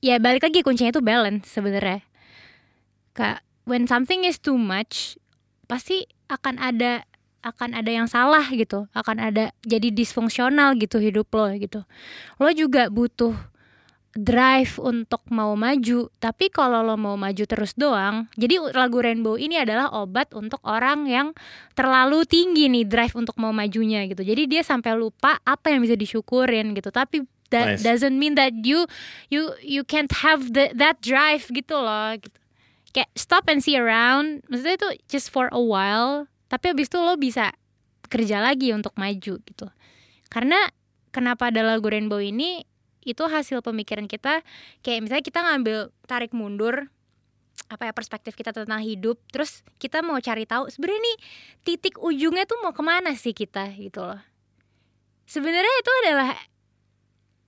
Ya 0.00 0.16
balik 0.16 0.46
lagi 0.46 0.64
kuncinya 0.64 0.94
itu 0.94 1.04
balance 1.04 1.52
sebenarnya. 1.52 2.00
Kayak 3.12 3.44
when 3.68 3.84
something 3.84 4.24
is 4.24 4.40
too 4.40 4.56
much 4.56 5.20
pasti 5.68 6.08
akan 6.28 6.56
ada 6.60 7.04
akan 7.44 7.76
ada 7.76 7.90
yang 7.92 8.08
salah 8.08 8.48
gitu 8.48 8.88
akan 8.96 9.20
ada 9.20 9.52
jadi 9.60 9.92
disfungsional 9.92 10.74
gitu 10.80 10.96
hidup 10.96 11.28
lo 11.36 11.52
gitu. 11.60 11.84
Lo 12.40 12.48
juga 12.56 12.88
butuh 12.88 13.36
drive 14.14 14.78
untuk 14.78 15.26
mau 15.28 15.52
maju 15.58 16.06
tapi 16.22 16.46
kalau 16.48 16.86
lo 16.86 16.94
mau 16.94 17.18
maju 17.18 17.44
terus 17.50 17.74
doang 17.74 18.30
jadi 18.38 18.62
lagu 18.70 19.02
Rainbow 19.02 19.34
ini 19.34 19.58
adalah 19.58 19.90
obat 19.90 20.30
untuk 20.38 20.62
orang 20.62 21.10
yang 21.10 21.34
terlalu 21.74 22.22
tinggi 22.22 22.70
nih 22.70 22.86
drive 22.86 23.12
untuk 23.18 23.34
mau 23.36 23.50
majunya 23.50 24.06
gitu. 24.06 24.22
Jadi 24.24 24.48
dia 24.48 24.62
sampai 24.62 24.94
lupa 24.96 25.36
apa 25.44 25.74
yang 25.74 25.82
bisa 25.84 25.98
disyukurin 25.98 26.72
gitu 26.72 26.88
tapi 26.94 27.26
that 27.52 27.76
Nice. 27.76 27.82
doesn't 27.84 28.16
mean 28.16 28.34
that 28.40 28.54
you 28.64 28.86
you 29.28 29.52
you 29.60 29.82
can't 29.84 30.10
have 30.24 30.54
the, 30.54 30.72
that 30.72 30.98
drive 31.04 31.44
gitu 31.52 31.76
loh 31.76 32.16
gitu 32.16 32.43
kayak 32.94 33.10
stop 33.18 33.50
and 33.50 33.60
see 33.60 33.74
around. 33.74 34.46
Maksudnya 34.46 34.78
itu 34.78 34.88
just 35.10 35.28
for 35.34 35.50
a 35.50 35.58
while. 35.58 36.30
Tapi 36.46 36.70
abis 36.70 36.86
itu 36.86 37.02
lo 37.02 37.18
bisa 37.18 37.50
kerja 38.06 38.38
lagi 38.38 38.70
untuk 38.70 38.94
maju 38.94 39.42
gitu. 39.42 39.66
Karena 40.30 40.70
kenapa 41.10 41.50
ada 41.50 41.66
lagu 41.66 41.90
Rainbow 41.90 42.22
ini 42.22 42.62
itu 43.02 43.26
hasil 43.26 43.60
pemikiran 43.60 44.06
kita. 44.06 44.46
Kayak 44.80 45.10
misalnya 45.10 45.24
kita 45.26 45.40
ngambil 45.42 45.78
tarik 46.06 46.30
mundur 46.30 46.88
apa 47.66 47.90
ya 47.90 47.92
perspektif 47.92 48.38
kita 48.38 48.54
tentang 48.54 48.80
hidup. 48.80 49.18
Terus 49.34 49.66
kita 49.82 50.00
mau 50.06 50.16
cari 50.22 50.46
tahu 50.46 50.70
sebenarnya 50.70 51.02
nih 51.02 51.18
titik 51.66 51.98
ujungnya 51.98 52.46
tuh 52.46 52.62
mau 52.62 52.70
ke 52.70 52.82
mana 52.86 53.18
sih 53.18 53.34
kita 53.34 53.74
gitu 53.74 54.06
loh. 54.06 54.22
Sebenarnya 55.26 55.74
itu 55.82 55.92
adalah 56.04 56.30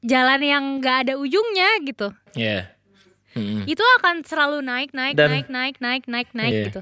jalan 0.03 0.41
yang 0.43 0.65
nggak 0.81 0.97
ada 1.07 1.15
ujungnya 1.21 1.69
gitu. 1.85 2.09
Ya. 2.35 2.76
Hmm. 3.37 3.63
itu 3.65 3.85
akan 4.01 4.25
selalu 4.25 4.59
naik 4.61 4.91
naik 4.91 5.13
Dan- 5.13 5.29
naik 5.29 5.47
naik 5.47 5.77
naik 5.77 6.05
naik 6.07 6.29
naik 6.33 6.53
Iya. 6.53 6.65
gitu 6.67 6.81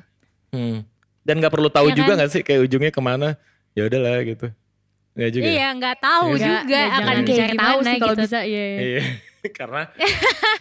Hmm. 0.48 0.86
Dan 1.20 1.34
nggak 1.36 1.50
perlu 1.50 1.66
tahu 1.66 1.90
Ya 1.90 1.96
juga 1.96 2.08
kan? 2.08 2.16
nggak 2.16 2.30
sih 2.30 2.40
kayak 2.40 2.60
ujungnya 2.62 2.88
ke 2.88 3.00
mana? 3.00 3.34
Ya 3.72 3.84
udahlah 3.84 4.22
gitu. 4.22 4.46
Nggak 5.12 5.30
juga. 5.30 5.42
ya? 5.42 5.50
iya 5.50 5.68
nggak 5.72 5.96
tahu 5.98 6.26
Iya. 6.28 6.38
juga 6.38 6.60
Nggak- 6.62 6.86
akan 6.86 7.02
jangan 7.04 7.24
kayak 7.24 7.38
cari 7.40 7.56
tahu 7.56 7.78
sih 7.80 7.96
kalau 7.96 8.14
gitu 8.14 8.22
bisa 8.22 8.38
iya. 8.44 8.64
iya. 8.64 8.78
Iya, 8.80 9.02
karena 9.58 9.82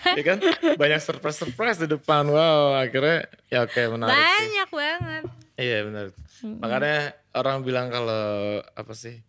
ya 0.10 0.24
kan 0.24 0.38
banyak 0.74 1.00
surprise 1.00 1.38
surprise 1.38 1.78
di 1.78 1.88
depan. 1.88 2.24
Wow, 2.26 2.74
akhirnya 2.76 3.18
ya 3.48 3.60
oke 3.62 3.82
menarik 3.88 4.12
sih. 4.12 4.26
banyak 4.36 4.70
banget 4.72 5.24
Iya 5.54 5.78
benar. 5.84 6.06
Makanya 6.44 6.98
orang 7.32 7.58
bilang 7.62 7.88
kalau 7.88 8.24
apa 8.68 8.94
sih 8.94 9.22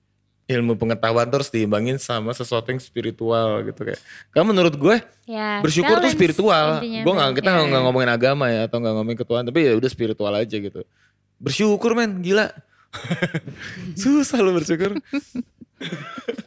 ilmu 0.54 0.78
pengetahuan 0.78 1.26
terus 1.26 1.50
diimbangin 1.50 1.98
sama 1.98 2.30
sesuatu 2.30 2.70
yang 2.70 2.78
spiritual 2.78 3.66
gitu 3.66 3.82
kayak. 3.82 3.98
Karena 4.30 4.46
menurut 4.46 4.74
gue 4.74 4.96
ya 5.26 5.58
bersyukur 5.58 5.98
tuh 5.98 6.10
spiritual. 6.10 6.78
Gue 6.80 7.12
nggak 7.12 7.42
kita 7.42 7.50
Ya. 7.50 7.66
nggak 7.66 7.82
ngomongin 7.82 8.10
agama 8.10 8.46
ya 8.48 8.70
atau 8.70 8.78
nggak 8.78 8.94
ngomongin 8.94 9.18
ketuhanan 9.18 9.46
tapi 9.50 9.60
ya 9.66 9.72
udah 9.74 9.90
spiritual 9.90 10.32
aja 10.32 10.56
gitu. 10.56 10.80
Bersyukur 11.42 11.98
men, 11.98 12.22
gila. 12.22 12.54
Susah 14.00 14.38
lo 14.38 14.54
bersyukur. 14.54 14.94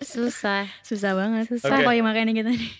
susah 0.02 0.66
Susah 0.82 1.12
banget. 1.14 1.52
Susah. 1.52 1.68
Susah 1.68 1.78
kalau 1.84 2.04
makanya 2.04 2.34
kita 2.34 2.50
nih. 2.56 2.72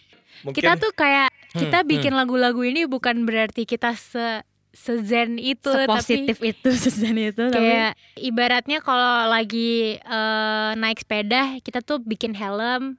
Mungkin 0.46 0.58
kita 0.64 0.72
tuh 0.80 0.94
kayak 0.96 1.30
Hmm, 1.56 1.64
kita 1.64 1.80
bikin 1.88 2.12
lagu-lagu 2.12 2.60
ini 2.60 2.84
bukan 2.84 3.24
berarti 3.24 3.64
kita 3.64 3.96
se 3.96 4.44
sezen 4.78 5.36
itu 5.36 5.68
Sepositif 5.68 6.38
itu, 6.40 6.70
sesuatu 6.86 7.18
itu. 7.18 7.44
tapi 7.44 7.52
Tapi 7.52 7.66
kayak 7.66 7.94
ibaratnya 8.18 8.78
kalau 8.80 9.28
lagi 9.28 9.98
eh, 9.98 10.72
naik 10.74 11.02
sepeda 11.02 11.58
kita 11.60 11.82
tuh 11.82 11.98
bikin 12.00 12.32
helm 12.32 12.96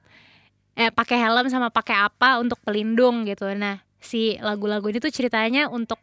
eh 0.75 0.89
pakai 0.89 1.17
helm 1.17 1.47
sama 1.47 1.67
pakai 1.67 1.97
apa 1.97 2.37
untuk 2.37 2.59
pelindung 2.61 3.23
gitu 3.23 3.47
nah 3.51 3.79
si 3.99 4.39
lagu-lagu 4.39 4.87
ini 4.87 4.99
tuh 4.99 5.09
ceritanya 5.09 5.67
untuk 5.67 5.99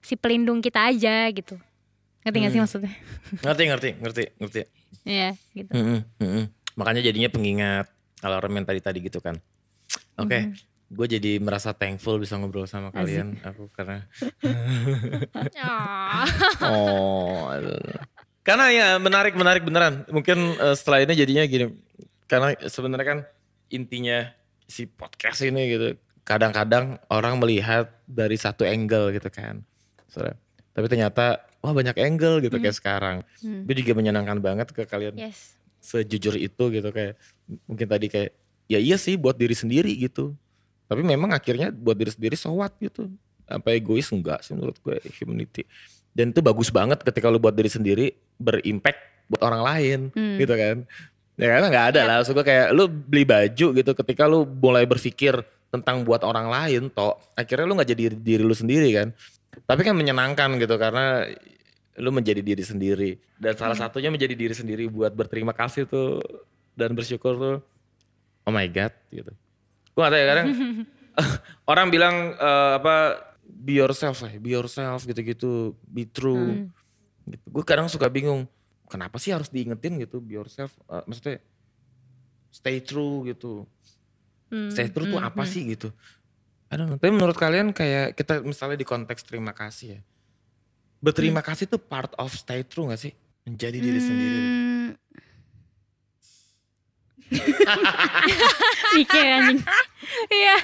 si 0.00 0.16
pelindung 0.16 0.58
kita 0.58 0.84
aja 0.84 1.30
gitu 1.30 1.56
ngerti 2.22 2.36
nggak 2.38 2.50
sih 2.50 2.58
Hmm. 2.58 2.66
maksudnya 2.66 2.92
ngerti 3.44 3.62
ngerti 3.68 3.90
ngerti 3.98 4.22
ngerti. 4.36 4.60
Iya 5.02 5.28
gitu 5.52 5.70
Mm-mm, 5.72 5.98
mm-mm. 6.20 6.44
Makanya 6.76 7.00
jadinya 7.00 7.28
pengingat 7.28 7.86
alarm 8.20 8.52
yang 8.52 8.64
tadi 8.64 8.80
tadi 8.80 8.98
gitu 9.00 9.18
kan. 9.18 9.36
Oke, 10.14 10.52
gue 10.92 11.06
jadi 11.08 11.40
merasa 11.40 11.72
thankful 11.72 12.20
bisa 12.20 12.36
ngobrol 12.36 12.68
sama 12.68 12.92
kalian. 12.92 13.40
Aku 13.40 13.72
karena 13.72 14.04
oh, 16.68 17.48
karena 18.44 18.64
ya 18.68 18.88
menarik 19.00 19.32
menarik 19.32 19.62
beneran. 19.64 20.04
Mungkin 20.12 20.58
eh, 20.60 20.74
setelah 20.76 21.00
ini 21.02 21.16
jadinya 21.16 21.42
gini, 21.48 21.66
karena 22.28 22.52
sebenarnya 22.68 23.06
kan 23.06 23.18
intinya 23.72 24.28
si 24.68 24.84
podcast 24.84 25.40
ini 25.42 25.62
gitu. 25.72 25.86
Kadang-kadang 26.22 27.02
orang 27.10 27.40
melihat 27.42 27.90
dari 28.06 28.38
satu 28.38 28.62
angle 28.62 29.10
gitu 29.16 29.26
kan. 29.32 29.64
So, 30.06 30.22
tapi 30.70 30.86
ternyata 30.86 31.42
wah 31.64 31.74
banyak 31.74 31.96
angle 31.98 32.44
gitu 32.44 32.56
kayak 32.60 32.76
sekarang. 32.76 33.16
Hmm. 33.40 33.64
Itu 33.66 33.82
juga 33.82 33.98
menyenangkan 33.98 34.38
banget 34.38 34.70
ke 34.70 34.84
kalian 34.86 35.16
Yes. 35.18 35.56
sejujur 35.82 36.38
itu 36.38 36.64
gitu 36.70 36.88
kayak 36.94 37.18
mungkin 37.66 37.86
tadi 37.90 38.06
kayak 38.06 38.30
ya 38.70 38.78
iya 38.78 38.94
sih 38.94 39.18
buat 39.18 39.34
diri 39.34 39.56
sendiri 39.56 39.90
gitu. 39.98 40.36
Tapi 40.92 41.02
memang 41.02 41.32
akhirnya 41.32 41.72
buat 41.72 41.96
diri 41.96 42.12
sendiri 42.12 42.36
so 42.36 42.52
what 42.52 42.76
gitu. 42.76 43.08
Apa 43.48 43.72
egois 43.72 44.12
enggak 44.12 44.44
sih 44.44 44.52
menurut 44.52 44.76
gue 44.84 45.00
humanity. 45.16 45.64
Dan 46.12 46.36
itu 46.36 46.44
bagus 46.44 46.68
banget 46.68 47.00
ketika 47.00 47.32
lu 47.32 47.40
buat 47.40 47.56
diri 47.56 47.72
sendiri 47.72 48.06
berimpact 48.36 49.00
buat 49.32 49.40
orang 49.40 49.62
lain 49.64 49.98
Hmm. 50.12 50.36
gitu 50.36 50.52
kan. 50.52 50.76
Ya 51.40 51.46
karena 51.48 51.66
nggak 51.72 51.86
ada 51.96 52.00
lah. 52.04 52.14
Maksud 52.20 52.36
gue 52.36 52.44
kayak 52.44 52.68
lu 52.76 52.84
beli 52.86 53.24
baju 53.24 53.66
gitu 53.72 53.90
ketika 53.96 54.28
lu 54.28 54.44
mulai 54.44 54.84
berpikir 54.84 55.40
tentang 55.72 56.04
buat 56.04 56.20
orang 56.20 56.52
lain 56.52 56.92
toh 56.92 57.16
akhirnya 57.32 57.64
lu 57.64 57.72
nggak 57.72 57.88
jadi 57.88 58.02
diri 58.12 58.44
lu 58.44 58.52
sendiri 58.52 58.92
kan. 58.92 59.08
Tapi 59.64 59.80
kan 59.80 59.96
menyenangkan 59.96 60.60
gitu 60.60 60.76
karena 60.76 61.24
lu 61.96 62.08
menjadi 62.08 62.40
diri 62.40 62.64
sendiri 62.64 63.10
dan 63.36 63.52
salah 63.52 63.76
satunya 63.76 64.08
menjadi 64.08 64.32
diri 64.32 64.56
sendiri 64.56 64.88
buat 64.88 65.12
berterima 65.12 65.52
kasih 65.52 65.84
tuh 65.84 66.24
dan 66.72 66.96
bersyukur 66.96 67.36
tuh 67.36 67.56
oh 68.44 68.52
my 68.52 68.64
god 68.68 68.92
gitu. 69.12 69.28
Gue 69.92 70.00
gak 70.00 70.12
tahu 70.12 70.20
ya 70.20 70.26
kadang 70.28 70.48
orang 71.72 71.86
bilang 71.92 72.16
eh, 72.34 72.72
apa 72.80 72.94
be 73.44 73.78
yourself 73.78 74.24
lah, 74.24 74.32
be 74.40 74.56
yourself 74.56 75.04
gitu-gitu, 75.04 75.76
be 75.84 76.08
true. 76.08 76.68
Gitu. 77.28 77.44
Gue 77.46 77.64
kadang 77.64 77.86
suka 77.86 78.08
bingung 78.08 78.48
kenapa 78.88 79.16
sih 79.20 79.32
harus 79.32 79.48
diingetin 79.48 79.96
gitu 80.00 80.20
be 80.20 80.36
yourself 80.36 80.72
Eh, 80.88 81.04
maksudnya 81.04 81.38
stay 82.52 82.80
true 82.84 83.24
gitu. 83.28 83.64
Hmm, 84.52 84.68
Stay 84.68 84.92
true 84.92 85.08
tuh 85.08 85.16
hmm, 85.16 85.30
apa 85.32 85.48
hmm. 85.48 85.52
sih 85.52 85.62
gitu. 85.72 85.88
Know. 86.72 86.96
Tapi 86.96 87.08
menurut 87.12 87.36
kalian 87.36 87.72
kayak 87.72 88.16
kita 88.16 88.44
misalnya 88.44 88.80
di 88.80 88.84
konteks 88.84 89.24
terima 89.24 89.56
kasih 89.56 89.96
ya. 89.96 90.00
Berterima 91.00 91.40
Hmm. 91.40 91.48
kasih 91.52 91.64
tuh 91.68 91.80
part 91.80 92.12
of 92.20 92.32
stay 92.36 92.60
true 92.64 92.88
gak 92.92 93.00
sih? 93.00 93.12
Menjadi 93.48 93.80
diri 93.80 94.00
sendiri. 94.00 94.40
Hmm. 98.22 98.98
Mikir 98.98 99.24
anjing. 99.24 99.60
Iya. 100.28 100.56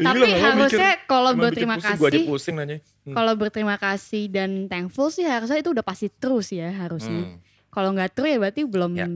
Tapi 0.00 0.28
harusnya 0.34 0.90
kalau 1.04 1.30
berterima 1.34 1.76
pusing, 1.76 1.92
aja 1.92 2.00
kasih, 2.00 2.24
pusing 2.26 2.54
nanya. 2.56 2.78
Hmm. 3.04 3.12
kalau 3.12 3.32
berterima 3.36 3.76
kasih 3.76 4.32
dan 4.32 4.64
thankful 4.64 5.12
sih 5.12 5.22
harusnya 5.22 5.60
itu 5.60 5.70
udah 5.70 5.84
pasti 5.84 6.08
terus 6.08 6.48
ya 6.48 6.72
harusnya. 6.72 7.12
Hmm. 7.28 7.38
Kalau 7.68 7.92
nggak 7.92 8.10
true 8.12 8.26
ya 8.26 8.38
berarti 8.38 8.64
belum 8.64 8.92
Ya. 8.94 9.06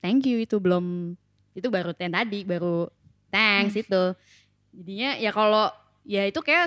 thank 0.00 0.24
you 0.24 0.40
itu 0.40 0.56
belum 0.56 1.14
itu 1.52 1.68
baru 1.68 1.92
yang 1.94 2.14
tadi 2.14 2.40
baru 2.42 2.88
thanks 3.28 3.76
itu. 3.76 4.02
Jadinya 4.72 5.10
ya 5.20 5.30
kalau 5.30 5.68
ya 6.02 6.24
itu 6.24 6.40
kayak 6.40 6.66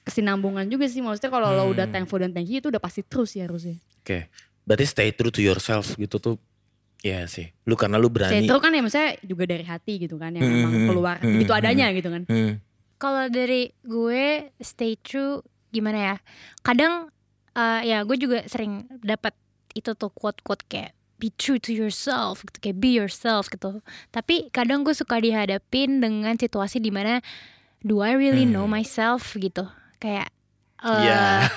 kesinambungan 0.00 0.64
juga 0.66 0.88
sih 0.88 1.00
maksudnya 1.00 1.28
kalau 1.28 1.48
lo 1.50 1.64
udah 1.68 1.84
Hmm. 1.84 1.94
thankful 1.94 2.18
dan 2.18 2.32
thank 2.32 2.48
you 2.48 2.58
itu 2.58 2.72
udah 2.72 2.80
pasti 2.80 3.04
terus 3.04 3.36
ya 3.36 3.44
harusnya. 3.44 3.76
Oke. 4.00 4.32
Berarti 4.64 4.84
stay 4.88 5.12
true 5.12 5.28
to 5.28 5.44
yourself 5.44 5.92
gitu 5.94 6.16
tuh. 6.16 6.40
Ya 7.04 7.28
sih. 7.28 7.52
Lu 7.68 7.76
karena 7.76 8.00
lu 8.00 8.08
berani. 8.08 8.48
true 8.48 8.56
kan 8.58 8.72
ya 8.72 8.80
maksudnya 8.80 9.20
juga 9.20 9.44
dari 9.44 9.60
hati 9.62 10.00
gitu 10.00 10.16
kan 10.16 10.32
yang 10.32 10.40
Hmm, 10.40 10.56
emang 10.56 10.72
hmm, 10.72 10.88
keluar 10.88 11.16
hmm, 11.20 11.32
begitu 11.36 11.52
hmm. 11.52 11.60
adanya 11.60 11.86
gitu 11.92 12.08
kan. 12.08 12.22
Hmm. 12.24 12.52
Kalau 12.96 13.28
dari 13.28 13.62
gue 13.84 14.24
stay 14.58 14.96
true 14.96 15.44
gimana 15.68 15.98
ya? 16.00 16.16
Kadang 16.64 17.12
eh, 17.52 17.80
ya 17.84 18.00
gue 18.02 18.16
juga 18.16 18.48
sering 18.48 18.88
dapat 19.04 19.36
itu 19.76 19.92
tuh 19.92 20.08
quote-quote 20.08 20.64
kayak 20.64 20.96
be 21.20 21.28
true 21.36 21.60
to 21.60 21.70
yourself 21.70 22.40
gitu 22.42 22.58
kayak 22.58 22.80
be 22.80 22.96
yourself 22.96 23.52
gitu. 23.52 23.84
Tapi 24.08 24.48
kadang 24.48 24.80
gue 24.80 24.96
suka 24.96 25.20
dihadapin 25.20 26.00
dengan 26.00 26.40
situasi 26.40 26.80
di 26.80 26.88
mana 26.88 27.20
do 27.84 28.00
I 28.00 28.16
really 28.16 28.48
know 28.48 28.64
Hmm. 28.64 28.80
myself 28.80 29.36
gitu. 29.36 29.68
Kayak 30.00 30.32
eh, 30.80 31.00
Iya. 31.04 31.52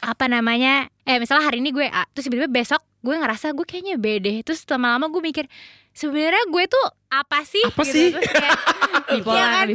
apa 0.00 0.24
namanya 0.26 0.88
eh 1.04 1.20
misalnya 1.20 1.44
hari 1.44 1.60
ini 1.60 1.72
gue 1.72 1.84
A 1.84 2.08
terus 2.08 2.24
tiba-tiba 2.24 2.48
besok 2.48 2.80
gue 2.98 3.14
ngerasa 3.14 3.52
gue 3.52 3.62
kayaknya 3.62 3.96
B 3.96 4.18
deh 4.18 4.36
terus 4.42 4.66
lama-lama 4.66 5.06
gue 5.08 5.22
mikir 5.22 5.44
sebenarnya 5.92 6.44
gue 6.46 6.64
tuh 6.66 6.86
apa 7.08 7.42
sih 7.42 7.62
Apa 7.64 7.82
gitu. 7.82 7.94
sih? 7.94 8.06
Terus 8.12 8.28
kayak, 8.28 8.58
Bipolar, 9.14 9.34
Iya 9.34 9.46
kan? 9.48 9.66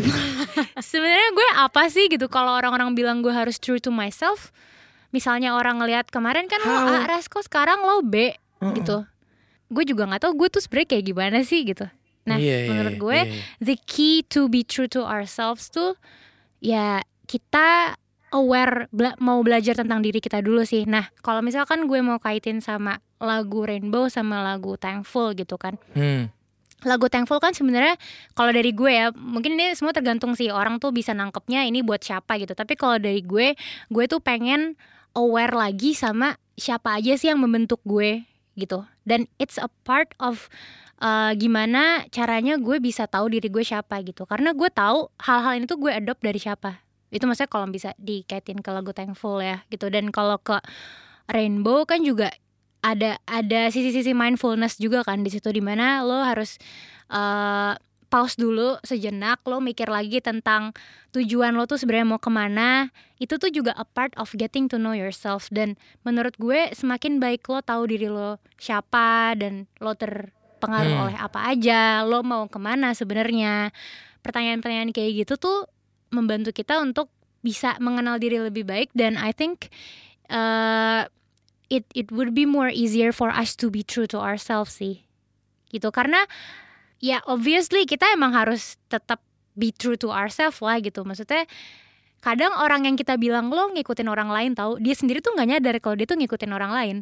sebenarnya 0.91 1.29
gue 1.31 1.47
apa 1.57 1.81
sih 1.87 2.05
gitu 2.07 2.27
kalau 2.27 2.53
orang-orang 2.53 2.93
bilang 2.93 3.19
gue 3.19 3.31
harus 3.31 3.57
true 3.57 3.79
to 3.79 3.89
myself 3.89 4.51
misalnya 5.09 5.53
orang 5.53 5.77
ngelihat 5.77 6.09
kemarin 6.09 6.45
kan 6.45 6.59
lo? 6.61 6.93
A 6.93 7.05
Ras 7.05 7.27
kok 7.27 7.43
sekarang 7.43 7.81
lo 7.81 8.01
B 8.01 8.33
Mm-mm. 8.59 8.75
gitu 8.75 9.03
gue 9.73 9.83
juga 9.83 10.05
nggak 10.05 10.21
tahu 10.21 10.33
gue 10.37 10.47
tuh 10.49 10.61
sebenarnya 10.61 10.89
kayak 10.93 11.05
gimana 11.05 11.37
sih 11.41 11.63
gitu 11.63 11.87
nah 12.23 12.39
Iya, 12.39 12.55
iya, 12.63 12.69
menurut 12.71 12.95
gue 12.95 13.19
iya. 13.27 13.41
the 13.59 13.75
key 13.83 14.23
to 14.23 14.47
be 14.47 14.63
true 14.63 14.87
to 14.87 15.03
ourselves 15.03 15.67
tuh 15.67 15.99
ya 16.59 17.01
kita 17.25 17.97
aware 18.33 18.89
bela- 18.89 19.15
mau 19.21 19.39
belajar 19.45 19.77
tentang 19.77 20.01
diri 20.01 20.17
kita 20.17 20.41
dulu 20.41 20.65
sih. 20.65 20.83
Nah, 20.89 21.13
kalau 21.21 21.45
misalkan 21.45 21.85
gue 21.85 22.01
mau 22.01 22.17
kaitin 22.17 22.59
sama 22.59 22.97
lagu 23.21 23.63
Rainbow 23.63 24.09
sama 24.09 24.41
lagu 24.41 24.75
Thankful 24.75 25.37
gitu 25.37 25.55
kan. 25.55 25.77
Hmm. 25.93 26.33
Lagu 26.83 27.07
Thankful 27.07 27.39
kan 27.39 27.55
sebenarnya 27.55 27.95
kalau 28.35 28.51
dari 28.51 28.75
gue 28.75 28.91
ya, 28.91 29.07
mungkin 29.15 29.55
ini 29.55 29.71
semua 29.77 29.95
tergantung 29.95 30.35
sih 30.35 30.51
orang 30.51 30.83
tuh 30.83 30.91
bisa 30.91 31.15
nangkepnya 31.15 31.63
ini 31.63 31.79
buat 31.79 32.03
siapa 32.03 32.35
gitu. 32.41 32.51
Tapi 32.51 32.75
kalau 32.75 32.99
dari 32.99 33.23
gue, 33.23 33.55
gue 33.87 34.05
tuh 34.11 34.19
pengen 34.19 34.75
aware 35.15 35.55
lagi 35.55 35.95
sama 35.95 36.35
siapa 36.59 36.99
aja 36.99 37.15
sih 37.15 37.31
yang 37.31 37.39
membentuk 37.39 37.79
gue 37.87 38.27
gitu. 38.59 38.83
Dan 39.07 39.31
it's 39.39 39.55
a 39.55 39.71
part 39.87 40.11
of 40.19 40.51
uh, 40.99 41.31
gimana 41.39 42.03
caranya 42.11 42.59
gue 42.59 42.83
bisa 42.83 43.07
tahu 43.07 43.31
diri 43.31 43.47
gue 43.47 43.63
siapa 43.63 44.03
gitu. 44.03 44.27
Karena 44.27 44.51
gue 44.51 44.67
tahu 44.67 45.07
hal-hal 45.23 45.55
ini 45.55 45.65
tuh 45.71 45.79
gue 45.79 45.91
adopt 45.95 46.19
dari 46.19 46.41
siapa. 46.43 46.82
Itu 47.13 47.29
maksudnya 47.29 47.51
kalau 47.53 47.69
bisa 47.69 47.93
dikaitin 48.01 48.65
ke 48.65 48.69
lagu 48.73 48.89
Thankful 48.89 49.45
ya 49.45 49.61
gitu. 49.69 49.93
Dan 49.93 50.09
kalau 50.09 50.41
ke 50.41 50.57
Rainbow 51.29 51.85
kan 51.85 52.01
juga 52.01 52.33
ada 52.83 53.15
ada 53.23 53.71
sisi-sisi 53.71 54.11
mindfulness 54.11 54.75
juga 54.75 55.07
kan 55.07 55.23
di 55.23 55.31
situ 55.31 55.47
di 55.55 55.63
mana 55.63 56.03
lo 56.03 56.19
harus 56.19 56.59
uh, 57.07 57.79
pause 58.11 58.35
dulu 58.35 58.77
sejenak 58.83 59.39
lo 59.47 59.63
mikir 59.63 59.87
lagi 59.87 60.19
tentang 60.19 60.75
tujuan 61.15 61.55
lo 61.55 61.63
tuh 61.65 61.79
sebenarnya 61.79 62.11
mau 62.13 62.19
ke 62.19 62.27
mana 62.27 62.91
itu 63.23 63.39
tuh 63.39 63.49
juga 63.49 63.71
a 63.73 63.87
part 63.87 64.11
of 64.19 64.29
getting 64.35 64.67
to 64.67 64.75
know 64.75 64.91
yourself 64.93 65.47
dan 65.49 65.79
menurut 66.03 66.35
gue 66.37 66.69
semakin 66.75 67.17
baik 67.23 67.47
lo 67.47 67.63
tahu 67.63 67.87
diri 67.87 68.11
lo 68.11 68.37
siapa 68.59 69.33
dan 69.39 69.65
lo 69.79 69.95
terpengaruh 69.95 70.93
Hmm. 70.93 71.03
oleh 71.09 71.17
apa 71.17 71.39
aja 71.55 72.03
lo 72.03 72.21
mau 72.21 72.45
ke 72.51 72.59
mana 72.59 72.91
sebenarnya 72.93 73.71
pertanyaan-pertanyaan 74.21 74.91
kayak 74.91 75.25
gitu 75.25 75.39
tuh 75.39 75.59
membantu 76.13 76.53
kita 76.53 76.77
untuk 76.77 77.09
bisa 77.41 77.75
mengenal 77.81 78.21
diri 78.21 78.37
lebih 78.37 78.63
baik. 78.63 78.93
Dan 78.93 79.17
I 79.17 79.33
think 79.33 79.73
uh, 80.29 81.09
it 81.73 81.89
it 81.97 82.13
would 82.13 82.37
be 82.37 82.45
more 82.45 82.69
easier 82.69 83.09
for 83.09 83.33
us 83.33 83.57
to 83.57 83.73
be 83.73 83.81
true 83.81 84.05
to 84.13 84.21
ourselves 84.21 84.77
sih. 84.77 85.01
Gitu. 85.73 85.89
Karena 85.89 86.21
ya 87.01 87.19
obviously 87.25 87.89
kita 87.89 88.13
emang 88.13 88.37
harus 88.37 88.77
tetap 88.87 89.25
be 89.57 89.73
true 89.73 89.97
to 89.97 90.13
ourselves 90.13 90.61
lah 90.61 90.77
gitu. 90.77 91.01
Maksudnya 91.01 91.49
kadang 92.23 92.55
orang 92.55 92.87
yang 92.87 92.95
kita 92.95 93.19
bilang 93.19 93.51
lo 93.51 93.73
ngikutin 93.75 94.07
orang 94.07 94.31
lain 94.31 94.55
tahu 94.55 94.79
dia 94.79 94.95
sendiri 94.95 95.19
tuh 95.19 95.35
nggak 95.35 95.49
nyadar 95.57 95.75
kalau 95.83 95.99
dia 95.99 96.07
tuh 96.07 96.15
ngikutin 96.15 96.53
orang 96.53 96.71
lain. 96.71 96.97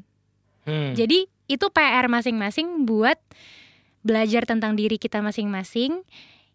Hmm. 0.62 0.94
jadi 0.94 1.26
itu 1.50 1.66
PR 1.74 2.06
masing-masing 2.06 2.86
buat 2.86 3.18
belajar 4.06 4.46
tentang 4.46 4.78
diri 4.78 5.02
kita 5.02 5.18
masing-masing 5.18 6.06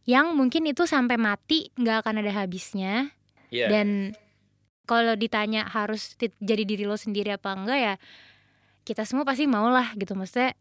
yang 0.06 0.38
mungkin 0.38 0.64
itu 0.70 0.86
sampai 0.86 1.18
mati 1.18 1.70
nggak 1.74 2.06
akan 2.06 2.22
ada 2.22 2.32
habisnya. 2.42 3.10
Iya. 3.46 3.70
dan 3.70 4.10
kalau 4.90 5.14
ditanya 5.14 5.70
harus 5.70 6.18
jadi 6.18 6.66
diri 6.66 6.82
lo 6.82 6.98
sendiri 6.98 7.30
apa 7.30 7.54
enggak 7.54 7.78
ya 7.78 7.94
kita 8.82 9.06
semua 9.06 9.22
pasti 9.22 9.46
mau 9.46 9.70
lah 9.70 9.94
gitu. 9.94 10.18
Maksudnya 10.18 10.54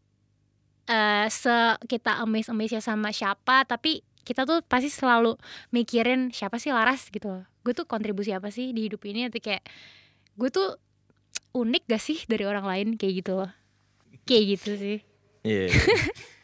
eh 0.86 1.26
se 1.30 1.54
kita 1.90 2.22
amaze 2.22 2.50
amaze 2.54 2.78
ya 2.78 2.82
sama 2.82 3.10
siapa 3.10 3.66
tapi 3.66 4.06
kita 4.22 4.46
tuh 4.46 4.62
pasti 4.66 4.86
selalu 4.86 5.34
mikirin 5.74 6.30
siapa 6.30 6.62
sih 6.62 6.70
Laras 6.70 7.10
gitu. 7.10 7.42
Loh 7.42 7.46
gue 7.66 7.74
tuh 7.74 7.82
kontribusi 7.90 8.30
apa 8.30 8.54
sih 8.54 8.70
di 8.70 8.86
hidup 8.86 9.02
ini? 9.02 9.26
Atau 9.26 9.42
kayak 9.42 9.66
gue 10.38 10.48
tuh 10.54 10.78
unik 11.58 11.90
gak 11.90 12.02
sih 12.02 12.22
dari 12.30 12.46
orang 12.46 12.62
lain? 12.62 12.88
Kayak 12.94 13.26
gitu 13.26 13.32
loh. 13.42 13.50
Kayak 14.22 14.44
gitu 14.54 14.70
sih. 14.78 14.98
Iya. 15.42 15.74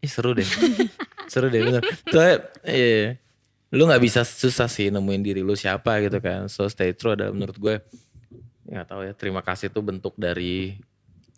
Ih, 0.00 0.10
seru 0.10 0.32
deh. 0.32 0.48
seru 1.32 1.52
deh 1.52 1.60
bener. 1.60 1.82
Soalnya, 2.08 2.36
iya. 2.64 3.20
Lu 3.70 3.86
gak 3.86 4.02
bisa 4.02 4.26
susah 4.26 4.66
sih 4.66 4.90
nemuin 4.90 5.22
diri 5.22 5.40
lu 5.46 5.54
siapa 5.54 6.02
gitu 6.02 6.18
kan. 6.18 6.50
So 6.50 6.66
stay 6.66 6.96
true 6.96 7.14
ada 7.14 7.30
menurut 7.30 7.56
gue. 7.60 7.76
Gak 8.66 8.86
tahu 8.90 9.06
ya 9.06 9.12
terima 9.14 9.44
kasih 9.46 9.70
itu 9.70 9.78
bentuk 9.78 10.18
dari 10.18 10.74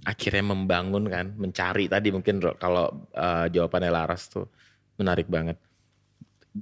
akhirnya 0.07 0.55
membangun 0.57 1.05
kan. 1.13 1.29
Mencari 1.37 1.93
tadi 1.93 2.09
mungkin 2.09 2.41
kalau 2.57 3.09
eh, 3.13 3.47
jawabannya 3.53 3.91
Laras 3.93 4.33
tuh 4.33 4.49
menarik 4.97 5.29
banget. 5.29 5.61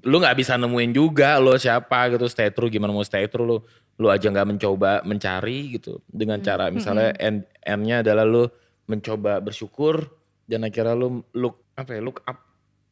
Lu 0.02 0.18
gak 0.18 0.34
bisa 0.34 0.58
nemuin 0.58 0.90
juga 0.90 1.38
lo 1.38 1.54
siapa 1.54 2.10
gitu 2.10 2.26
stay 2.26 2.50
true 2.50 2.66
gimana 2.66 2.90
mau 2.90 3.06
stay 3.06 3.30
true 3.30 3.46
lu 3.46 3.58
lu 4.00 4.08
aja 4.08 4.32
nggak 4.32 4.48
mencoba 4.56 5.04
mencari 5.04 5.76
gitu 5.76 6.00
dengan 6.08 6.40
cara 6.40 6.72
misalnya 6.72 7.12
end 7.20 7.44
endnya 7.60 8.00
adalah 8.00 8.24
lu 8.24 8.48
mencoba 8.88 9.44
bersyukur 9.44 10.08
dan 10.48 10.64
akhirnya 10.64 10.96
lu 10.96 11.20
look 11.36 11.69
apa 11.80 11.96
ya 11.96 12.00
look 12.00 12.20
up 12.22 12.36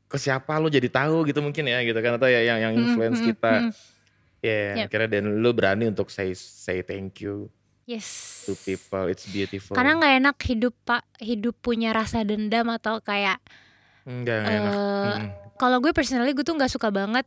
ke 0.08 0.16
siapa 0.16 0.56
lu 0.56 0.66
jadi 0.66 0.88
tahu 0.88 1.28
gitu 1.28 1.38
mungkin 1.38 1.68
ya 1.68 1.84
gitu 1.84 2.00
kan 2.00 2.16
atau 2.16 2.26
ya 2.26 2.40
yang 2.40 2.58
yang 2.58 2.72
influence 2.74 3.20
mm, 3.20 3.26
kita. 3.28 3.54
mm. 3.62 3.72
Ya, 4.38 4.86
Yep. 4.86 4.86
akhirnya 4.86 5.08
dan 5.10 5.24
lu 5.42 5.50
berani 5.50 5.90
untuk 5.90 6.08
say 6.08 6.30
say 6.32 6.80
thank 6.80 7.20
you 7.20 7.50
Yes. 7.84 8.06
to 8.46 8.54
people. 8.54 9.04
It's 9.06 9.26
beautiful. 9.26 9.74
Karena 9.74 9.98
nggak 9.98 10.14
enak 10.22 10.36
hidup 10.46 10.74
pak 10.86 11.02
hidup 11.18 11.58
punya 11.58 11.90
rasa 11.90 12.22
dendam 12.22 12.70
atau 12.70 13.02
kayak 13.02 13.42
enggak 14.06 14.38
enggak 14.38 14.56
enak. 14.56 14.72
Eh, 14.72 15.16
Mm. 15.18 15.28
kalau 15.58 15.82
gue 15.82 15.90
personally 15.90 16.32
gue 16.32 16.46
tuh 16.46 16.54
nggak 16.54 16.70
suka 16.70 16.88
banget 16.88 17.26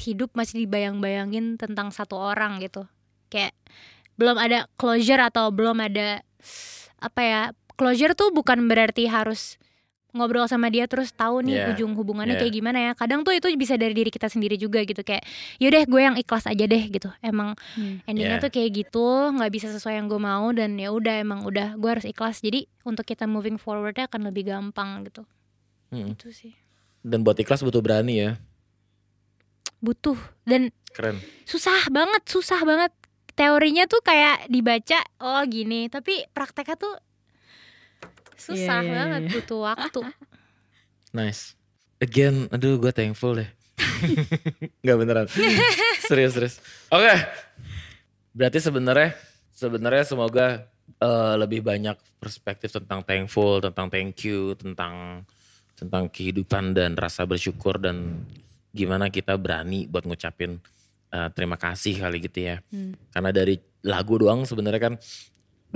hidup 0.00 0.32
masih 0.32 0.64
dibayang-bayangin 0.64 1.56
tentang 1.56 1.92
satu 1.92 2.16
orang 2.16 2.56
gitu 2.60 2.88
kayak 3.28 3.52
belum 4.16 4.36
ada 4.36 4.64
closure 4.80 5.20
atau 5.20 5.52
belum 5.52 5.76
ada 5.76 6.24
apa 6.96 7.20
ya 7.20 7.42
closure 7.76 8.16
tuh 8.16 8.32
bukan 8.32 8.64
berarti 8.64 9.08
harus 9.08 9.60
ngobrol 10.16 10.44
sama 10.44 10.66
dia 10.66 10.84
terus 10.84 11.10
tahu 11.10 11.40
nih 11.40 11.54
Yeah. 11.56 11.70
ujung 11.72 11.92
hubungannya 11.92 12.32
Yeah. 12.32 12.42
kayak 12.42 12.54
gimana 12.54 12.78
ya 12.80 12.92
kadang 12.92 13.20
tuh 13.20 13.32
itu 13.32 13.46
bisa 13.54 13.76
dari 13.76 13.92
diri 13.92 14.08
kita 14.08 14.26
sendiri 14.26 14.56
juga 14.56 14.80
gitu 14.80 15.00
kayak 15.00 15.22
yaudah 15.56 15.82
gue 15.82 16.00
yang 16.02 16.16
ikhlas 16.16 16.44
aja 16.44 16.64
deh 16.64 16.84
gitu 16.86 17.12
emang 17.20 17.52
Hmm. 17.72 18.00
endingnya 18.04 18.36
Yeah. 18.36 18.42
tuh 18.42 18.50
kayak 18.50 18.70
gitu 18.74 19.06
nggak 19.30 19.50
bisa 19.50 19.68
sesuai 19.68 19.94
yang 19.94 20.06
gue 20.06 20.18
mau 20.18 20.50
dan 20.50 20.74
ya 20.74 20.88
udah 20.88 21.14
emang 21.18 21.40
udah 21.42 21.74
gue 21.74 21.90
harus 21.90 22.04
ikhlas 22.04 22.40
jadi 22.40 22.64
untuk 22.82 23.04
kita 23.04 23.24
moving 23.24 23.56
forwardnya 23.56 24.06
akan 24.06 24.26
lebih 24.26 24.46
gampang 24.46 25.04
gitu 25.04 25.22
Mm. 25.88 26.12
itu 26.12 26.28
sih 26.30 26.52
Dan 27.00 27.22
buat 27.22 27.36
ikhlas 27.36 27.60
butuh 27.60 27.78
berani 27.78 28.18
ya. 28.18 28.30
butuh 29.78 30.16
dan 30.42 30.72
Keren. 30.90 31.20
susah 31.44 31.86
banget 31.88 32.22
susah 32.24 32.58
banget 32.60 32.90
teorinya 33.32 33.84
tuh 33.84 34.00
kayak 34.00 34.48
dibaca 34.48 34.98
oh 35.20 35.44
gini 35.44 35.86
tapi 35.86 36.24
prakteknya 36.28 36.74
tuh 36.74 36.94
susah 38.36 38.80
Iya, 38.80 38.86
iya, 38.86 38.94
banget 38.94 39.20
iya. 39.26 39.32
butuh 39.36 39.60
waktu 39.64 40.00
Nice. 41.16 41.56
Again, 41.96 42.52
aduh 42.52 42.76
gue 42.76 42.92
thankful 42.92 43.40
deh. 43.40 43.48
Gak 44.86 44.96
beneran. 45.00 45.26
serius 46.04 46.36
serius. 46.36 46.56
Oke. 46.92 47.14
Berarti 48.36 48.60
sebenarnya 48.60 49.16
sebenarnya 49.48 50.04
semoga 50.04 50.68
eh, 51.00 51.34
lebih 51.40 51.64
banyak 51.64 51.96
perspektif 52.20 52.76
tentang 52.76 53.00
thankful, 53.00 53.64
tentang 53.64 53.88
thank 53.88 54.20
you, 54.28 54.52
tentang 54.60 55.24
tentang 55.76 56.08
kehidupan 56.12 56.76
dan 56.76 56.96
rasa 56.96 57.24
bersyukur 57.24 57.80
dan 57.80 58.24
gimana 58.76 59.08
kita 59.08 59.36
berani 59.40 59.88
buat 59.88 60.04
ngucapin 60.04 60.60
eh, 61.16 61.28
terima 61.32 61.56
kasih 61.56 61.96
kali 61.96 62.20
gitu 62.28 62.44
ya. 62.44 62.60
Hmm. 62.68 62.92
Karena 63.08 63.32
dari 63.32 63.56
lagu 63.88 64.20
doang 64.20 64.44
sebenarnya 64.44 64.92
kan 64.92 64.94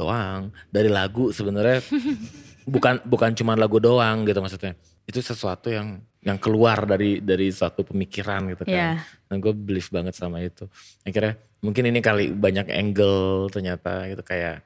doang 0.00 0.48
dari 0.72 0.88
lagu 0.88 1.28
sebenarnya 1.28 1.84
bukan 2.74 3.04
bukan 3.04 3.30
cuma 3.36 3.52
lagu 3.52 3.76
doang 3.76 4.24
gitu 4.24 4.40
maksudnya. 4.40 4.72
Itu 5.04 5.20
sesuatu 5.20 5.68
yang 5.68 6.00
yang 6.24 6.40
keluar 6.40 6.88
dari 6.88 7.20
dari 7.20 7.52
suatu 7.52 7.84
pemikiran 7.84 8.48
gitu 8.56 8.64
kan. 8.64 8.72
Iya. 8.72 8.92
dan 9.30 9.36
gue 9.38 9.52
believe 9.52 9.88
banget 9.92 10.16
sama 10.16 10.40
itu. 10.40 10.64
Akhirnya 11.04 11.36
mungkin 11.60 11.92
ini 11.92 12.00
kali 12.00 12.32
banyak 12.32 12.72
angle 12.72 13.52
ternyata 13.52 14.08
gitu 14.08 14.24
kayak 14.24 14.64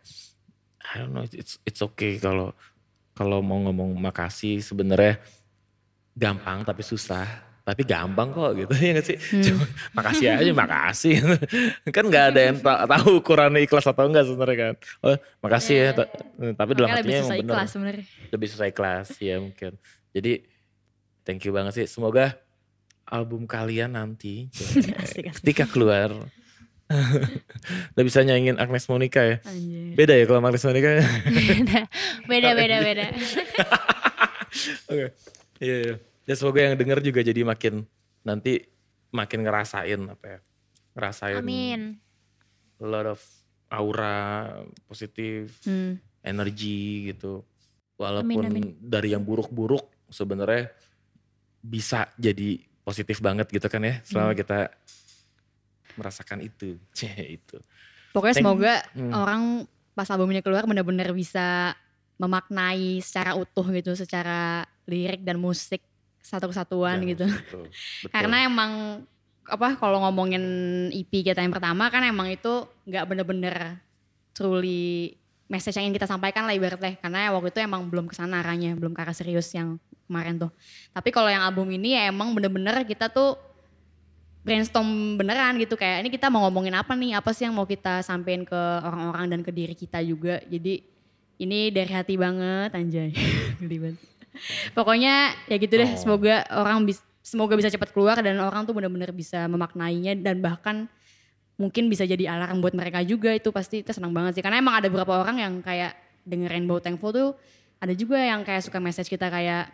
I 0.84 1.02
don't 1.02 1.10
know 1.10 1.26
it's 1.26 1.58
it's 1.66 1.82
okay 1.82 2.22
kalau 2.22 2.54
kalau 3.14 3.42
mau 3.42 3.58
ngomong 3.62 3.98
makasih 3.98 4.62
sebenarnya 4.62 5.18
gampang 6.14 6.62
tapi 6.62 6.82
susah 6.86 7.26
tapi 7.64 7.80
gampang 7.82 8.28
kok 8.28 8.52
gitu 8.54 8.72
ya 8.84 8.92
gak 8.94 9.06
sih? 9.08 9.16
Cuma, 9.40 9.64
makasih 9.96 10.36
aja 10.36 10.52
makasih. 10.52 11.16
Kan 11.96 12.04
nggak 12.06 12.24
ada 12.30 12.40
yang 12.44 12.56
ta- 12.60 12.84
tahu 12.84 13.24
ukurannya 13.24 13.64
ikhlas 13.64 13.88
atau 13.88 14.04
enggak 14.04 14.28
sebenarnya 14.28 14.56
kan? 14.60 14.74
Oh 15.00 15.16
makasih 15.40 15.74
ya 15.74 15.88
ta- 15.92 16.12
tapi 16.52 16.70
dalam 16.76 16.92
Makanya 16.92 17.00
lebih 17.00 17.14
hatinya 17.14 17.22
susah 17.24 17.36
ikhlas 17.40 17.68
sebenarnya. 17.72 18.04
lebih 18.28 18.48
susah 18.52 18.66
ikhlas 18.68 19.06
ya 19.16 19.36
mungkin. 19.38 19.72
Jadi 20.12 20.32
thank 21.24 21.40
you 21.40 21.50
banget 21.50 21.72
sih. 21.74 21.86
Semoga 21.88 22.36
album 23.04 23.44
kalian 23.44 23.96
nanti 23.96 24.52
ketika 25.40 25.64
keluar 25.64 26.12
udah 26.84 28.04
bisa 28.04 28.20
nyanyiin 28.20 28.60
Agnes 28.60 28.84
Monica 28.86 29.24
ya? 29.24 29.40
Anjir. 29.40 29.96
beda 29.96 30.12
ya 30.14 30.24
kalau 30.24 30.40
Agnes 30.42 30.62
Monica 30.62 30.90
ya? 31.00 31.04
Beda 32.28 32.50
beda 32.52 32.76
beda. 32.78 33.06
Oke. 34.86 35.06
Iya 35.58 35.76
iya 35.80 35.96
ya 36.24 36.34
semoga 36.34 36.60
yang 36.62 36.74
denger 36.74 36.98
juga 37.00 37.20
jadi 37.20 37.40
makin 37.42 37.84
nanti 38.20 38.64
makin 39.10 39.40
ngerasain 39.42 40.00
apa 40.08 40.26
ya 40.26 40.38
ngerasain 40.94 41.38
amin 41.38 41.80
a 42.76 42.86
lot 42.86 43.06
of 43.06 43.20
aura 43.68 44.50
positif 44.84 45.60
Hmm. 45.62 45.98
energi 46.20 47.10
gitu 47.10 47.44
walaupun 47.94 48.42
Amin, 48.42 48.50
amin. 48.50 48.80
dari 48.80 49.12
yang 49.12 49.22
buruk-buruk 49.22 49.86
sebenarnya 50.08 50.72
bisa 51.60 52.10
jadi 52.14 52.58
positif 52.80 53.18
banget 53.18 53.48
gitu 53.48 53.64
kan 53.66 53.80
ya 53.80 54.00
selama 54.02 54.32
Hmm. 54.32 54.38
kita 54.38 54.58
merasakan 55.94 56.42
itu 56.42 56.76
itu 57.38 57.58
Pokoknya 58.10 58.30
Thank- 58.32 58.46
semoga 58.46 58.74
Hmm. 58.94 59.10
orang 59.12 59.42
pas 59.90 60.06
albumnya 60.06 60.38
keluar 60.38 60.62
benar-benar 60.64 61.10
bisa 61.10 61.74
memaknai 62.14 63.02
secara 63.02 63.34
utuh 63.34 63.66
gitu, 63.70 63.90
secara 63.94 64.62
lirik 64.86 65.22
dan 65.22 65.34
musik 65.34 65.82
satu 66.24 66.48
kesatuan 66.48 67.04
Jangan 67.04 67.10
gitu. 67.12 67.26
Betul. 67.28 67.64
Karena 68.14 68.48
emang 68.48 69.04
apa 69.44 69.76
kalau 69.76 70.00
ngomongin 70.08 70.44
EP 70.88 71.12
kita 71.20 71.44
yang 71.44 71.52
pertama 71.52 71.92
kan 71.92 72.00
emang 72.00 72.32
itu 72.32 72.64
nggak 72.88 73.04
bener-bener 73.04 73.76
truly 74.32 75.12
message 75.52 75.76
yang 75.76 75.84
ingin 75.84 76.00
kita 76.00 76.08
sampaikan 76.08 76.48
lah 76.48 76.56
ibaratnya 76.56 76.96
karena 76.96 77.28
waktu 77.28 77.52
itu 77.52 77.60
emang 77.60 77.84
belum 77.92 78.08
ke 78.08 78.16
sana 78.16 78.40
arahnya 78.40 78.72
belum 78.72 78.96
ke 78.96 79.04
arah 79.04 79.12
serius 79.12 79.52
yang 79.52 79.76
kemarin 80.08 80.40
tuh 80.40 80.50
tapi 80.96 81.12
kalau 81.12 81.28
yang 81.28 81.44
album 81.44 81.68
ini 81.76 81.92
ya 81.92 82.08
emang 82.08 82.32
bener-bener 82.32 82.88
kita 82.88 83.12
tuh 83.12 83.36
brainstorm 84.40 85.20
beneran 85.20 85.60
gitu 85.60 85.76
kayak 85.76 86.08
ini 86.08 86.08
kita 86.08 86.32
mau 86.32 86.48
ngomongin 86.48 86.80
apa 86.80 86.96
nih 86.96 87.12
apa 87.12 87.28
sih 87.36 87.44
yang 87.44 87.52
mau 87.52 87.68
kita 87.68 88.00
sampein 88.00 88.48
ke 88.48 88.60
orang-orang 88.80 89.28
dan 89.28 89.40
ke 89.44 89.52
diri 89.52 89.76
kita 89.76 90.00
juga 90.00 90.40
jadi 90.48 90.80
ini 91.38 91.74
dari 91.74 91.90
hati 91.90 92.14
banget 92.14 92.70
anjay. 92.74 93.10
pokoknya 94.76 95.14
ya 95.46 95.56
gitu 95.56 95.74
deh 95.74 95.86
Oh. 95.86 95.96
semoga 95.96 96.42
orang 96.50 96.84
bis, 96.84 96.98
semoga 97.20 97.54
bisa 97.54 97.68
cepat 97.68 97.90
keluar 97.90 98.18
dan 98.18 98.36
orang 98.38 98.64
tuh 98.64 98.72
bener-bener 98.72 99.10
bisa 99.10 99.46
memaknainya 99.46 100.14
dan 100.16 100.38
bahkan 100.38 100.86
mungkin 101.54 101.86
bisa 101.86 102.02
jadi 102.02 102.28
alarm 102.30 102.58
buat 102.58 102.74
mereka 102.74 103.00
juga. 103.00 103.30
Itu 103.30 103.48
pasti 103.48 103.80
kita 103.80 103.92
senang 103.92 104.10
banget 104.10 104.36
sih 104.36 104.42
karena 104.42 104.58
emang 104.58 104.74
ada 104.74 104.86
beberapa 104.86 105.16
orang 105.16 105.38
yang 105.38 105.52
kayak 105.58 105.94
denger 106.24 106.50
Rainbow 106.50 106.78
Thankful 106.78 107.10
tuh 107.10 107.30
ada 107.78 107.92
juga 107.92 108.16
yang 108.16 108.42
kayak 108.42 108.64
suka 108.64 108.80
message 108.80 109.06
kita 109.06 109.28
kayak 109.28 109.68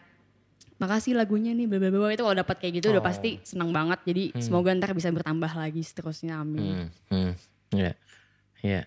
makasih 0.77 1.13
lagunya 1.13 1.53
nih 1.53 1.65
bla 1.65 1.77
bla 1.77 1.89
bla 1.89 2.09
itu 2.09 2.21
kalau 2.21 2.33
dapat 2.35 2.57
kayak 2.57 2.81
gitu 2.81 2.91
udah 2.91 3.01
Oh. 3.01 3.07
pasti 3.07 3.41
senang 3.43 3.71
banget. 3.71 4.01
Jadi 4.05 4.25
semoga 4.39 4.73
ntar 4.73 4.93
bisa 4.93 5.09
bertambah 5.09 5.53
lagi 5.53 5.81
seterusnya 5.81 6.41
amin. 6.41 6.89
Hmm, 7.09 7.31
hmm, 7.31 7.33
ya 7.73 7.93
ya 8.61 8.81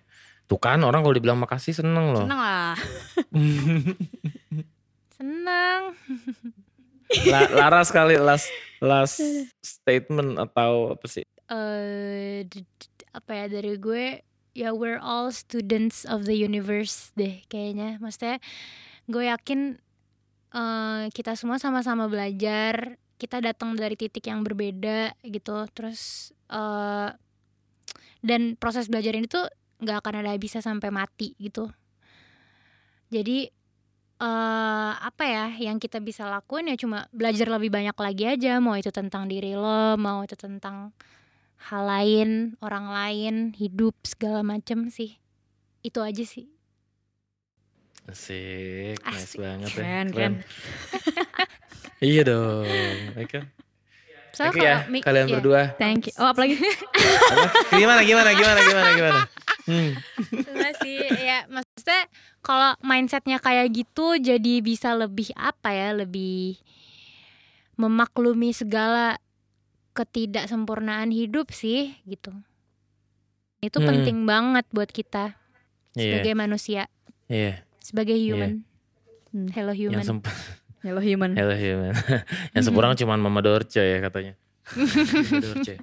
tuh 0.43 0.57
kan 0.57 0.78
orang 0.80 1.01
kalau 1.01 1.13
dibilang 1.13 1.38
makasih 1.38 1.74
seneng 1.74 2.13
loh. 2.13 2.26
Senang 2.26 2.38
lah 2.38 2.74
senang. 5.24 5.82
La- 7.32 7.51
Lara 7.55 7.82
sekali 7.88 8.19
last 8.19 8.51
last 8.84 9.24
statement 9.63 10.36
atau 10.36 10.91
apa 10.91 11.05
sih? 11.07 11.24
Eh 11.47 12.43
d- 12.43 12.67
apa 13.15 13.32
ya 13.32 13.45
dari 13.47 13.80
gue 13.80 14.19
ya 14.51 14.76
we're 14.76 14.99
all 14.99 15.32
students 15.32 16.03
of 16.03 16.28
the 16.28 16.36
universe 16.36 17.15
deh 17.15 17.39
kayaknya. 17.47 17.95
Maksudnya 18.03 18.43
gue 19.07 19.24
yakin 19.32 19.80
eh, 20.51 21.03
kita 21.15 21.39
semua 21.39 21.55
sama-sama 21.55 22.11
belajar 22.11 22.99
kita 23.15 23.39
datang 23.39 23.80
dari 23.80 23.95
titik 23.95 24.28
yang 24.28 24.43
berbeda 24.43 25.15
gitu. 25.24 25.63
Terus 25.71 26.34
eh 26.51 27.09
dan 28.24 28.55
proses 28.55 28.88
belajar 28.88 29.15
ini 29.15 29.28
tuh 29.28 29.47
nggak 29.84 29.99
akan 30.03 30.24
ada 30.24 30.36
habisnya 30.36 30.63
sampai 30.63 30.91
mati 30.91 31.36
gitu. 31.39 31.67
Jadi 33.11 33.62
eh 34.22 34.91
apa 34.93 35.24
ya 35.26 35.45
yang 35.57 35.78
kita 35.78 35.97
bisa 35.97 36.24
lakuin 36.26 36.70
ya 36.70 36.78
cuma 36.78 37.09
belajar 37.09 37.49
lebih 37.49 37.74
banyak 37.74 37.97
lagi 37.97 38.24
aja 38.30 38.61
mau 38.61 38.78
itu 38.78 38.93
tentang 38.93 39.26
diri 39.26 39.57
lo 39.57 39.97
mau 39.97 40.22
itu 40.22 40.38
tentang 40.38 40.93
hal 41.70 41.84
lain 41.84 42.30
orang 42.61 42.88
lain 42.88 43.36
hidup 43.55 43.95
segala 44.03 44.43
macem 44.43 44.88
sih 44.88 45.18
itu 45.82 45.99
aja 45.99 46.24
sih 46.24 46.47
Asik, 48.03 48.99
nice 48.99 49.16
Asik. 49.32 49.39
banget 49.39 49.70
ya. 49.72 49.76
Keren, 49.80 50.07
keren. 50.11 50.34
iya 52.03 52.22
dong, 52.28 52.68
ya 53.16 53.26
kan? 53.32 53.43
Soalnya 54.36 54.51
Thank 54.51 54.59
you 54.59 54.68
ya, 54.68 54.76
kalau 54.76 54.91
mi- 54.91 55.03
kalian 55.07 55.26
iya. 55.30 55.34
berdua. 55.39 55.61
thank 55.80 56.03
you 56.11 56.14
oh 56.20 56.28
apalagi 56.28 56.59
Apa? 57.32 57.47
Gimana, 57.80 58.01
gimana, 58.03 58.30
gimana, 58.36 58.59
gimana, 58.59 58.89
gimana? 58.91 59.22
Hmm. 59.64 59.91
Sih 60.84 60.99
ya 61.05 61.47
maksudnya 61.47 62.01
kalau 62.43 62.75
mindsetnya 62.79 63.39
kayak 63.39 63.71
gitu 63.71 64.19
jadi 64.19 64.59
bisa 64.59 64.91
lebih 64.93 65.31
apa 65.33 65.71
ya 65.71 65.95
lebih 65.95 66.59
memaklumi 67.75 68.51
segala 68.51 69.17
ketidaksempurnaan 69.93 71.09
hidup 71.09 71.49
sih 71.49 71.95
gitu 72.03 72.35
itu 73.63 73.77
Hmm. 73.79 73.87
penting 73.87 74.17
banget 74.27 74.65
buat 74.69 74.91
kita 74.91 75.39
Iya, 75.95 76.19
sebagai 76.19 76.33
manusia 76.35 76.81
iya. 77.25 77.63
sebagai 77.79 78.13
human 78.13 78.67
Hmm. 79.31 79.49
hello 79.49 79.73
human 79.73 79.97
Yang 79.97 80.09
sempat 80.13 80.35
Hello 80.83 80.99
human. 80.99 81.31
Hello 81.31 81.55
human. 81.55 81.95
Yang 82.51 82.63
seberang 82.67 82.91
cuman 82.99 83.15
Mama 83.15 83.39
Dorce 83.39 83.79
ya 83.79 84.03
katanya. 84.03 84.35
Dorce. 85.47 85.79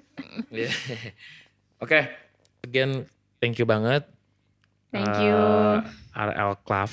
Iya. 0.53 0.69
Oke, 1.81 2.05
again 2.61 3.09
thank 3.41 3.57
you 3.57 3.65
banget. 3.65 4.05
Thank 4.91 5.15
you. 5.23 5.35
Eh, 5.35 6.19
RL 6.19 6.59
Club. 6.67 6.91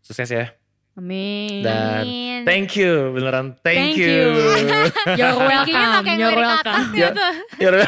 Sukses 0.00 0.28
ya. 0.32 0.48
Amin. 0.98 1.62
Dan 1.62 2.02
Amin. 2.02 2.42
thank 2.42 2.74
you, 2.74 3.14
beneran 3.14 3.54
thank, 3.62 3.94
Thank 3.94 4.02
you. 4.02 4.34
You're 5.14 5.38
Thank 5.38 5.70
you-nya 5.70 5.88
welcome. 5.94 6.18
You're 6.18 6.34
welcome. 6.34 6.84
ya 6.90 7.08
tuh. 7.14 7.32
You're, 7.62 7.78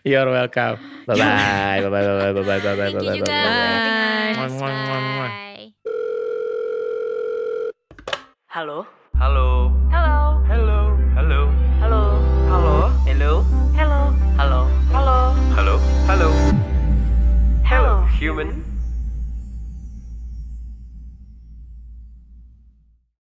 you're 0.00 0.30
welcome. 0.32 0.80
Bye 1.04 1.12
bye. 1.20 1.84
Bye 1.84 1.90
bye. 1.92 2.04
Bye 2.08 2.32
bye. 2.32 2.32
Bye 2.32 2.40
bye. 2.40 2.60
Bye 2.64 2.72
bye. 2.72 2.88
Thank 2.88 3.04
you 3.04 3.20
Bye 3.20 3.20
juga. 3.20 3.36
bye. 3.36 4.64
Halo? 8.48 8.86
Halo. 9.18 9.68
Hello? 9.92 10.40
Halo. 10.48 10.78
Halo. 11.12 11.40
Halo? 11.82 12.02
Halo. 12.48 12.72
Hello. 13.04 13.34
Hello? 13.76 14.00
Halo. 14.38 14.58
Halo? 14.94 15.18
Halo. 15.52 15.93
Halo. 18.24 18.40
Hello? 18.40 18.44
Human. 18.44 18.73